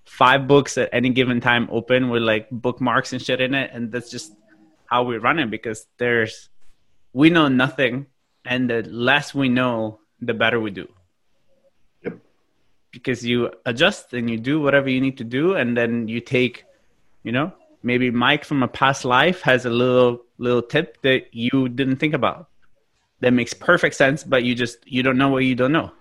five 0.04 0.47
books 0.47 0.78
at 0.78 0.89
any 0.91 1.10
given 1.10 1.39
time 1.39 1.69
open 1.71 2.10
with 2.10 2.21
like 2.21 2.49
bookmarks 2.52 3.13
and 3.13 3.21
shit 3.21 3.39
in 3.39 3.54
it, 3.54 3.71
and 3.73 3.91
that's 3.91 4.12
just 4.12 4.34
how 4.86 5.04
we 5.04 5.17
run 5.17 5.39
it 5.39 5.49
because 5.49 5.88
there's 5.97 6.49
we 7.13 7.30
know 7.30 7.47
nothing, 7.47 8.08
and 8.43 8.69
the 8.69 8.84
less 8.84 9.34
we 9.34 9.47
know, 9.47 9.99
the 10.19 10.34
better 10.34 10.60
we 10.60 10.71
do. 10.71 10.88
Yep. 12.04 12.17
Because 12.91 13.26
you 13.26 13.52
adjust 13.65 14.13
and 14.13 14.30
you 14.30 14.38
do 14.38 14.60
whatever 14.60 14.89
you 14.89 14.99
need 14.99 15.19
to 15.19 15.23
do, 15.23 15.56
and 15.56 15.78
then 15.78 16.08
you 16.10 16.19
take, 16.19 16.65
you 17.23 17.32
know, 17.32 17.54
maybe 17.83 18.09
Mike 18.09 18.45
from 18.45 18.63
a 18.63 18.67
past 18.67 19.05
life 19.05 19.41
has 19.41 19.65
a 19.65 19.69
little 19.69 20.21
little 20.37 20.61
tip 20.61 21.01
that 21.01 21.33
you 21.33 21.69
didn't 21.69 21.97
think 21.97 22.13
about 22.13 22.49
that 23.19 23.31
makes 23.31 23.53
perfect 23.53 23.95
sense, 23.95 24.23
but 24.23 24.43
you 24.43 24.55
just 24.55 24.77
you 24.85 25.03
don't 25.03 25.17
know 25.17 25.29
what 25.29 25.43
you 25.43 25.55
don't 25.55 25.71
know, 25.71 25.91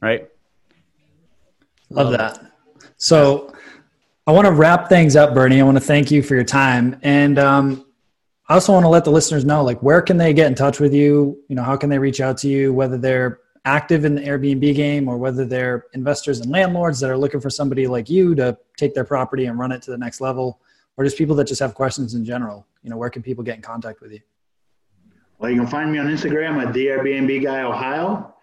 right? 0.00 0.28
Love 1.90 2.12
that. 2.12 2.52
So 2.96 3.54
I 4.26 4.32
want 4.32 4.46
to 4.46 4.52
wrap 4.52 4.88
things 4.88 5.16
up, 5.16 5.34
Bernie. 5.34 5.60
I 5.60 5.64
want 5.64 5.76
to 5.76 5.84
thank 5.84 6.10
you 6.10 6.22
for 6.22 6.34
your 6.34 6.44
time, 6.44 6.98
and 7.02 7.38
um, 7.38 7.86
I 8.48 8.54
also 8.54 8.72
want 8.72 8.84
to 8.84 8.88
let 8.88 9.04
the 9.04 9.10
listeners 9.10 9.44
know, 9.44 9.62
like, 9.62 9.82
where 9.82 10.02
can 10.02 10.16
they 10.16 10.32
get 10.32 10.46
in 10.46 10.54
touch 10.54 10.80
with 10.80 10.92
you? 10.92 11.38
You 11.48 11.56
know, 11.56 11.62
how 11.62 11.76
can 11.76 11.88
they 11.88 11.98
reach 11.98 12.20
out 12.20 12.36
to 12.38 12.48
you? 12.48 12.74
Whether 12.74 12.98
they're 12.98 13.40
active 13.64 14.04
in 14.04 14.14
the 14.14 14.22
Airbnb 14.22 14.74
game 14.74 15.08
or 15.08 15.18
whether 15.18 15.44
they're 15.44 15.86
investors 15.92 16.40
and 16.40 16.50
landlords 16.50 17.00
that 17.00 17.10
are 17.10 17.16
looking 17.16 17.40
for 17.40 17.50
somebody 17.50 17.86
like 17.86 18.08
you 18.08 18.34
to 18.34 18.56
take 18.76 18.94
their 18.94 19.04
property 19.04 19.46
and 19.46 19.58
run 19.58 19.70
it 19.70 19.82
to 19.82 19.90
the 19.90 19.98
next 19.98 20.20
level 20.20 20.60
or 21.00 21.04
just 21.04 21.16
people 21.16 21.34
that 21.34 21.46
just 21.46 21.60
have 21.60 21.72
questions 21.72 22.12
in 22.12 22.26
general? 22.26 22.66
You 22.82 22.90
know, 22.90 22.98
where 22.98 23.08
can 23.08 23.22
people 23.22 23.42
get 23.42 23.56
in 23.56 23.62
contact 23.62 24.02
with 24.02 24.12
you? 24.12 24.20
Well, 25.38 25.50
you 25.50 25.56
can 25.56 25.66
find 25.66 25.90
me 25.90 25.98
on 25.98 26.06
Instagram 26.06 26.62
at 26.62 26.74
the 26.74 26.88
Airbnb 26.88 27.42
guy 27.42 27.62
Ohio, 27.62 28.34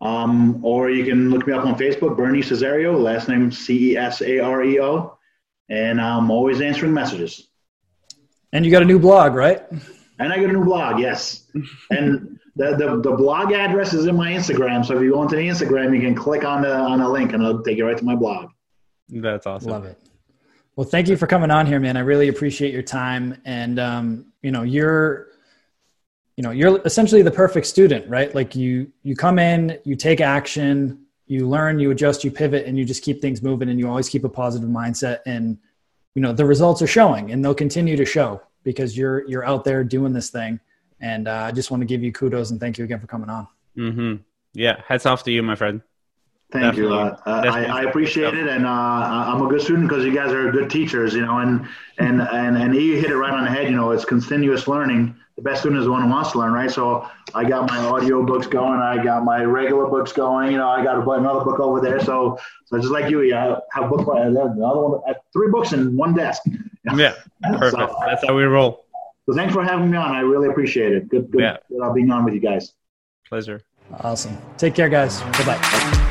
um, 0.00 0.64
or 0.64 0.88
you 0.88 1.04
can 1.04 1.30
look 1.30 1.48
me 1.48 1.52
up 1.52 1.66
on 1.66 1.74
Facebook, 1.74 2.16
Bernie 2.16 2.42
Cesareo, 2.42 2.96
last 2.96 3.28
name 3.28 3.50
C 3.50 3.90
E 3.90 3.96
S 3.96 4.22
A 4.22 4.38
R 4.38 4.62
E 4.62 4.80
O, 4.80 5.18
and 5.68 6.00
I'm 6.00 6.30
always 6.30 6.60
answering 6.60 6.94
messages. 6.94 7.48
And 8.52 8.64
you 8.64 8.70
got 8.70 8.82
a 8.82 8.86
new 8.86 9.00
blog, 9.00 9.34
right? 9.34 9.64
And 10.20 10.32
I 10.32 10.36
got 10.36 10.50
a 10.50 10.52
new 10.52 10.64
blog, 10.64 11.00
yes. 11.00 11.50
and 11.90 12.38
the, 12.54 12.76
the, 12.76 13.00
the 13.00 13.16
blog 13.16 13.50
address 13.50 13.94
is 13.94 14.06
in 14.06 14.14
my 14.14 14.30
Instagram. 14.30 14.86
So 14.86 14.96
if 14.96 15.02
you 15.02 15.10
go 15.10 15.22
into 15.24 15.34
the 15.34 15.48
Instagram, 15.48 15.92
you 15.92 16.00
can 16.00 16.14
click 16.14 16.44
on 16.44 16.62
the 16.62 16.72
on 16.72 17.00
a 17.00 17.08
link 17.08 17.32
and 17.32 17.42
it'll 17.42 17.64
take 17.64 17.78
you 17.78 17.84
right 17.84 17.98
to 17.98 18.04
my 18.04 18.14
blog. 18.14 18.50
That's 19.08 19.48
awesome. 19.48 19.72
Love 19.72 19.86
it. 19.86 20.05
Well, 20.76 20.86
thank 20.86 21.08
you 21.08 21.16
for 21.16 21.26
coming 21.26 21.50
on 21.50 21.66
here, 21.66 21.80
man. 21.80 21.96
I 21.96 22.00
really 22.00 22.28
appreciate 22.28 22.72
your 22.72 22.82
time. 22.82 23.40
And, 23.46 23.78
um, 23.78 24.26
you 24.42 24.50
know, 24.50 24.62
you're, 24.62 25.28
you 26.36 26.42
know, 26.42 26.50
you're 26.50 26.82
essentially 26.84 27.22
the 27.22 27.30
perfect 27.30 27.66
student, 27.66 28.06
right? 28.10 28.34
Like 28.34 28.54
you, 28.54 28.92
you 29.02 29.16
come 29.16 29.38
in, 29.38 29.78
you 29.84 29.96
take 29.96 30.20
action, 30.20 31.06
you 31.26 31.48
learn, 31.48 31.78
you 31.78 31.90
adjust, 31.92 32.24
you 32.24 32.30
pivot, 32.30 32.66
and 32.66 32.76
you 32.76 32.84
just 32.84 33.02
keep 33.02 33.22
things 33.22 33.42
moving 33.42 33.70
and 33.70 33.78
you 33.80 33.88
always 33.88 34.10
keep 34.10 34.22
a 34.24 34.28
positive 34.28 34.68
mindset. 34.68 35.20
And, 35.24 35.56
you 36.14 36.20
know, 36.20 36.34
the 36.34 36.44
results 36.44 36.82
are 36.82 36.86
showing 36.86 37.32
and 37.32 37.42
they'll 37.42 37.54
continue 37.54 37.96
to 37.96 38.04
show 38.04 38.42
because 38.62 38.98
you're, 38.98 39.26
you're 39.26 39.46
out 39.46 39.64
there 39.64 39.82
doing 39.82 40.12
this 40.12 40.28
thing. 40.28 40.60
And 41.00 41.26
uh, 41.26 41.44
I 41.46 41.52
just 41.52 41.70
want 41.70 41.80
to 41.80 41.86
give 41.86 42.02
you 42.02 42.12
kudos 42.12 42.50
and 42.50 42.60
thank 42.60 42.76
you 42.76 42.84
again 42.84 43.00
for 43.00 43.06
coming 43.06 43.30
on. 43.30 43.48
Mm-hmm. 43.78 44.16
Yeah. 44.52 44.82
Hats 44.86 45.06
off 45.06 45.22
to 45.24 45.32
you, 45.32 45.42
my 45.42 45.54
friend. 45.54 45.80
Thank 46.52 46.76
you. 46.76 46.92
Uh, 46.92 47.18
uh, 47.26 47.42
I, 47.44 47.64
I, 47.64 47.82
appreciate 47.82 48.34
it, 48.34 48.46
and 48.46 48.64
uh, 48.64 48.70
I'm 48.70 49.42
a 49.42 49.48
good 49.48 49.60
student 49.60 49.88
because 49.88 50.04
you 50.04 50.14
guys 50.14 50.32
are 50.32 50.50
good 50.52 50.70
teachers. 50.70 51.12
You 51.12 51.26
know, 51.26 51.38
and 51.38 51.66
and 51.98 52.22
and 52.22 52.56
and 52.56 52.74
you 52.74 52.96
hit 52.96 53.10
it 53.10 53.16
right 53.16 53.32
on 53.32 53.44
the 53.44 53.50
head. 53.50 53.64
You 53.64 53.74
know, 53.74 53.90
it's 53.90 54.04
continuous 54.04 54.68
learning. 54.68 55.16
The 55.34 55.42
best 55.42 55.60
student 55.60 55.80
is 55.80 55.86
the 55.86 55.90
one 55.90 56.02
who 56.02 56.08
wants 56.08 56.32
to 56.32 56.38
learn, 56.38 56.52
right? 56.52 56.70
So 56.70 57.06
I 57.34 57.44
got 57.44 57.68
my 57.68 57.78
audio 57.78 58.24
books 58.24 58.46
going. 58.46 58.80
I 58.80 59.02
got 59.02 59.24
my 59.24 59.42
regular 59.42 59.86
books 59.86 60.12
going. 60.12 60.52
You 60.52 60.58
know, 60.58 60.68
I 60.68 60.84
got 60.84 60.96
another 60.96 61.44
book 61.44 61.58
over 61.58 61.80
there. 61.80 62.00
So 62.00 62.38
so 62.66 62.78
just 62.78 62.92
like 62.92 63.10
you, 63.10 63.22
yeah, 63.22 63.58
I 63.74 63.80
have 63.80 63.90
book 63.90 64.06
another 64.14 64.50
one, 64.54 65.14
three 65.32 65.50
books 65.50 65.72
in 65.72 65.96
one 65.96 66.14
desk. 66.14 66.42
Yeah, 66.94 67.14
perfect. 67.42 67.72
So, 67.72 67.96
That's 68.06 68.24
how 68.24 68.36
we 68.36 68.44
roll. 68.44 68.86
So 69.26 69.34
thanks 69.34 69.52
for 69.52 69.64
having 69.64 69.90
me 69.90 69.96
on. 69.96 70.14
I 70.14 70.20
really 70.20 70.48
appreciate 70.48 70.92
it. 70.92 71.08
Good, 71.08 71.30
good, 71.32 71.40
yeah. 71.40 71.56
good 71.68 71.94
being 71.94 72.10
on 72.12 72.24
with 72.24 72.34
you 72.34 72.40
guys. 72.40 72.72
Pleasure. 73.28 73.62
Awesome. 74.00 74.38
Take 74.56 74.74
care, 74.74 74.88
guys. 74.88 75.20
Bye 75.20 75.44
bye. 75.44 76.02